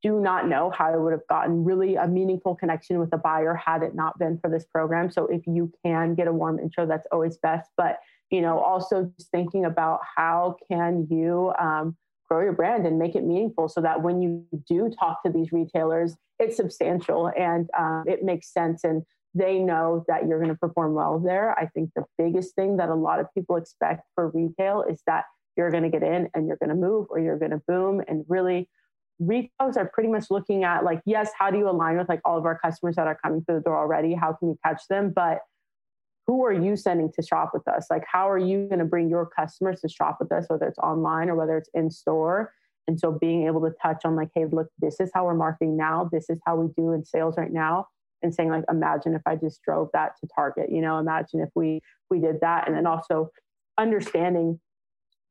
do 0.05 0.21
not 0.21 0.47
know 0.47 0.71
how 0.71 0.93
I 0.93 0.97
would 0.97 1.13
have 1.13 1.27
gotten 1.29 1.65
really 1.65 1.97
a 1.97 2.07
meaningful 2.07 2.55
connection 2.55 2.99
with 2.99 3.13
a 3.15 3.17
buyer 3.17 3.55
had 3.55 3.83
it 3.83 3.95
not 3.95 4.19
been 4.19 4.39
for 4.39 4.51
this 4.51 4.67
program. 4.67 5.11
So 5.11 5.27
if 5.27 5.41
you 5.47 5.73
can 5.85 6.15
get 6.15 6.29
a 6.29 6.33
warm 6.33 6.59
intro, 6.59 6.87
that's 6.87 7.07
always 7.11 7.39
best. 7.39 7.71
But 7.77 8.01
you 8.31 8.43
know, 8.43 8.59
also 8.59 9.11
just 9.17 9.31
thinking 9.31 9.65
about 9.65 10.01
how 10.17 10.57
can 10.71 11.07
you 11.11 11.53
um, 11.59 11.97
grow 12.29 12.43
your 12.43 12.53
brand 12.53 12.87
and 12.87 12.99
make 12.99 13.15
it 13.15 13.25
meaningful, 13.25 13.69
so 13.69 13.81
that 13.81 14.03
when 14.03 14.21
you 14.21 14.45
do 14.69 14.91
talk 15.01 15.23
to 15.25 15.33
these 15.33 15.53
retailers, 15.53 16.17
it's 16.39 16.57
substantial 16.57 17.31
and 17.37 17.71
um, 17.79 18.05
it 18.07 18.23
makes 18.23 18.53
sense, 18.53 18.85
and 18.85 19.03
they 19.35 19.59
know 19.59 20.05
that 20.09 20.27
you're 20.27 20.39
going 20.39 20.51
to 20.51 20.59
perform 20.67 20.95
well 20.95 21.19
there. 21.19 21.59
I 21.59 21.67
think 21.67 21.91
the 21.97 22.05
biggest 22.19 22.55
thing 22.55 22.77
that 22.77 22.89
a 22.89 22.95
lot 22.95 23.21
of 23.21 23.27
people 23.35 23.57
expect 23.57 24.03
for 24.15 24.31
retail 24.31 24.85
is 24.89 25.01
that 25.07 25.25
you're 25.57 25.71
going 25.71 25.83
to 25.85 25.91
get 25.91 26.03
in 26.03 26.29
and 26.35 26.47
you're 26.47 26.57
going 26.57 26.71
to 26.71 26.75
move 26.75 27.07
or 27.11 27.19
you're 27.21 27.39
going 27.39 27.53
to 27.53 27.63
boom 27.69 28.03
and 28.09 28.25
really 28.29 28.69
retailers 29.19 29.77
are 29.77 29.91
pretty 29.93 30.09
much 30.09 30.27
looking 30.31 30.65
at 30.65 30.85
like, 30.85 31.01
yes, 31.07 31.31
how 31.39 31.51
do 31.51 31.59
you 31.59 31.69
align 31.69 31.97
with 31.97 32.09
like 32.09 32.21
all 32.25 32.39
of 32.39 32.45
our 32.45 32.59
customers 32.59 32.97
that 32.97 33.07
are 33.07 33.19
coming 33.23 33.45
through 33.45 33.57
the 33.57 33.63
door 33.63 33.79
already? 33.79 34.15
How 34.15 34.33
can 34.33 34.49
you 34.49 34.59
catch 34.65 34.83
them? 34.89 35.13
But 35.15 35.41
who 36.27 36.45
are 36.45 36.53
you 36.53 36.77
sending 36.77 37.13
to 37.13 37.23
shop 37.23 37.51
with 37.53 37.67
us? 37.69 37.87
Like, 37.91 38.05
how 38.11 38.29
are 38.31 38.39
you 38.39 38.67
going 38.67 38.79
to 38.79 38.85
bring 38.85 39.09
your 39.09 39.27
customers 39.27 39.81
to 39.83 39.89
shop 39.89 40.19
with 40.21 40.33
us, 40.33 40.47
whether 40.49 40.67
it's 40.67 40.79
online 40.79 41.29
or 41.29 41.35
whether 41.35 41.57
it's 41.57 41.69
in 41.75 41.91
store? 41.91 42.53
And 42.87 42.99
so 42.99 43.13
being 43.13 43.47
able 43.47 43.61
to 43.63 43.75
touch 43.83 44.03
on 44.05 44.17
like, 44.17 44.31
hey, 44.35 44.47
look, 44.51 44.69
this 44.79 45.01
is 45.01 45.11
how 45.15 45.27
we're 45.27 45.35
marketing 45.35 45.77
now. 45.77 46.09
This 46.11 46.29
is 46.29 46.39
how 46.47 46.57
we 46.57 46.73
do 46.77 46.93
in 46.93 47.05
sales 47.05 47.37
right 47.37 47.53
now. 47.53 47.89
And 48.23 48.35
saying 48.35 48.51
like, 48.51 48.65
imagine 48.71 49.15
if 49.15 49.23
I 49.27 49.37
just 49.37 49.63
drove 49.63 49.91
that 49.93 50.13
to 50.21 50.29
Target, 50.35 50.71
you 50.71 50.81
know, 50.81 50.99
imagine 50.99 51.41
if 51.41 51.51
we 51.55 51.81
we 52.11 52.21
did 52.21 52.41
that. 52.41 52.67
And 52.67 52.77
then 52.77 52.87
also 52.87 53.31
understanding 53.77 54.61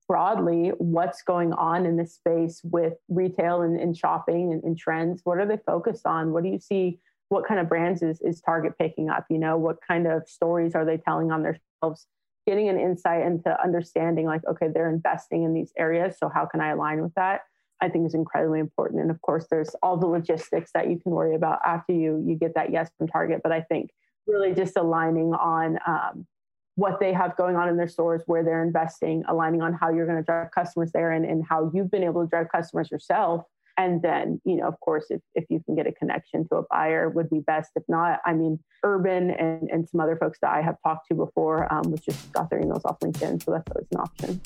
broadly 0.07 0.71
what's 0.77 1.21
going 1.21 1.53
on 1.53 1.85
in 1.85 1.97
this 1.97 2.15
space 2.15 2.61
with 2.63 2.93
retail 3.07 3.61
and, 3.61 3.79
and 3.79 3.97
shopping 3.97 4.51
and, 4.51 4.63
and, 4.63 4.77
trends. 4.77 5.21
What 5.23 5.37
are 5.39 5.45
they 5.45 5.57
focused 5.65 6.05
on? 6.05 6.31
What 6.31 6.43
do 6.43 6.49
you 6.49 6.59
see? 6.59 6.99
What 7.29 7.47
kind 7.47 7.59
of 7.59 7.69
brands 7.69 8.03
is, 8.03 8.21
is 8.21 8.41
Target 8.41 8.73
picking 8.77 9.09
up? 9.09 9.25
You 9.29 9.39
know, 9.39 9.57
what 9.57 9.77
kind 9.87 10.07
of 10.07 10.27
stories 10.27 10.75
are 10.75 10.85
they 10.85 10.97
telling 10.97 11.31
on 11.31 11.41
their 11.41 11.57
shelves? 11.81 12.05
Getting 12.45 12.67
an 12.69 12.79
insight 12.79 13.25
into 13.25 13.61
understanding, 13.63 14.25
like, 14.25 14.41
okay, 14.45 14.67
they're 14.67 14.89
investing 14.89 15.43
in 15.43 15.53
these 15.53 15.71
areas. 15.77 16.17
So, 16.19 16.29
how 16.29 16.45
can 16.45 16.59
I 16.59 16.69
align 16.69 17.01
with 17.01 17.13
that? 17.15 17.41
I 17.81 17.89
think 17.89 18.05
is 18.05 18.13
incredibly 18.13 18.59
important. 18.59 19.01
And 19.01 19.09
of 19.09 19.21
course, 19.21 19.47
there's 19.49 19.75
all 19.81 19.97
the 19.97 20.07
logistics 20.07 20.71
that 20.73 20.89
you 20.89 20.99
can 20.99 21.11
worry 21.11 21.35
about 21.35 21.59
after 21.65 21.93
you 21.93 22.23
you 22.25 22.35
get 22.35 22.55
that 22.55 22.71
yes 22.71 22.89
from 22.97 23.07
Target. 23.07 23.41
But 23.43 23.51
I 23.51 23.61
think 23.61 23.91
really 24.27 24.53
just 24.53 24.77
aligning 24.77 25.33
on 25.33 25.79
um, 25.87 26.25
what 26.75 26.99
they 26.99 27.13
have 27.13 27.35
going 27.37 27.55
on 27.55 27.69
in 27.69 27.77
their 27.77 27.87
stores, 27.87 28.21
where 28.25 28.43
they're 28.43 28.63
investing, 28.63 29.23
aligning 29.27 29.61
on 29.61 29.73
how 29.73 29.89
you're 29.89 30.05
going 30.05 30.17
to 30.17 30.23
drive 30.23 30.51
customers 30.51 30.91
there 30.91 31.11
and, 31.11 31.25
and 31.25 31.43
how 31.47 31.71
you've 31.73 31.91
been 31.91 32.03
able 32.03 32.23
to 32.23 32.29
drive 32.29 32.47
customers 32.51 32.89
yourself. 32.89 33.43
And 33.77 34.01
then, 34.01 34.39
you 34.45 34.55
know, 34.55 34.67
of 34.67 34.79
course, 34.79 35.05
if, 35.09 35.21
if 35.33 35.45
you 35.49 35.59
can 35.65 35.75
get 35.75 35.87
a 35.87 35.91
connection 35.91 36.47
to 36.49 36.57
a 36.57 36.63
buyer 36.69 37.09
would 37.09 37.29
be 37.29 37.39
best. 37.39 37.71
If 37.75 37.83
not, 37.87 38.19
I 38.23 38.33
mean, 38.33 38.59
Urban 38.83 39.31
and, 39.31 39.69
and 39.71 39.89
some 39.89 39.99
other 39.99 40.15
folks 40.15 40.39
that 40.41 40.51
I 40.51 40.61
have 40.61 40.75
talked 40.83 41.07
to 41.09 41.15
before, 41.15 41.71
um, 41.73 41.91
which 41.91 42.05
just 42.05 42.31
got 42.33 42.49
their 42.51 42.61
emails 42.61 42.81
off 42.85 42.99
LinkedIn. 42.99 43.43
So 43.43 43.51
that's 43.51 43.67
always 43.71 43.87
an 43.91 43.99
option. 43.99 44.41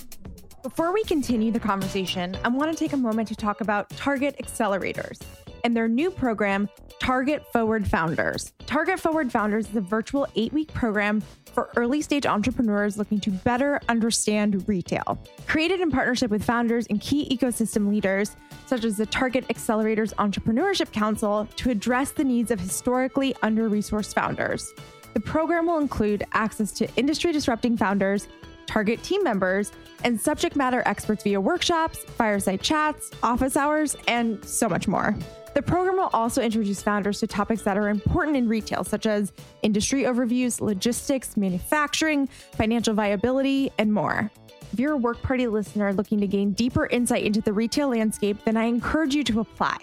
Before 0.64 0.94
we 0.94 1.04
continue 1.04 1.52
the 1.52 1.60
conversation, 1.60 2.38
I 2.44 2.50
want 2.50 2.72
to 2.72 2.78
take 2.78 2.94
a 2.94 2.98
moment 2.98 3.28
to 3.30 3.36
talk 3.36 3.62
about 3.62 3.90
Target 3.92 4.38
Accelerators 4.42 5.22
and 5.68 5.76
their 5.76 5.90
new 5.90 6.10
program, 6.10 6.70
Target 7.02 7.46
Forward 7.52 7.86
Founders. 7.90 8.54
Target 8.68 9.02
Forward 9.02 9.30
Founders 9.34 9.70
is 9.70 9.76
a 9.76 9.82
virtual 9.82 10.26
eight 10.38 10.54
week 10.54 10.74
program 10.74 11.22
for 11.54 11.70
early 11.76 12.02
stage 12.02 12.26
entrepreneurs 12.26 12.98
looking 12.98 13.20
to 13.20 13.32
better 13.32 13.82
understand 13.90 14.64
retail. 14.70 15.22
Created 15.46 15.82
in 15.82 15.92
partnership 15.92 16.32
with 16.32 16.42
founders 16.42 16.88
and 16.90 17.02
key 17.02 17.28
ecosystem 17.30 17.90
leaders, 17.90 18.38
such 18.66 18.86
as 18.86 18.96
the 18.96 19.06
Target 19.06 19.46
Accelerators 19.50 20.14
Entrepreneurship 20.14 20.94
Council, 20.94 21.50
to 21.58 21.70
address 21.70 22.12
the 22.12 22.24
needs 22.24 22.50
of 22.50 22.62
historically 22.62 23.36
under 23.42 23.70
resourced 23.70 24.14
founders. 24.14 24.74
The 25.16 25.20
program 25.20 25.66
will 25.66 25.80
include 25.80 26.24
access 26.32 26.72
to 26.74 26.88
industry 26.96 27.34
disrupting 27.34 27.76
founders, 27.76 28.30
Target 28.68 29.02
team 29.02 29.24
members, 29.24 29.72
and 30.04 30.20
subject 30.20 30.56
matter 30.56 30.84
experts 30.86 31.24
via 31.24 31.42
workshops, 31.42 32.04
fireside 32.04 32.62
chats, 32.62 33.10
office 33.24 33.58
hours, 33.58 33.96
and 34.08 34.44
so 34.46 34.70
much 34.70 34.88
more. 34.88 35.16
The 35.56 35.62
program 35.64 35.96
will 35.96 36.12
also 36.14 36.42
introduce 36.44 36.84
founders 36.84 37.20
to 37.22 37.28
topics 37.28 37.64
that 37.64 37.78
are 37.78 37.90
important 37.90 38.38
in 38.38 38.48
retail, 38.48 38.84
such 38.84 39.08
as 39.08 39.34
industry 39.64 40.04
overviews, 40.04 40.62
logistics, 40.62 41.36
manufacturing, 41.36 42.28
financial 42.28 42.94
viability, 42.94 43.72
and 43.80 43.92
more. 43.92 44.30
If 44.72 44.80
you're 44.80 44.94
a 44.94 44.98
work 44.98 45.20
party 45.24 45.48
listener 45.48 45.94
looking 45.94 46.20
to 46.20 46.28
gain 46.28 46.52
deeper 46.52 46.86
insight 46.86 47.24
into 47.24 47.42
the 47.42 47.54
retail 47.54 47.90
landscape, 47.90 48.38
then 48.46 48.58
I 48.58 48.66
encourage 48.66 49.16
you 49.16 49.24
to 49.24 49.40
apply. 49.40 49.78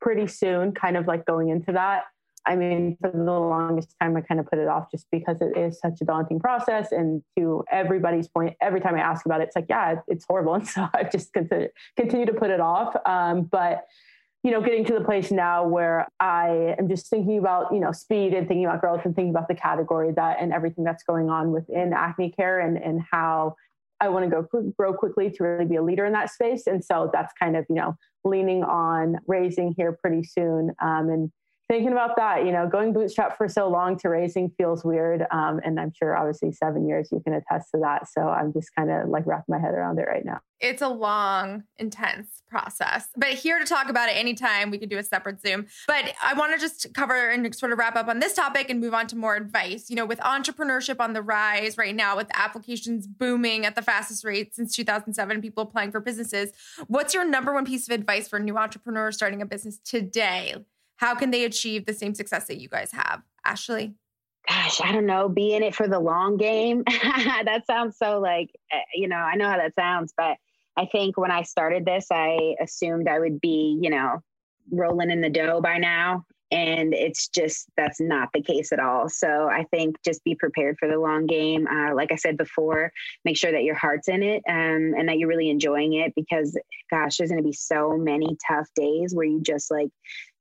pretty 0.00 0.26
soon, 0.26 0.72
kind 0.72 0.96
of 0.96 1.06
like 1.06 1.24
going 1.24 1.48
into 1.48 1.72
that. 1.72 2.04
I 2.44 2.56
mean, 2.56 2.96
for 3.00 3.10
the 3.10 3.18
longest 3.18 3.94
time, 4.00 4.16
I 4.16 4.20
kind 4.20 4.40
of 4.40 4.46
put 4.46 4.58
it 4.58 4.66
off 4.66 4.90
just 4.90 5.06
because 5.12 5.40
it 5.40 5.56
is 5.56 5.78
such 5.78 6.00
a 6.00 6.04
daunting 6.04 6.40
process. 6.40 6.90
And 6.90 7.22
to 7.38 7.64
everybody's 7.70 8.28
point, 8.28 8.56
every 8.60 8.80
time 8.80 8.96
I 8.96 9.00
ask 9.00 9.24
about 9.24 9.40
it, 9.40 9.44
it's 9.44 9.56
like, 9.56 9.66
yeah, 9.68 9.96
it's 10.08 10.24
horrible. 10.28 10.54
And 10.62 10.66
so 10.66 10.88
I've 10.94 11.10
just 11.10 11.32
continue, 11.32 11.68
continue 11.96 12.26
to 12.26 12.32
put 12.32 12.50
it 12.50 12.60
off. 12.60 12.94
Um, 13.06 13.42
but, 13.44 13.84
you 14.42 14.50
know, 14.50 14.60
getting 14.60 14.84
to 14.86 14.94
the 14.94 15.04
place 15.04 15.30
now 15.30 15.66
where 15.66 16.08
I 16.18 16.74
am 16.78 16.88
just 16.88 17.08
thinking 17.08 17.38
about, 17.38 17.72
you 17.72 17.78
know, 17.78 17.92
speed 17.92 18.34
and 18.34 18.48
thinking 18.48 18.64
about 18.64 18.80
growth 18.80 19.04
and 19.04 19.14
thinking 19.14 19.30
about 19.30 19.46
the 19.46 19.54
category 19.54 20.12
that 20.12 20.38
and 20.40 20.52
everything 20.52 20.82
that's 20.82 21.04
going 21.04 21.30
on 21.30 21.52
within 21.52 21.92
acne 21.92 22.30
care 22.32 22.58
and, 22.58 22.76
and 22.76 23.02
how 23.10 23.54
I 24.00 24.08
want 24.08 24.28
to 24.28 24.30
go 24.30 24.72
grow 24.76 24.92
quickly 24.94 25.30
to 25.30 25.44
really 25.44 25.64
be 25.64 25.76
a 25.76 25.82
leader 25.82 26.04
in 26.04 26.12
that 26.14 26.30
space. 26.30 26.66
And 26.66 26.84
so 26.84 27.08
that's 27.12 27.32
kind 27.40 27.56
of, 27.56 27.64
you 27.68 27.76
know, 27.76 27.96
leaning 28.24 28.64
on 28.64 29.18
raising 29.28 29.74
here 29.76 29.92
pretty 29.92 30.24
soon. 30.24 30.72
Um, 30.82 31.08
and 31.08 31.32
thinking 31.72 31.92
about 31.92 32.16
that, 32.16 32.44
you 32.44 32.52
know, 32.52 32.68
going 32.68 32.92
bootstrap 32.92 33.38
for 33.38 33.48
so 33.48 33.66
long 33.66 33.98
to 33.98 34.10
raising 34.10 34.50
feels 34.58 34.84
weird. 34.84 35.24
Um, 35.30 35.58
and 35.64 35.80
I'm 35.80 35.90
sure 35.90 36.14
obviously 36.14 36.52
seven 36.52 36.86
years 36.86 37.08
you 37.10 37.20
can 37.20 37.32
attest 37.32 37.70
to 37.74 37.80
that. 37.80 38.06
So 38.10 38.28
I'm 38.28 38.52
just 38.52 38.68
kind 38.76 38.90
of 38.90 39.08
like 39.08 39.26
wrapping 39.26 39.46
my 39.48 39.58
head 39.58 39.72
around 39.72 39.98
it 39.98 40.02
right 40.02 40.22
now. 40.22 40.40
It's 40.60 40.82
a 40.82 40.88
long, 40.88 41.64
intense 41.78 42.42
process. 42.46 43.08
But 43.16 43.30
here 43.30 43.58
to 43.58 43.64
talk 43.64 43.88
about 43.88 44.10
it 44.10 44.12
anytime, 44.12 44.70
we 44.70 44.76
could 44.76 44.90
do 44.90 44.98
a 44.98 45.02
separate 45.02 45.40
Zoom. 45.40 45.66
But 45.86 46.12
I 46.22 46.34
want 46.34 46.52
to 46.52 46.60
just 46.60 46.92
cover 46.92 47.30
and 47.30 47.52
sort 47.56 47.72
of 47.72 47.78
wrap 47.78 47.96
up 47.96 48.06
on 48.06 48.20
this 48.20 48.34
topic 48.34 48.68
and 48.68 48.78
move 48.78 48.92
on 48.92 49.06
to 49.08 49.16
more 49.16 49.34
advice. 49.34 49.88
You 49.88 49.96
know, 49.96 50.04
with 50.04 50.20
entrepreneurship 50.20 51.00
on 51.00 51.14
the 51.14 51.22
rise 51.22 51.78
right 51.78 51.96
now, 51.96 52.16
with 52.16 52.28
applications 52.34 53.06
booming 53.06 53.64
at 53.64 53.76
the 53.76 53.82
fastest 53.82 54.24
rate 54.24 54.54
since 54.54 54.76
2007, 54.76 55.40
people 55.40 55.62
applying 55.62 55.90
for 55.90 56.00
businesses, 56.00 56.52
what's 56.86 57.14
your 57.14 57.24
number 57.24 57.54
one 57.54 57.64
piece 57.64 57.88
of 57.88 57.94
advice 57.94 58.28
for 58.28 58.38
new 58.38 58.58
entrepreneurs 58.58 59.16
starting 59.16 59.40
a 59.40 59.46
business 59.46 59.78
today? 59.78 60.56
How 61.02 61.16
can 61.16 61.32
they 61.32 61.44
achieve 61.44 61.84
the 61.84 61.92
same 61.92 62.14
success 62.14 62.46
that 62.46 62.60
you 62.60 62.68
guys 62.68 62.92
have? 62.92 63.22
Ashley? 63.44 63.96
Gosh, 64.48 64.80
I 64.80 64.92
don't 64.92 65.04
know. 65.04 65.28
Be 65.28 65.52
in 65.52 65.64
it 65.64 65.74
for 65.74 65.88
the 65.88 65.98
long 65.98 66.36
game. 66.36 66.84
that 66.86 67.64
sounds 67.66 67.98
so 67.98 68.20
like, 68.20 68.50
eh, 68.70 68.78
you 68.94 69.08
know, 69.08 69.16
I 69.16 69.34
know 69.34 69.48
how 69.48 69.56
that 69.56 69.74
sounds, 69.74 70.14
but 70.16 70.36
I 70.76 70.86
think 70.86 71.18
when 71.18 71.32
I 71.32 71.42
started 71.42 71.84
this, 71.84 72.06
I 72.12 72.54
assumed 72.60 73.08
I 73.08 73.18
would 73.18 73.40
be, 73.40 73.80
you 73.82 73.90
know, 73.90 74.22
rolling 74.70 75.10
in 75.10 75.20
the 75.20 75.28
dough 75.28 75.60
by 75.60 75.78
now. 75.78 76.24
And 76.52 76.92
it's 76.92 77.28
just, 77.28 77.66
that's 77.78 77.98
not 77.98 78.28
the 78.34 78.42
case 78.42 78.72
at 78.72 78.78
all. 78.78 79.08
So 79.08 79.48
I 79.48 79.64
think 79.70 79.96
just 80.04 80.22
be 80.22 80.34
prepared 80.34 80.76
for 80.78 80.86
the 80.86 80.98
long 80.98 81.26
game. 81.26 81.66
Uh, 81.66 81.94
like 81.94 82.12
I 82.12 82.16
said 82.16 82.36
before, 82.36 82.92
make 83.24 83.38
sure 83.38 83.50
that 83.50 83.64
your 83.64 83.74
heart's 83.74 84.08
in 84.08 84.22
it 84.22 84.42
um, 84.46 84.94
and 84.96 85.08
that 85.08 85.18
you're 85.18 85.28
really 85.28 85.48
enjoying 85.48 85.94
it 85.94 86.12
because, 86.14 86.56
gosh, 86.90 87.16
there's 87.16 87.30
going 87.30 87.42
to 87.42 87.48
be 87.48 87.54
so 87.54 87.96
many 87.96 88.36
tough 88.46 88.68
days 88.76 89.14
where 89.14 89.24
you 89.24 89.40
just 89.40 89.70
like 89.70 89.88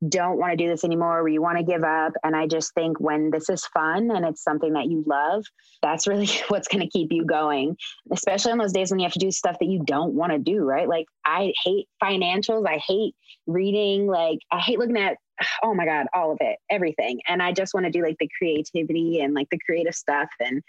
don't 0.10 0.38
want 0.38 0.52
to 0.52 0.58
do 0.58 0.68
this 0.68 0.84
anymore, 0.84 1.22
where 1.22 1.32
you 1.32 1.42
want 1.42 1.58
to 1.60 1.64
give 1.64 1.84
up. 1.84 2.14
And 2.24 2.36
I 2.36 2.48
just 2.48 2.74
think 2.74 3.00
when 3.00 3.30
this 3.32 3.50
is 3.50 3.66
fun 3.68 4.10
and 4.12 4.26
it's 4.26 4.44
something 4.44 4.74
that 4.74 4.90
you 4.90 5.04
love, 5.08 5.46
that's 5.82 6.08
really 6.08 6.30
what's 6.50 6.68
going 6.68 6.82
to 6.82 6.90
keep 6.90 7.12
you 7.12 7.26
going, 7.26 7.78
especially 8.12 8.52
on 8.52 8.58
those 8.58 8.74
days 8.74 8.92
when 8.92 9.00
you 9.00 9.06
have 9.06 9.14
to 9.14 9.20
do 9.20 9.32
stuff 9.32 9.58
that 9.60 9.70
you 9.70 9.84
don't 9.86 10.14
want 10.14 10.32
to 10.32 10.40
do, 10.40 10.64
right? 10.64 10.90
Like 10.90 11.06
I 11.26 11.54
hate 11.64 11.88
financials. 12.04 12.68
I 12.68 12.82
hate 12.86 13.16
reading. 13.48 14.08
Like 14.08 14.40
I 14.52 14.60
hate 14.60 14.80
looking 14.80 14.98
at 14.98 15.18
oh 15.64 15.74
my 15.74 15.86
God, 15.86 16.08
all 16.14 16.32
of 16.32 16.38
it, 16.42 16.58
everything. 16.70 17.20
And 17.28 17.42
I 17.42 17.52
just 17.52 17.74
want 17.74 17.86
to 17.86 17.92
do 17.92 18.04
like 18.04 18.18
the 18.20 18.30
creativity 18.38 19.20
and 19.22 19.34
like 19.34 19.50
the 19.50 19.60
creative 19.60 19.96
stuff 19.96 20.30
and 20.40 20.62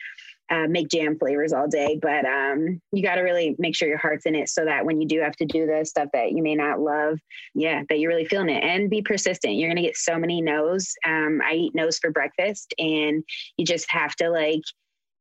uh, 0.51 0.67
make 0.69 0.89
jam 0.89 1.19
flavors 1.19 1.53
all 1.53 1.67
day. 1.67 1.99
But 2.01 2.25
um, 2.27 2.81
you 2.93 3.03
got 3.03 3.15
to 3.15 3.23
really 3.23 3.57
make 3.59 3.75
sure 3.75 3.89
your 3.89 3.99
heart's 3.99 4.27
in 4.27 4.35
it 4.35 4.49
so 4.49 4.65
that 4.65 4.85
when 4.85 5.01
you 5.01 5.09
do 5.09 5.21
have 5.21 5.37
to 5.37 5.47
do 5.47 5.67
the 5.67 5.85
stuff 5.85 6.09
that 6.13 6.33
you 6.33 6.43
may 6.43 6.55
not 6.55 6.81
love, 6.81 7.19
yeah, 7.55 7.83
that 7.89 7.99
you're 7.99 8.11
really 8.11 8.27
feeling 8.27 8.51
it 8.51 8.63
and 8.63 8.91
be 8.91 9.03
persistent. 9.03 9.55
You're 9.55 9.69
going 9.69 9.77
to 9.77 9.89
get 9.89 9.97
so 9.97 10.19
many 10.19 10.43
no's. 10.43 10.93
Um, 11.07 11.41
I 11.45 11.55
eat 11.55 11.75
no's 11.75 11.99
for 11.99 12.11
breakfast 12.11 12.75
and 12.79 13.25
you 13.57 13.65
just 13.65 13.87
have 13.91 14.15
to 14.17 14.29
like, 14.29 14.63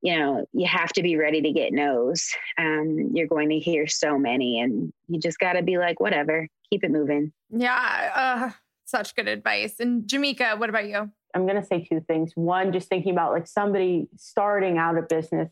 you 0.01 0.17
know, 0.17 0.45
you 0.51 0.67
have 0.67 0.91
to 0.93 1.03
be 1.03 1.15
ready 1.15 1.41
to 1.41 1.51
get 1.51 1.71
no's. 1.71 2.27
Um, 2.57 3.11
you're 3.13 3.27
going 3.27 3.49
to 3.49 3.59
hear 3.59 3.87
so 3.87 4.17
many 4.17 4.59
and 4.59 4.91
you 5.07 5.19
just 5.19 5.39
got 5.39 5.53
to 5.53 5.61
be 5.61 5.77
like, 5.77 5.99
whatever, 5.99 6.47
keep 6.69 6.83
it 6.83 6.91
moving. 6.91 7.31
Yeah. 7.51 8.11
Uh, 8.15 8.51
such 8.91 9.15
good 9.15 9.27
advice. 9.27 9.79
And 9.79 10.03
Jamika, 10.03 10.59
what 10.59 10.69
about 10.69 10.87
you? 10.87 11.09
I'm 11.33 11.47
going 11.47 11.59
to 11.59 11.65
say 11.65 11.83
two 11.83 12.01
things. 12.01 12.33
One, 12.35 12.71
just 12.73 12.89
thinking 12.89 13.13
about 13.13 13.31
like 13.31 13.47
somebody 13.47 14.09
starting 14.17 14.77
out 14.77 14.97
a 14.97 15.01
business, 15.01 15.49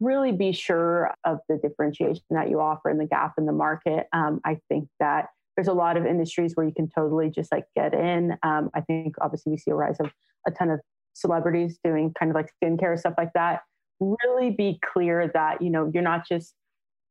really 0.00 0.32
be 0.32 0.52
sure 0.52 1.14
of 1.24 1.38
the 1.48 1.56
differentiation 1.56 2.24
that 2.30 2.50
you 2.50 2.60
offer 2.60 2.90
and 2.90 3.00
the 3.00 3.06
gap 3.06 3.34
in 3.38 3.46
the 3.46 3.52
market. 3.52 4.08
Um, 4.12 4.40
I 4.44 4.58
think 4.68 4.88
that 4.98 5.28
there's 5.56 5.68
a 5.68 5.72
lot 5.72 5.96
of 5.96 6.06
industries 6.06 6.54
where 6.54 6.66
you 6.66 6.72
can 6.74 6.88
totally 6.88 7.30
just 7.30 7.52
like 7.52 7.64
get 7.76 7.94
in. 7.94 8.36
Um, 8.42 8.70
I 8.74 8.80
think 8.80 9.14
obviously 9.20 9.52
we 9.52 9.58
see 9.58 9.70
a 9.70 9.74
rise 9.74 10.00
of 10.00 10.10
a 10.46 10.50
ton 10.50 10.70
of 10.70 10.80
celebrities 11.12 11.78
doing 11.84 12.12
kind 12.18 12.30
of 12.30 12.34
like 12.34 12.50
skincare 12.62 12.98
stuff 12.98 13.14
like 13.16 13.32
that. 13.34 13.60
Really 14.00 14.50
be 14.50 14.80
clear 14.92 15.30
that 15.34 15.62
you 15.62 15.70
know 15.70 15.90
you're 15.92 16.02
not 16.02 16.26
just. 16.26 16.54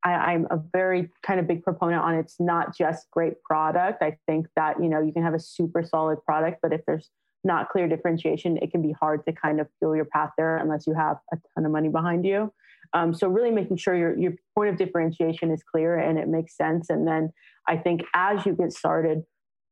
I, 0.04 0.14
I'm 0.14 0.48
a 0.50 0.58
very 0.58 1.10
kind 1.24 1.40
of 1.40 1.48
big 1.48 1.64
proponent 1.64 2.02
on 2.02 2.16
it's 2.16 2.40
not 2.40 2.76
just 2.76 3.10
great 3.12 3.42
product. 3.44 4.02
I 4.02 4.18
think 4.28 4.48
that 4.56 4.82
you 4.82 4.90
know 4.90 5.02
you 5.02 5.14
can 5.14 5.24
have 5.24 5.34
a 5.34 5.40
super 5.40 5.84
solid 5.84 6.24
product, 6.26 6.60
but 6.62 6.74
if 6.74 6.82
there's 6.86 7.10
not 7.44 7.70
clear 7.70 7.88
differentiation, 7.88 8.58
it 8.58 8.72
can 8.72 8.82
be 8.82 8.92
hard 8.92 9.26
to 9.26 9.32
kind 9.32 9.60
of 9.60 9.68
feel 9.80 9.96
your 9.96 10.06
path 10.06 10.32
there 10.38 10.58
unless 10.58 10.86
you 10.86 10.94
have 10.94 11.18
a 11.34 11.38
ton 11.56 11.66
of 11.66 11.72
money 11.72 11.90
behind 11.90 12.26
you. 12.26 12.54
Um, 12.94 13.14
so 13.14 13.28
really 13.28 13.52
making 13.52 13.78
sure 13.78 13.96
your 13.96 14.18
your 14.18 14.34
point 14.56 14.70
of 14.70 14.78
differentiation 14.78 15.52
is 15.52 15.64
clear 15.64 15.98
and 15.98 16.18
it 16.18 16.28
makes 16.28 16.56
sense. 16.56 16.90
And 16.90 17.08
then 17.08 17.32
I 17.68 17.78
think 17.78 18.02
as 18.14 18.46
you 18.46 18.54
get 18.54 18.74
started, 18.74 19.24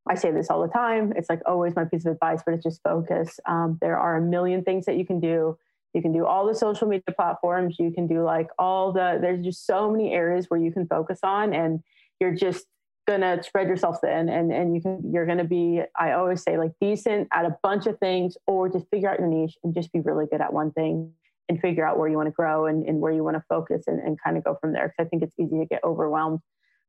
I 0.08 0.14
say 0.14 0.30
this 0.30 0.48
all 0.48 0.62
the 0.62 0.72
time. 0.72 1.12
It's 1.16 1.28
like 1.28 1.40
always 1.46 1.74
my 1.76 1.84
piece 1.84 2.06
of 2.06 2.12
advice, 2.12 2.42
but 2.44 2.54
it's 2.54 2.64
just 2.64 2.80
focus. 2.82 3.38
Um, 3.46 3.78
there 3.80 3.98
are 3.98 4.16
a 4.16 4.22
million 4.22 4.64
things 4.64 4.86
that 4.86 4.96
you 4.96 5.04
can 5.04 5.20
do. 5.20 5.58
You 5.94 6.02
can 6.02 6.12
do 6.12 6.24
all 6.24 6.46
the 6.46 6.54
social 6.54 6.86
media 6.86 7.14
platforms. 7.14 7.76
You 7.78 7.90
can 7.90 8.06
do 8.06 8.22
like 8.22 8.48
all 8.58 8.92
the. 8.92 9.18
There's 9.20 9.44
just 9.44 9.66
so 9.66 9.90
many 9.90 10.12
areas 10.12 10.46
where 10.48 10.60
you 10.60 10.72
can 10.72 10.86
focus 10.86 11.20
on, 11.22 11.52
and 11.52 11.80
you're 12.20 12.34
just 12.34 12.66
gonna 13.08 13.42
spread 13.42 13.66
yourself 13.66 14.00
thin 14.00 14.28
and 14.28 14.52
and 14.52 14.74
you 14.74 14.80
can 14.80 15.02
you're 15.12 15.26
gonna 15.26 15.42
be 15.42 15.80
i 15.98 16.12
always 16.12 16.42
say 16.42 16.56
like 16.56 16.70
decent 16.80 17.26
at 17.32 17.44
a 17.44 17.56
bunch 17.62 17.86
of 17.86 17.98
things 17.98 18.36
or 18.46 18.68
just 18.68 18.86
figure 18.90 19.10
out 19.10 19.18
your 19.18 19.26
niche 19.26 19.56
and 19.64 19.74
just 19.74 19.90
be 19.92 20.00
really 20.00 20.26
good 20.30 20.40
at 20.40 20.52
one 20.52 20.70
thing 20.72 21.10
and 21.48 21.60
figure 21.60 21.84
out 21.84 21.98
where 21.98 22.08
you 22.08 22.16
want 22.16 22.28
to 22.28 22.32
grow 22.32 22.66
and, 22.66 22.86
and 22.86 23.00
where 23.00 23.10
you 23.10 23.24
want 23.24 23.36
to 23.36 23.42
focus 23.48 23.84
and, 23.88 23.98
and 24.00 24.16
kind 24.22 24.36
of 24.36 24.44
go 24.44 24.56
from 24.60 24.72
there 24.72 24.88
because 24.88 25.04
i 25.04 25.08
think 25.08 25.22
it's 25.22 25.34
easy 25.40 25.58
to 25.58 25.64
get 25.64 25.82
overwhelmed 25.82 26.38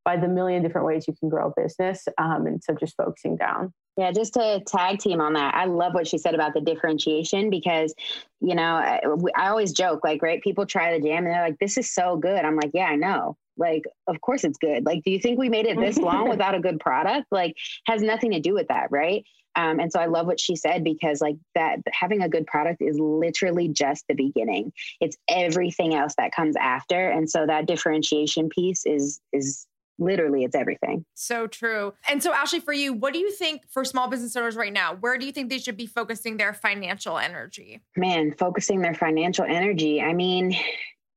by 0.03 0.17
the 0.17 0.27
million 0.27 0.61
different 0.63 0.87
ways 0.87 1.05
you 1.07 1.15
can 1.19 1.29
grow 1.29 1.53
a 1.55 1.61
business 1.61 2.07
um, 2.17 2.47
and 2.47 2.63
so 2.63 2.73
just 2.73 2.95
focusing 2.95 3.35
down 3.35 3.73
yeah, 3.97 4.11
just 4.11 4.33
to 4.35 4.61
tag 4.65 4.99
team 4.99 5.19
on 5.19 5.33
that, 5.33 5.53
I 5.53 5.65
love 5.65 5.93
what 5.93 6.07
she 6.07 6.17
said 6.17 6.33
about 6.33 6.53
the 6.53 6.61
differentiation 6.61 7.49
because, 7.49 7.93
you 8.39 8.55
know, 8.55 8.63
I, 8.63 9.01
I, 9.35 9.49
always 9.49 9.73
joke 9.73 9.99
like, 10.03 10.21
right? 10.21 10.41
People 10.41 10.65
try 10.65 10.97
the 10.97 11.05
jam 11.05 11.25
and 11.25 11.27
they're 11.27 11.41
like, 11.41 11.59
"This 11.59 11.77
is 11.77 11.93
so 11.93 12.15
good." 12.15 12.45
I'm 12.45 12.55
like, 12.55 12.71
"Yeah, 12.73 12.85
I 12.85 12.95
know." 12.95 13.35
Like, 13.57 13.83
of 14.07 14.21
course 14.21 14.45
it's 14.45 14.57
good. 14.57 14.85
Like, 14.85 15.03
do 15.03 15.11
you 15.11 15.19
think 15.19 15.37
we 15.37 15.49
made 15.49 15.65
it 15.65 15.77
this 15.77 15.97
long 15.97 16.29
without 16.29 16.55
a 16.55 16.61
good 16.61 16.79
product? 16.79 17.27
Like, 17.31 17.55
has 17.85 18.01
nothing 18.01 18.31
to 18.31 18.39
do 18.39 18.53
with 18.53 18.69
that, 18.69 18.87
right? 18.91 19.25
Um, 19.57 19.81
and 19.81 19.91
so 19.91 19.99
I 19.99 20.05
love 20.05 20.25
what 20.25 20.39
she 20.39 20.55
said 20.55 20.85
because, 20.85 21.19
like, 21.19 21.35
that 21.55 21.79
having 21.91 22.21
a 22.21 22.29
good 22.29 22.47
product 22.47 22.81
is 22.81 22.97
literally 22.97 23.67
just 23.67 24.05
the 24.07 24.15
beginning. 24.15 24.71
It's 25.01 25.17
everything 25.29 25.93
else 25.93 26.15
that 26.17 26.33
comes 26.33 26.55
after, 26.55 27.09
and 27.09 27.29
so 27.29 27.45
that 27.45 27.65
differentiation 27.65 28.47
piece 28.47 28.85
is 28.85 29.19
is 29.33 29.67
literally 30.01 30.43
it's 30.43 30.55
everything. 30.55 31.05
So 31.13 31.47
true. 31.47 31.93
And 32.09 32.21
so, 32.21 32.33
Ashley, 32.33 32.59
for 32.59 32.73
you, 32.73 32.91
what 32.91 33.13
do 33.13 33.19
you 33.19 33.31
think 33.31 33.61
for 33.69 33.85
small 33.85 34.09
business 34.09 34.35
owners 34.35 34.55
right 34.55 34.73
now? 34.73 34.95
Where 34.95 35.17
do 35.17 35.25
you 35.25 35.31
think 35.31 35.49
they 35.49 35.59
should 35.59 35.77
be 35.77 35.85
focusing 35.85 36.37
their 36.37 36.53
financial 36.53 37.17
energy? 37.17 37.81
Man, 37.95 38.33
focusing 38.33 38.81
their 38.81 38.95
financial 38.95 39.45
energy. 39.45 40.01
I 40.01 40.13
mean, 40.13 40.57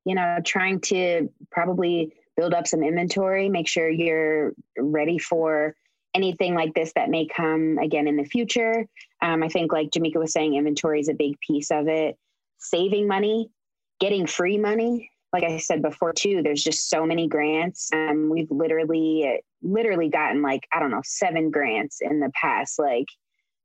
you 0.05 0.15
know, 0.15 0.39
trying 0.45 0.81
to 0.83 1.31
probably 1.51 2.13
build 2.37 2.53
up 2.53 2.67
some 2.67 2.83
inventory, 2.83 3.49
make 3.49 3.67
sure 3.67 3.89
you're 3.89 4.53
ready 4.79 5.19
for 5.19 5.75
anything 6.15 6.55
like 6.55 6.75
this 6.75 6.93
that 6.95 7.09
may 7.09 7.27
come 7.27 7.79
again 7.79 8.07
in 8.07 8.17
the 8.17 8.25
future. 8.25 8.87
Um, 9.23 9.43
I 9.43 9.49
think, 9.49 9.73
like 9.73 9.91
Jamika 9.91 10.17
was 10.17 10.33
saying, 10.33 10.55
inventory 10.55 11.01
is 11.01 11.09
a 11.09 11.15
big 11.15 11.41
piece 11.41 11.71
of 11.71 11.89
it. 11.89 12.17
Saving 12.59 13.09
money, 13.09 13.51
getting 13.99 14.27
free 14.27 14.59
money. 14.59 15.11
Like 15.35 15.45
I 15.45 15.59
said 15.59 15.83
before, 15.83 16.13
too, 16.13 16.43
there's 16.45 16.63
just 16.63 16.89
so 16.89 17.05
many 17.05 17.27
grants. 17.27 17.91
Um, 17.93 18.31
we've 18.31 18.51
literally, 18.53 19.41
literally 19.63 20.09
gotten 20.09 20.43
like, 20.43 20.67
I 20.73 20.79
don't 20.79 20.93
know, 20.93 21.03
seven 21.05 21.51
grants 21.51 21.99
in 22.01 22.21
the 22.21 22.31
past, 22.41 22.79
like, 22.79 23.07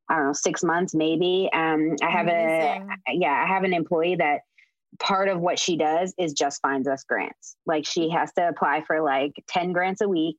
I 0.09 0.15
don't 0.15 0.25
know, 0.25 0.33
six 0.33 0.63
months 0.63 0.95
maybe. 0.95 1.47
Um, 1.53 1.95
I 2.01 2.09
have 2.09 2.27
Amazing. 2.27 2.89
a, 3.07 3.13
yeah, 3.13 3.43
I 3.45 3.47
have 3.47 3.63
an 3.63 3.75
employee 3.75 4.15
that 4.15 4.39
part 4.97 5.29
of 5.29 5.39
what 5.39 5.59
she 5.59 5.77
does 5.77 6.13
is 6.17 6.33
just 6.33 6.59
finds 6.61 6.87
us 6.87 7.03
grants. 7.03 7.55
Like 7.67 7.85
she 7.85 8.09
has 8.09 8.33
to 8.33 8.47
apply 8.47 8.83
for 8.87 9.01
like 9.01 9.33
10 9.47 9.71
grants 9.71 10.01
a 10.01 10.09
week. 10.09 10.37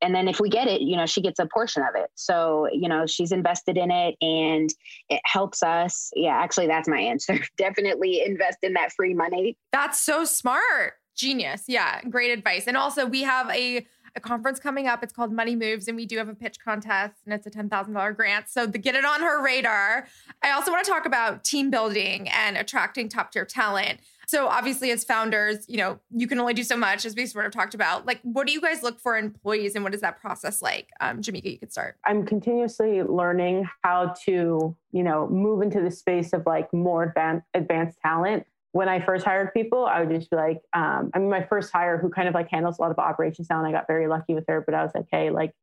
And 0.00 0.14
then 0.14 0.28
if 0.28 0.40
we 0.40 0.48
get 0.48 0.68
it, 0.68 0.80
you 0.80 0.96
know, 0.96 1.06
she 1.06 1.20
gets 1.20 1.38
a 1.38 1.46
portion 1.46 1.82
of 1.82 1.94
it. 1.94 2.10
So, 2.14 2.68
you 2.72 2.88
know, 2.88 3.06
she's 3.06 3.32
invested 3.32 3.76
in 3.76 3.90
it 3.90 4.16
and 4.20 4.72
it 5.08 5.20
helps 5.24 5.62
us. 5.62 6.10
Yeah, 6.14 6.36
actually, 6.36 6.66
that's 6.66 6.88
my 6.88 7.00
answer. 7.00 7.38
Definitely 7.56 8.22
invest 8.24 8.58
in 8.62 8.74
that 8.74 8.92
free 8.92 9.14
money. 9.14 9.56
That's 9.72 9.98
so 9.98 10.24
smart. 10.24 10.94
Genius. 11.16 11.64
Yeah, 11.66 12.00
great 12.02 12.30
advice. 12.30 12.68
And 12.68 12.76
also, 12.76 13.04
we 13.04 13.22
have 13.22 13.50
a 13.50 13.86
a 14.16 14.20
conference 14.20 14.58
coming 14.58 14.86
up. 14.86 15.02
It's 15.02 15.12
called 15.12 15.32
Money 15.32 15.56
Moves, 15.56 15.88
and 15.88 15.96
we 15.96 16.04
do 16.04 16.18
have 16.18 16.28
a 16.28 16.34
pitch 16.34 16.58
contest, 16.62 17.14
and 17.24 17.32
it's 17.32 17.46
a 17.46 17.50
$10,000 17.50 18.16
grant. 18.16 18.48
So 18.48 18.70
to 18.70 18.78
get 18.78 18.94
it 18.94 19.04
on 19.04 19.20
her 19.20 19.42
radar. 19.42 20.06
I 20.42 20.50
also 20.50 20.70
want 20.70 20.84
to 20.84 20.90
talk 20.90 21.06
about 21.06 21.44
team 21.44 21.70
building 21.70 22.28
and 22.28 22.56
attracting 22.56 23.08
top 23.08 23.32
tier 23.32 23.44
talent. 23.44 24.00
So 24.28 24.46
obviously, 24.46 24.90
as 24.90 25.04
founders, 25.04 25.64
you 25.68 25.78
know, 25.78 26.00
you 26.14 26.26
can 26.26 26.38
only 26.38 26.52
do 26.52 26.62
so 26.62 26.76
much, 26.76 27.06
as 27.06 27.16
we 27.16 27.24
sort 27.24 27.46
of 27.46 27.52
talked 27.52 27.72
about. 27.72 28.04
Like, 28.04 28.20
what 28.22 28.46
do 28.46 28.52
you 28.52 28.60
guys 28.60 28.82
look 28.82 29.00
for 29.00 29.16
in 29.16 29.24
employees, 29.24 29.74
and 29.74 29.82
what 29.82 29.94
is 29.94 30.02
that 30.02 30.20
process 30.20 30.60
like? 30.60 30.90
Um, 31.00 31.22
Jamika, 31.22 31.50
you 31.50 31.58
could 31.58 31.72
start. 31.72 31.96
I'm 32.04 32.26
continuously 32.26 33.02
learning 33.02 33.66
how 33.82 34.14
to, 34.26 34.76
you 34.92 35.02
know, 35.02 35.28
move 35.28 35.62
into 35.62 35.80
the 35.80 35.90
space 35.90 36.34
of 36.34 36.44
like 36.44 36.70
more 36.74 37.04
advanced, 37.04 37.46
advanced 37.54 37.98
talent 38.04 38.46
when 38.72 38.86
I 38.86 39.00
first 39.00 39.24
hired 39.24 39.54
people, 39.54 39.86
I 39.86 40.04
would 40.04 40.10
just 40.14 40.30
be 40.30 40.36
like, 40.36 40.60
um, 40.74 41.10
I 41.14 41.18
mean, 41.18 41.30
my 41.30 41.42
first 41.42 41.72
hire 41.72 41.96
who 41.96 42.10
kind 42.10 42.28
of 42.28 42.34
like 42.34 42.50
handles 42.50 42.78
a 42.78 42.82
lot 42.82 42.90
of 42.90 42.98
operations 42.98 43.48
now, 43.48 43.58
and 43.58 43.66
I 43.66 43.72
got 43.72 43.86
very 43.86 44.08
lucky 44.08 44.34
with 44.34 44.44
her, 44.46 44.60
but 44.60 44.74
I 44.74 44.82
was 44.82 44.92
like, 44.94 45.06
hey, 45.10 45.30
like, 45.30 45.54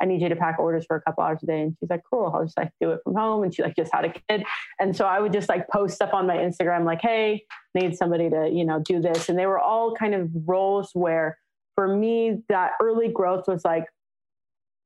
I 0.00 0.04
need 0.04 0.20
you 0.20 0.28
to 0.28 0.36
pack 0.36 0.58
orders 0.58 0.84
for 0.86 0.96
a 0.96 1.02
couple 1.02 1.22
hours 1.22 1.40
a 1.42 1.46
day. 1.46 1.62
And 1.62 1.76
she's 1.78 1.90
like, 1.90 2.02
cool, 2.08 2.32
I'll 2.34 2.44
just 2.44 2.56
like 2.56 2.70
do 2.80 2.90
it 2.90 3.00
from 3.04 3.14
home. 3.14 3.44
And 3.44 3.54
she 3.54 3.62
like 3.62 3.76
just 3.76 3.92
had 3.92 4.04
a 4.04 4.12
kid. 4.12 4.44
And 4.80 4.96
so 4.96 5.04
I 5.04 5.20
would 5.20 5.32
just 5.32 5.48
like 5.48 5.68
post 5.68 5.94
stuff 5.94 6.10
on 6.12 6.26
my 6.26 6.36
Instagram, 6.36 6.84
like, 6.84 7.00
hey, 7.02 7.44
need 7.74 7.96
somebody 7.96 8.28
to, 8.30 8.50
you 8.52 8.64
know, 8.64 8.80
do 8.80 9.00
this. 9.00 9.28
And 9.28 9.38
they 9.38 9.46
were 9.46 9.60
all 9.60 9.94
kind 9.94 10.14
of 10.14 10.28
roles 10.46 10.90
where 10.94 11.38
for 11.74 11.88
me, 11.88 12.42
that 12.48 12.72
early 12.80 13.08
growth 13.08 13.46
was 13.48 13.64
like, 13.64 13.84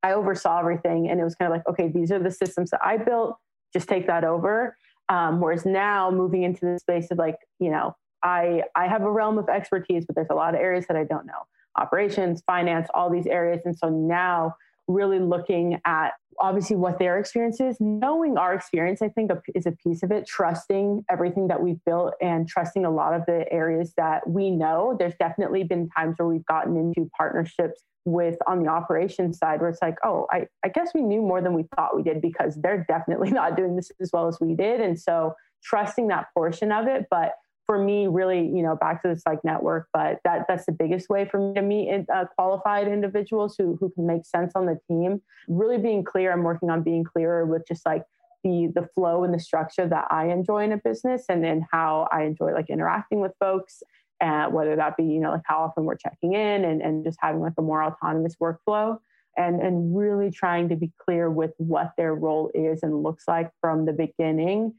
I 0.02 0.12
oversaw 0.12 0.60
everything. 0.60 1.08
And 1.08 1.20
it 1.20 1.24
was 1.24 1.34
kind 1.34 1.50
of 1.50 1.56
like, 1.56 1.66
okay, 1.68 1.88
these 1.88 2.12
are 2.12 2.18
the 2.18 2.30
systems 2.30 2.70
that 2.70 2.80
I 2.84 2.96
built, 2.96 3.36
just 3.72 3.88
take 3.88 4.06
that 4.06 4.24
over. 4.24 4.76
Um, 5.08 5.40
whereas 5.40 5.64
now 5.64 6.10
moving 6.10 6.42
into 6.42 6.66
the 6.66 6.78
space 6.78 7.10
of 7.10 7.18
like, 7.18 7.36
you 7.58 7.70
know, 7.70 7.96
I 8.22 8.62
I 8.74 8.88
have 8.88 9.02
a 9.02 9.10
realm 9.10 9.38
of 9.38 9.48
expertise, 9.48 10.04
but 10.06 10.16
there's 10.16 10.30
a 10.30 10.34
lot 10.34 10.54
of 10.54 10.60
areas 10.60 10.86
that 10.88 10.96
I 10.96 11.04
don't 11.04 11.26
know. 11.26 11.46
Operations, 11.78 12.42
finance, 12.46 12.88
all 12.94 13.10
these 13.10 13.26
areas. 13.26 13.62
And 13.64 13.76
so 13.76 13.88
now 13.88 14.54
really 14.88 15.18
looking 15.18 15.80
at 15.84 16.12
obviously 16.38 16.76
what 16.76 16.98
their 16.98 17.18
experience 17.18 17.60
is, 17.60 17.76
knowing 17.80 18.36
our 18.36 18.54
experience, 18.54 19.00
I 19.02 19.08
think 19.08 19.30
is 19.54 19.66
a 19.66 19.72
piece 19.72 20.02
of 20.02 20.10
it, 20.10 20.26
trusting 20.26 21.04
everything 21.10 21.48
that 21.48 21.62
we've 21.62 21.82
built 21.84 22.14
and 22.20 22.46
trusting 22.46 22.84
a 22.84 22.90
lot 22.90 23.14
of 23.14 23.24
the 23.26 23.50
areas 23.52 23.94
that 23.96 24.28
we 24.28 24.50
know. 24.50 24.96
There's 24.98 25.14
definitely 25.18 25.64
been 25.64 25.88
times 25.96 26.16
where 26.18 26.28
we've 26.28 26.44
gotten 26.46 26.76
into 26.76 27.10
partnerships 27.16 27.82
with 28.04 28.36
on 28.46 28.62
the 28.62 28.68
operations 28.68 29.38
side 29.38 29.60
where 29.60 29.70
it's 29.70 29.82
like, 29.82 29.96
oh, 30.04 30.26
I, 30.30 30.46
I 30.64 30.68
guess 30.68 30.92
we 30.94 31.02
knew 31.02 31.22
more 31.22 31.40
than 31.40 31.54
we 31.54 31.64
thought 31.74 31.96
we 31.96 32.02
did 32.02 32.20
because 32.20 32.54
they're 32.56 32.84
definitely 32.88 33.30
not 33.32 33.56
doing 33.56 33.76
this 33.76 33.90
as 34.00 34.10
well 34.12 34.28
as 34.28 34.38
we 34.40 34.54
did. 34.54 34.80
And 34.80 34.98
so 34.98 35.34
trusting 35.64 36.08
that 36.08 36.26
portion 36.34 36.70
of 36.70 36.86
it. 36.86 37.06
But 37.10 37.32
for 37.66 37.82
me, 37.82 38.06
really, 38.06 38.40
you 38.40 38.62
know, 38.62 38.76
back 38.76 39.02
to 39.02 39.08
this 39.08 39.22
like 39.26 39.42
network, 39.44 39.88
but 39.92 40.20
that 40.24 40.46
that's 40.48 40.66
the 40.66 40.72
biggest 40.72 41.08
way 41.08 41.26
for 41.26 41.38
me 41.38 41.54
to 41.54 41.62
meet 41.62 42.06
uh, 42.14 42.24
qualified 42.36 42.88
individuals 42.88 43.56
who 43.58 43.76
who 43.80 43.90
can 43.90 44.06
make 44.06 44.24
sense 44.24 44.52
on 44.54 44.66
the 44.66 44.78
team. 44.88 45.20
Really 45.48 45.78
being 45.78 46.04
clear. 46.04 46.32
I'm 46.32 46.42
working 46.42 46.70
on 46.70 46.82
being 46.82 47.04
clearer 47.04 47.44
with 47.44 47.66
just 47.66 47.84
like 47.84 48.04
the 48.44 48.70
the 48.74 48.88
flow 48.94 49.24
and 49.24 49.34
the 49.34 49.40
structure 49.40 49.86
that 49.88 50.06
I 50.10 50.28
enjoy 50.28 50.64
in 50.64 50.72
a 50.72 50.78
business, 50.78 51.24
and 51.28 51.44
then 51.44 51.66
how 51.70 52.08
I 52.12 52.22
enjoy 52.22 52.52
like 52.52 52.70
interacting 52.70 53.20
with 53.20 53.32
folks 53.40 53.82
uh, 54.20 54.46
whether 54.46 54.76
that 54.76 54.96
be, 54.96 55.04
you 55.04 55.20
know, 55.20 55.30
like 55.30 55.42
how 55.44 55.58
often 55.58 55.84
we're 55.84 55.96
checking 55.96 56.32
in 56.32 56.64
and, 56.64 56.80
and 56.80 57.04
just 57.04 57.18
having 57.20 57.40
like 57.40 57.52
a 57.58 57.62
more 57.62 57.82
autonomous 57.84 58.36
workflow. 58.40 58.98
and 59.36 59.60
and 59.60 59.96
really 59.96 60.30
trying 60.30 60.68
to 60.68 60.76
be 60.76 60.90
clear 60.98 61.30
with 61.30 61.52
what 61.58 61.92
their 61.96 62.14
role 62.14 62.50
is 62.54 62.82
and 62.82 63.02
looks 63.02 63.24
like 63.28 63.50
from 63.60 63.84
the 63.84 63.92
beginning 63.92 64.72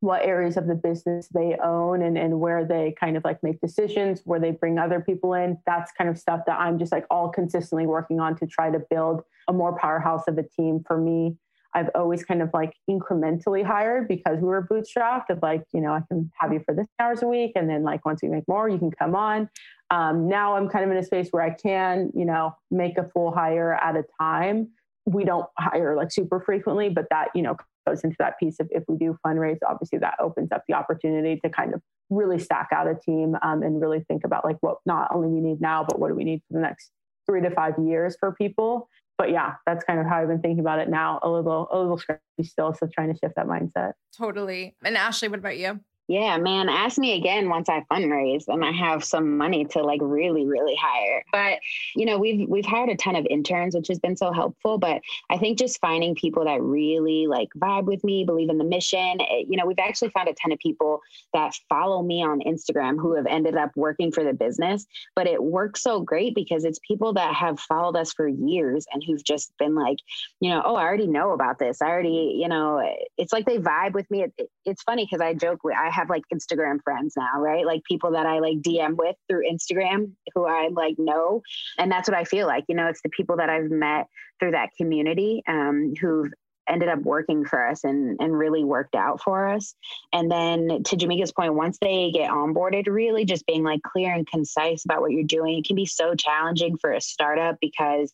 what 0.00 0.24
areas 0.24 0.56
of 0.56 0.66
the 0.66 0.74
business 0.74 1.28
they 1.28 1.56
own 1.62 2.02
and, 2.02 2.16
and 2.16 2.38
where 2.38 2.64
they 2.64 2.94
kind 3.00 3.16
of 3.16 3.24
like 3.24 3.42
make 3.42 3.60
decisions 3.60 4.20
where 4.24 4.38
they 4.38 4.52
bring 4.52 4.78
other 4.78 5.00
people 5.00 5.34
in 5.34 5.58
that's 5.66 5.90
kind 5.92 6.08
of 6.08 6.16
stuff 6.18 6.40
that 6.46 6.58
i'm 6.58 6.78
just 6.78 6.92
like 6.92 7.04
all 7.10 7.28
consistently 7.28 7.86
working 7.86 8.20
on 8.20 8.36
to 8.36 8.46
try 8.46 8.70
to 8.70 8.80
build 8.90 9.22
a 9.48 9.52
more 9.52 9.76
powerhouse 9.76 10.22
of 10.28 10.38
a 10.38 10.42
team 10.42 10.82
for 10.86 10.98
me 10.98 11.36
I've 11.74 11.90
always 11.94 12.24
kind 12.24 12.42
of 12.42 12.50
like 12.54 12.74
incrementally 12.90 13.64
hired 13.64 14.08
because 14.08 14.38
we 14.38 14.48
were 14.48 14.66
bootstrapped 14.66 15.30
of 15.30 15.40
like, 15.42 15.64
you 15.72 15.80
know, 15.80 15.92
I 15.92 16.00
can 16.08 16.30
have 16.38 16.52
you 16.52 16.60
for 16.64 16.74
this 16.74 16.86
hours 16.98 17.22
a 17.22 17.26
week. 17.26 17.52
And 17.56 17.68
then 17.68 17.82
like 17.82 18.04
once 18.04 18.22
we 18.22 18.28
make 18.28 18.48
more, 18.48 18.68
you 18.68 18.78
can 18.78 18.90
come 18.90 19.14
on. 19.14 19.48
Um, 19.90 20.28
now 20.28 20.56
I'm 20.56 20.68
kind 20.68 20.84
of 20.84 20.90
in 20.90 20.96
a 20.96 21.04
space 21.04 21.28
where 21.30 21.42
I 21.42 21.50
can, 21.50 22.10
you 22.14 22.24
know, 22.24 22.56
make 22.70 22.98
a 22.98 23.04
full 23.04 23.32
hire 23.32 23.74
at 23.74 23.96
a 23.96 24.04
time. 24.20 24.68
We 25.04 25.24
don't 25.24 25.46
hire 25.58 25.96
like 25.96 26.10
super 26.10 26.40
frequently, 26.40 26.88
but 26.88 27.06
that, 27.10 27.28
you 27.34 27.42
know, 27.42 27.56
goes 27.88 28.04
into 28.04 28.16
that 28.18 28.38
piece 28.38 28.60
of 28.60 28.68
if 28.70 28.84
we 28.88 28.96
do 28.96 29.16
fundraise, 29.26 29.58
obviously 29.66 29.98
that 29.98 30.14
opens 30.20 30.52
up 30.52 30.62
the 30.68 30.74
opportunity 30.74 31.40
to 31.44 31.50
kind 31.50 31.74
of 31.74 31.82
really 32.10 32.38
stack 32.38 32.68
out 32.72 32.86
a 32.86 32.94
team 32.94 33.36
um, 33.42 33.62
and 33.62 33.80
really 33.80 34.00
think 34.08 34.24
about 34.24 34.44
like 34.44 34.56
what 34.60 34.78
not 34.86 35.08
only 35.14 35.28
we 35.28 35.40
need 35.40 35.60
now, 35.60 35.84
but 35.88 35.98
what 35.98 36.08
do 36.08 36.14
we 36.14 36.24
need 36.24 36.42
for 36.48 36.54
the 36.54 36.60
next 36.60 36.90
three 37.26 37.42
to 37.42 37.50
five 37.50 37.74
years 37.78 38.16
for 38.18 38.32
people 38.32 38.88
but 39.18 39.32
yeah, 39.32 39.54
that's 39.66 39.84
kind 39.84 39.98
of 39.98 40.06
how 40.06 40.18
I've 40.18 40.28
been 40.28 40.40
thinking 40.40 40.60
about 40.60 40.78
it 40.78 40.88
now. 40.88 41.18
A 41.22 41.28
little, 41.28 41.68
a 41.72 41.78
little 41.78 41.98
scrappy 41.98 42.20
still, 42.44 42.72
so 42.72 42.86
trying 42.86 43.12
to 43.12 43.18
shift 43.18 43.34
that 43.34 43.46
mindset. 43.46 43.94
Totally. 44.16 44.76
And 44.84 44.96
Ashley, 44.96 45.28
what 45.28 45.40
about 45.40 45.58
you? 45.58 45.80
Yeah, 46.08 46.38
man, 46.38 46.70
ask 46.70 46.96
me 46.96 47.16
again 47.18 47.50
once 47.50 47.68
I 47.68 47.84
fundraise 47.92 48.48
and 48.48 48.64
I 48.64 48.72
have 48.72 49.04
some 49.04 49.36
money 49.36 49.66
to 49.66 49.82
like 49.82 50.00
really, 50.02 50.46
really 50.46 50.74
hire. 50.74 51.22
But 51.30 51.58
you 51.94 52.06
know, 52.06 52.18
we've 52.18 52.48
we've 52.48 52.64
hired 52.64 52.88
a 52.88 52.96
ton 52.96 53.14
of 53.14 53.26
interns, 53.28 53.76
which 53.76 53.88
has 53.88 53.98
been 53.98 54.16
so 54.16 54.32
helpful. 54.32 54.78
But 54.78 55.02
I 55.28 55.36
think 55.36 55.58
just 55.58 55.78
finding 55.82 56.14
people 56.14 56.46
that 56.46 56.62
really 56.62 57.26
like 57.26 57.50
vibe 57.58 57.84
with 57.84 58.02
me, 58.04 58.24
believe 58.24 58.48
in 58.48 58.56
the 58.56 58.64
mission. 58.64 59.20
It, 59.20 59.28
eh, 59.30 59.44
you 59.50 59.58
know, 59.58 59.66
we've 59.66 59.78
actually 59.78 60.08
found 60.08 60.28
a 60.28 60.32
ton 60.32 60.50
of 60.50 60.58
people 60.60 61.00
that 61.34 61.52
follow 61.68 62.02
me 62.02 62.22
on 62.22 62.40
Instagram 62.40 62.98
who 62.98 63.14
have 63.14 63.26
ended 63.26 63.56
up 63.58 63.72
working 63.76 64.10
for 64.10 64.24
the 64.24 64.32
business. 64.32 64.86
But 65.14 65.26
it 65.26 65.42
works 65.42 65.82
so 65.82 66.00
great 66.00 66.34
because 66.34 66.64
it's 66.64 66.80
people 66.88 67.12
that 67.14 67.34
have 67.34 67.60
followed 67.60 67.96
us 67.96 68.14
for 68.14 68.26
years 68.26 68.86
and 68.94 69.02
who've 69.06 69.22
just 69.22 69.52
been 69.58 69.74
like, 69.74 69.98
you 70.40 70.48
know, 70.48 70.62
oh, 70.64 70.76
I 70.76 70.84
already 70.84 71.06
know 71.06 71.32
about 71.32 71.58
this. 71.58 71.82
I 71.82 71.88
already, 71.88 72.38
you 72.40 72.48
know, 72.48 72.82
it's 73.18 73.34
like 73.34 73.44
they 73.44 73.58
vibe 73.58 73.92
with 73.92 74.10
me. 74.10 74.22
It, 74.22 74.32
it, 74.38 74.50
it's 74.64 74.82
funny 74.82 75.04
because 75.04 75.20
I 75.20 75.34
joke 75.34 75.60
I 75.78 75.97
have 75.98 76.10
like 76.10 76.22
Instagram 76.32 76.82
friends 76.82 77.14
now, 77.16 77.40
right? 77.40 77.66
Like 77.66 77.82
people 77.84 78.12
that 78.12 78.26
I 78.26 78.38
like 78.38 78.58
DM 78.58 78.96
with 78.96 79.16
through 79.28 79.42
Instagram 79.50 80.12
who 80.34 80.46
I 80.46 80.68
like 80.72 80.94
know. 80.98 81.42
And 81.78 81.90
that's 81.90 82.08
what 82.08 82.16
I 82.16 82.24
feel 82.24 82.46
like. 82.46 82.64
You 82.68 82.76
know, 82.76 82.86
it's 82.86 83.02
the 83.02 83.10
people 83.10 83.36
that 83.36 83.50
I've 83.50 83.70
met 83.70 84.06
through 84.40 84.52
that 84.52 84.70
community 84.78 85.42
um, 85.46 85.94
who've 86.00 86.32
ended 86.68 86.88
up 86.88 87.00
working 87.00 87.44
for 87.44 87.66
us 87.66 87.82
and, 87.84 88.16
and 88.20 88.36
really 88.36 88.62
worked 88.62 88.94
out 88.94 89.22
for 89.22 89.48
us. 89.48 89.74
And 90.12 90.30
then 90.30 90.82
to 90.84 90.96
Jamika's 90.96 91.32
point, 91.32 91.54
once 91.54 91.78
they 91.80 92.10
get 92.12 92.30
onboarded, 92.30 92.86
really 92.86 93.24
just 93.24 93.46
being 93.46 93.64
like 93.64 93.80
clear 93.82 94.12
and 94.12 94.26
concise 94.26 94.84
about 94.84 95.00
what 95.00 95.12
you're 95.12 95.24
doing, 95.24 95.58
it 95.58 95.64
can 95.64 95.76
be 95.76 95.86
so 95.86 96.14
challenging 96.14 96.76
for 96.78 96.92
a 96.92 97.00
startup 97.00 97.56
because 97.60 98.12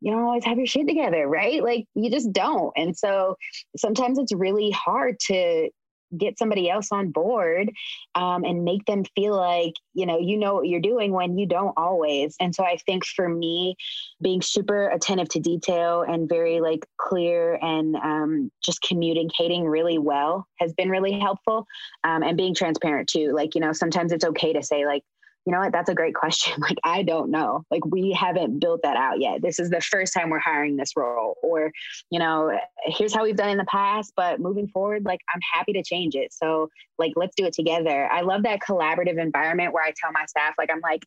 you 0.00 0.12
don't 0.12 0.22
always 0.22 0.44
have 0.44 0.58
your 0.58 0.66
shit 0.66 0.86
together, 0.86 1.26
right? 1.26 1.62
Like 1.62 1.86
you 1.94 2.10
just 2.10 2.32
don't. 2.32 2.72
And 2.76 2.96
so 2.96 3.36
sometimes 3.76 4.18
it's 4.18 4.32
really 4.32 4.70
hard 4.70 5.18
to 5.26 5.70
get 6.16 6.38
somebody 6.38 6.70
else 6.70 6.90
on 6.92 7.10
board 7.10 7.70
um, 8.14 8.44
and 8.44 8.64
make 8.64 8.84
them 8.86 9.04
feel 9.14 9.36
like 9.36 9.74
you 9.94 10.06
know 10.06 10.18
you 10.18 10.36
know 10.36 10.54
what 10.54 10.68
you're 10.68 10.80
doing 10.80 11.12
when 11.12 11.36
you 11.38 11.46
don't 11.46 11.74
always. 11.76 12.36
And 12.40 12.54
so 12.54 12.64
i 12.64 12.76
think 12.86 13.04
for 13.04 13.28
me 13.28 13.76
being 14.22 14.42
super 14.42 14.88
attentive 14.88 15.28
to 15.30 15.40
detail 15.40 16.02
and 16.02 16.28
very 16.28 16.60
like 16.60 16.86
clear 16.96 17.58
and 17.62 17.96
um, 17.96 18.50
just 18.62 18.80
communicating 18.82 19.64
really 19.66 19.98
well 19.98 20.46
has 20.56 20.72
been 20.72 20.90
really 20.90 21.18
helpful 21.18 21.66
um, 22.04 22.22
and 22.22 22.36
being 22.36 22.54
transparent 22.54 23.08
too. 23.08 23.32
Like 23.32 23.54
you 23.54 23.60
know 23.60 23.72
sometimes 23.72 24.12
it's 24.12 24.24
okay 24.24 24.52
to 24.52 24.62
say 24.62 24.86
like 24.86 25.02
you 25.48 25.52
know 25.52 25.60
what, 25.60 25.72
that's 25.72 25.88
a 25.88 25.94
great 25.94 26.14
question. 26.14 26.52
Like, 26.68 26.76
I 26.84 27.02
don't 27.02 27.30
know. 27.30 27.64
Like, 27.70 27.86
we 27.86 28.12
haven't 28.12 28.58
built 28.58 28.80
that 28.82 28.98
out 28.98 29.18
yet. 29.18 29.40
This 29.40 29.58
is 29.58 29.70
the 29.70 29.80
first 29.80 30.12
time 30.12 30.28
we're 30.28 30.38
hiring 30.38 30.76
this 30.76 30.94
role. 30.94 31.36
Or, 31.42 31.72
you 32.10 32.18
know, 32.18 32.52
here's 32.84 33.14
how 33.14 33.22
we've 33.22 33.36
done 33.36 33.48
in 33.48 33.56
the 33.56 33.64
past, 33.64 34.12
but 34.14 34.38
moving 34.38 34.68
forward, 34.68 35.06
like, 35.06 35.20
I'm 35.34 35.40
happy 35.54 35.72
to 35.72 35.82
change 35.82 36.14
it. 36.14 36.34
So, 36.34 36.68
like, 36.98 37.12
let's 37.16 37.34
do 37.34 37.46
it 37.46 37.54
together. 37.54 38.06
I 38.12 38.20
love 38.20 38.42
that 38.42 38.60
collaborative 38.60 39.18
environment 39.18 39.72
where 39.72 39.82
I 39.82 39.94
tell 39.98 40.12
my 40.12 40.26
staff, 40.26 40.52
like, 40.58 40.68
I'm 40.70 40.82
like, 40.82 41.04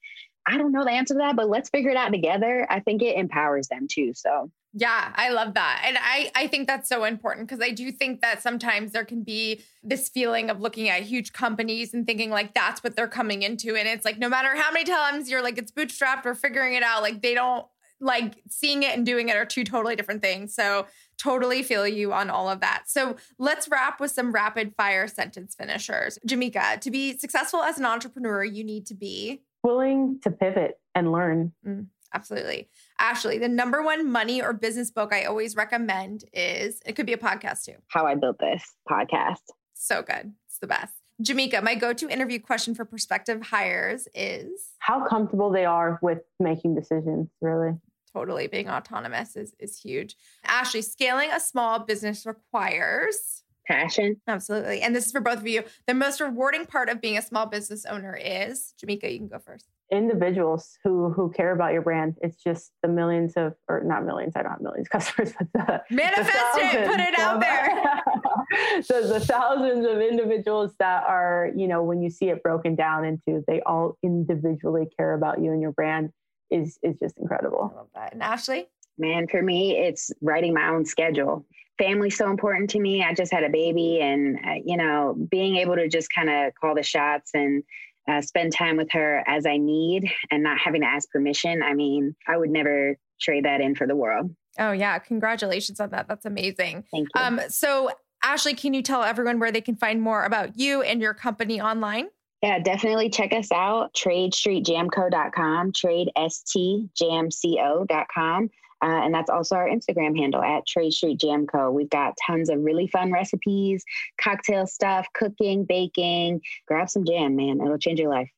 I 0.47 0.57
don't 0.57 0.71
know 0.71 0.83
the 0.83 0.89
answer 0.89 1.13
to 1.13 1.19
that, 1.19 1.35
but 1.35 1.47
let's 1.47 1.69
figure 1.69 1.91
it 1.91 1.97
out 1.97 2.11
together. 2.11 2.65
I 2.67 2.79
think 2.79 3.03
it 3.03 3.17
empowers 3.17 3.67
them 3.67 3.85
too. 3.87 4.13
So 4.15 4.49
yeah, 4.73 5.11
I 5.15 5.29
love 5.29 5.53
that. 5.55 5.83
And 5.85 5.97
I, 5.99 6.31
I 6.33 6.47
think 6.47 6.67
that's 6.67 6.87
so 6.87 7.03
important 7.03 7.47
because 7.47 7.63
I 7.63 7.71
do 7.71 7.91
think 7.91 8.21
that 8.21 8.41
sometimes 8.41 8.93
there 8.93 9.03
can 9.03 9.21
be 9.21 9.63
this 9.83 10.07
feeling 10.07 10.49
of 10.49 10.61
looking 10.61 10.87
at 10.87 11.03
huge 11.03 11.33
companies 11.33 11.93
and 11.93 12.07
thinking 12.07 12.29
like 12.29 12.53
that's 12.53 12.81
what 12.83 12.95
they're 12.95 13.07
coming 13.07 13.43
into. 13.43 13.75
And 13.75 13.87
it's 13.87 14.05
like 14.05 14.17
no 14.17 14.29
matter 14.29 14.55
how 14.55 14.71
many 14.71 14.85
times 14.85 15.29
you're 15.29 15.41
like 15.41 15.57
it's 15.57 15.71
bootstrapped 15.71 16.25
or 16.25 16.35
figuring 16.35 16.75
it 16.75 16.83
out, 16.83 17.01
like 17.01 17.21
they 17.21 17.33
don't 17.33 17.65
like 17.99 18.41
seeing 18.49 18.83
it 18.83 18.95
and 18.95 19.05
doing 19.05 19.29
it 19.29 19.35
are 19.35 19.45
two 19.45 19.63
totally 19.63 19.95
different 19.95 20.21
things. 20.21 20.55
So 20.55 20.87
totally 21.17 21.63
feel 21.63 21.87
you 21.87 22.13
on 22.13 22.29
all 22.29 22.49
of 22.49 22.61
that. 22.61 22.83
So 22.87 23.17
let's 23.37 23.67
wrap 23.69 23.99
with 23.99 24.11
some 24.11 24.31
rapid 24.31 24.73
fire 24.75 25.07
sentence 25.07 25.53
finishers. 25.53 26.17
Jamika, 26.27 26.79
to 26.79 26.89
be 26.89 27.17
successful 27.17 27.61
as 27.61 27.77
an 27.77 27.85
entrepreneur, 27.85 28.43
you 28.43 28.63
need 28.63 28.87
to 28.87 28.95
be 28.95 29.41
willing 29.63 30.19
to 30.23 30.31
pivot 30.31 30.79
and 30.95 31.11
learn. 31.11 31.51
Mm, 31.67 31.87
absolutely. 32.13 32.69
Ashley, 33.01 33.39
the 33.39 33.49
number 33.49 33.81
one 33.81 34.11
money 34.11 34.43
or 34.43 34.53
business 34.53 34.91
book 34.91 35.11
I 35.11 35.23
always 35.23 35.55
recommend 35.55 36.23
is 36.33 36.79
it 36.85 36.93
could 36.95 37.07
be 37.07 37.13
a 37.13 37.17
podcast 37.17 37.65
too. 37.65 37.73
How 37.87 38.05
I 38.05 38.13
Built 38.13 38.37
This 38.37 38.63
podcast. 38.87 39.41
So 39.73 40.03
good. 40.03 40.33
It's 40.45 40.59
the 40.59 40.67
best. 40.67 40.93
Jamika, 41.19 41.63
my 41.63 41.73
go 41.73 41.93
to 41.93 42.07
interview 42.07 42.39
question 42.39 42.75
for 42.75 42.85
prospective 42.85 43.41
hires 43.41 44.07
is 44.13 44.75
how 44.77 45.07
comfortable 45.07 45.49
they 45.49 45.65
are 45.65 45.97
with 46.03 46.19
making 46.39 46.75
decisions, 46.75 47.29
really. 47.41 47.73
Totally. 48.13 48.45
Being 48.45 48.69
autonomous 48.69 49.35
is, 49.35 49.55
is 49.57 49.79
huge. 49.79 50.15
Ashley, 50.45 50.83
scaling 50.83 51.31
a 51.31 51.39
small 51.39 51.79
business 51.79 52.23
requires 52.27 53.43
passion. 53.67 54.21
Absolutely. 54.27 54.81
And 54.81 54.95
this 54.95 55.07
is 55.07 55.11
for 55.11 55.21
both 55.21 55.39
of 55.39 55.47
you. 55.47 55.63
The 55.87 55.95
most 55.95 56.21
rewarding 56.21 56.67
part 56.67 56.87
of 56.87 57.01
being 57.01 57.17
a 57.17 57.21
small 57.23 57.47
business 57.47 57.83
owner 57.85 58.15
is 58.15 58.75
Jamika, 58.79 59.11
you 59.11 59.17
can 59.17 59.27
go 59.27 59.39
first. 59.39 59.65
Individuals 59.91 60.77
who 60.83 61.11
who 61.11 61.31
care 61.31 61.51
about 61.51 61.73
your 61.73 61.81
brand. 61.81 62.15
It's 62.21 62.41
just 62.41 62.71
the 62.81 62.87
millions 62.87 63.33
of 63.35 63.53
or 63.67 63.83
not 63.83 64.05
millions, 64.05 64.33
I 64.35 64.43
don't 64.43 64.51
have 64.51 64.61
millions 64.61 64.87
of 64.87 64.91
customers, 64.99 65.33
but 65.37 65.47
the 65.53 65.95
manifest 65.95 66.55
the 66.55 66.61
it, 66.61 66.87
put 66.87 66.99
it 66.99 67.19
out 67.19 67.39
there. 67.39 68.81
so 68.83 69.07
the 69.07 69.19
thousands 69.19 69.85
of 69.85 69.99
individuals 69.99 70.73
that 70.79 71.03
are, 71.03 71.49
you 71.55 71.67
know, 71.67 71.83
when 71.83 72.01
you 72.01 72.09
see 72.09 72.29
it 72.29 72.41
broken 72.41 72.75
down 72.75 73.05
into 73.05 73.43
they 73.47 73.61
all 73.65 73.97
individually 74.03 74.87
care 74.97 75.13
about 75.13 75.41
you 75.41 75.51
and 75.51 75.61
your 75.61 75.73
brand 75.73 76.11
is 76.49 76.79
is 76.81 76.97
just 76.99 77.17
incredible. 77.17 77.71
I 77.73 77.77
love 77.77 77.87
that. 77.95 78.13
And 78.13 78.23
Ashley? 78.23 78.67
Man, 78.97 79.27
for 79.27 79.41
me, 79.41 79.77
it's 79.77 80.11
writing 80.21 80.53
my 80.53 80.69
own 80.69 80.85
schedule 80.85 81.45
family's 81.81 82.15
so 82.15 82.29
important 82.29 82.69
to 82.69 82.79
me. 82.79 83.03
I 83.03 83.13
just 83.13 83.31
had 83.31 83.43
a 83.43 83.49
baby, 83.49 83.99
and 84.01 84.37
uh, 84.37 84.61
you 84.63 84.77
know, 84.77 85.15
being 85.29 85.55
able 85.57 85.75
to 85.75 85.87
just 85.87 86.13
kind 86.13 86.29
of 86.29 86.53
call 86.53 86.75
the 86.75 86.83
shots 86.83 87.31
and 87.33 87.63
uh, 88.09 88.21
spend 88.21 88.53
time 88.53 88.77
with 88.77 88.91
her 88.91 89.23
as 89.27 89.45
I 89.45 89.57
need, 89.57 90.11
and 90.31 90.43
not 90.43 90.59
having 90.59 90.81
to 90.81 90.87
ask 90.87 91.09
permission. 91.09 91.61
I 91.63 91.73
mean, 91.73 92.15
I 92.27 92.37
would 92.37 92.49
never 92.49 92.97
trade 93.19 93.45
that 93.45 93.61
in 93.61 93.75
for 93.75 93.87
the 93.87 93.95
world. 93.95 94.33
Oh 94.59 94.71
yeah, 94.71 94.97
congratulations 94.99 95.79
on 95.79 95.91
that. 95.91 96.07
That's 96.07 96.25
amazing. 96.25 96.83
Thank 96.91 97.07
you. 97.15 97.21
Um, 97.21 97.41
so 97.47 97.91
Ashley, 98.23 98.53
can 98.53 98.73
you 98.73 98.81
tell 98.81 99.03
everyone 99.03 99.39
where 99.39 99.51
they 99.51 99.61
can 99.61 99.75
find 99.75 100.01
more 100.01 100.25
about 100.25 100.59
you 100.59 100.81
and 100.81 101.01
your 101.01 101.13
company 101.13 101.61
online? 101.61 102.07
Yeah, 102.41 102.59
definitely 102.59 103.09
check 103.09 103.33
us 103.33 103.51
out. 103.51 103.93
TradeStreetJamco.com, 103.93 105.73
TradeStJamco.com. 105.73 108.49
Uh, 108.81 109.01
and 109.03 109.13
that's 109.13 109.29
also 109.29 109.55
our 109.55 109.67
Instagram 109.67 110.17
handle 110.17 110.41
at 110.41 110.65
Trade 110.65 110.91
Street 110.91 111.19
Jam 111.19 111.45
Co. 111.45 111.69
We've 111.71 111.89
got 111.89 112.15
tons 112.25 112.49
of 112.49 112.59
really 112.61 112.87
fun 112.87 113.11
recipes, 113.11 113.83
cocktail 114.19 114.65
stuff, 114.65 115.07
cooking, 115.13 115.65
baking. 115.65 116.41
Grab 116.67 116.89
some 116.89 117.05
jam, 117.05 117.35
man. 117.35 117.61
It'll 117.61 117.77
change 117.77 117.99
your 117.99 118.09
life. 118.09 118.31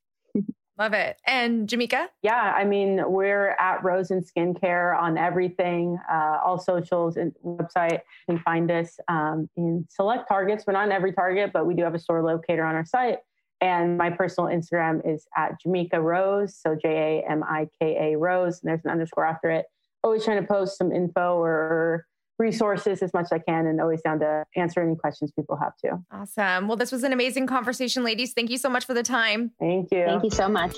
Love 0.79 0.93
it. 0.93 1.17
And 1.27 1.69
Jamika? 1.69 2.07
Yeah, 2.23 2.53
I 2.55 2.63
mean, 2.63 2.99
we're 3.05 3.51
at 3.59 3.83
Rosen 3.83 4.21
Skincare 4.21 4.99
on 4.99 5.19
everything, 5.19 5.99
uh, 6.11 6.39
all 6.43 6.57
socials 6.57 7.15
and 7.15 7.31
website. 7.45 7.99
You 8.27 8.35
can 8.35 8.39
find 8.39 8.71
us 8.71 8.99
um, 9.07 9.47
in 9.55 9.85
select 9.89 10.27
targets. 10.27 10.65
We're 10.65 10.73
not 10.73 10.87
in 10.87 10.91
every 10.91 11.13
target, 11.13 11.51
but 11.53 11.67
we 11.67 11.75
do 11.75 11.83
have 11.83 11.93
a 11.93 11.99
store 11.99 12.23
locator 12.23 12.65
on 12.65 12.73
our 12.73 12.85
site. 12.85 13.19
And 13.61 13.99
my 13.99 14.09
personal 14.09 14.49
Instagram 14.49 15.07
is 15.07 15.27
at 15.37 15.53
Jamika 15.63 16.01
Rose. 16.01 16.57
So 16.57 16.75
J 16.75 17.21
A 17.23 17.31
M 17.31 17.43
I 17.43 17.69
K 17.79 18.11
A 18.13 18.17
Rose. 18.17 18.59
And 18.61 18.69
there's 18.69 18.83
an 18.83 18.89
underscore 18.89 19.25
after 19.25 19.51
it 19.51 19.67
always 20.03 20.23
trying 20.25 20.41
to 20.41 20.47
post 20.47 20.77
some 20.77 20.91
info 20.91 21.37
or 21.37 22.05
resources 22.39 23.01
as 23.01 23.13
much 23.13 23.25
as 23.25 23.31
I 23.31 23.39
can 23.39 23.67
and 23.67 23.79
always 23.79 24.01
down 24.01 24.19
to 24.19 24.43
answer 24.55 24.81
any 24.81 24.95
questions 24.95 25.31
people 25.31 25.55
have 25.57 25.73
too. 25.77 26.03
Awesome. 26.11 26.67
Well, 26.67 26.77
this 26.77 26.91
was 26.91 27.03
an 27.03 27.13
amazing 27.13 27.47
conversation, 27.47 28.03
ladies. 28.03 28.33
Thank 28.33 28.49
you 28.49 28.57
so 28.57 28.69
much 28.69 28.85
for 28.85 28.93
the 28.93 29.03
time. 29.03 29.51
Thank 29.59 29.91
you. 29.91 30.05
Thank 30.05 30.23
you 30.23 30.31
so 30.31 30.49
much. 30.49 30.75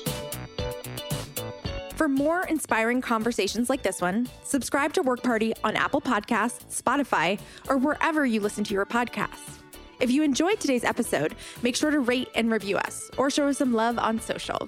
For 1.96 2.10
more 2.10 2.46
inspiring 2.48 3.00
conversations 3.00 3.70
like 3.70 3.82
this 3.82 4.02
one, 4.02 4.28
subscribe 4.44 4.92
to 4.94 5.02
Work 5.02 5.24
Party 5.24 5.54
on 5.64 5.78
Apple 5.78 6.02
Podcasts, 6.02 6.82
Spotify, 6.82 7.40
or 7.70 7.78
wherever 7.78 8.26
you 8.26 8.42
listen 8.42 8.66
to 8.66 8.74
your 8.74 8.86
podcasts. 8.86 9.60
If 10.02 10.12
you 10.12 10.24
enjoyed 10.24 10.60
today's 10.60 10.84
episode, 10.84 11.36
make 11.64 11.74
sure 11.74 11.92
to 11.92 12.02
rate 12.02 12.28
and 12.36 12.52
review 12.52 12.76
us 12.76 13.10
or 13.18 13.30
show 13.30 13.48
us 13.48 13.60
some 13.60 13.74
love 13.74 13.98
on 13.98 14.20
social. 14.20 14.68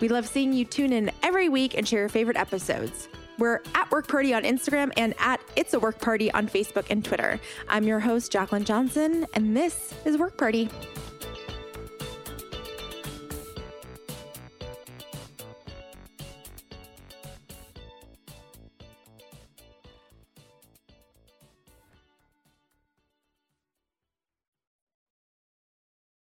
We 0.00 0.08
love 0.08 0.26
seeing 0.26 0.52
you 0.52 0.64
tune 0.64 0.92
in 0.92 1.12
every 1.22 1.48
week 1.48 1.78
and 1.78 1.86
share 1.86 2.00
your 2.00 2.08
favorite 2.08 2.36
episodes. 2.36 3.08
We're 3.38 3.60
at 3.74 3.90
Work 3.90 4.06
Party 4.06 4.32
on 4.32 4.44
Instagram 4.44 4.92
and 4.96 5.14
at 5.18 5.40
It's 5.56 5.74
a 5.74 5.80
Work 5.80 6.00
Party 6.00 6.30
on 6.32 6.48
Facebook 6.48 6.86
and 6.90 7.04
Twitter. 7.04 7.40
I'm 7.68 7.84
your 7.84 8.00
host, 8.00 8.32
Jaclyn 8.32 8.64
Johnson, 8.64 9.26
and 9.34 9.56
this 9.56 9.92
is 10.04 10.16
Work 10.16 10.36
Party. 10.36 10.68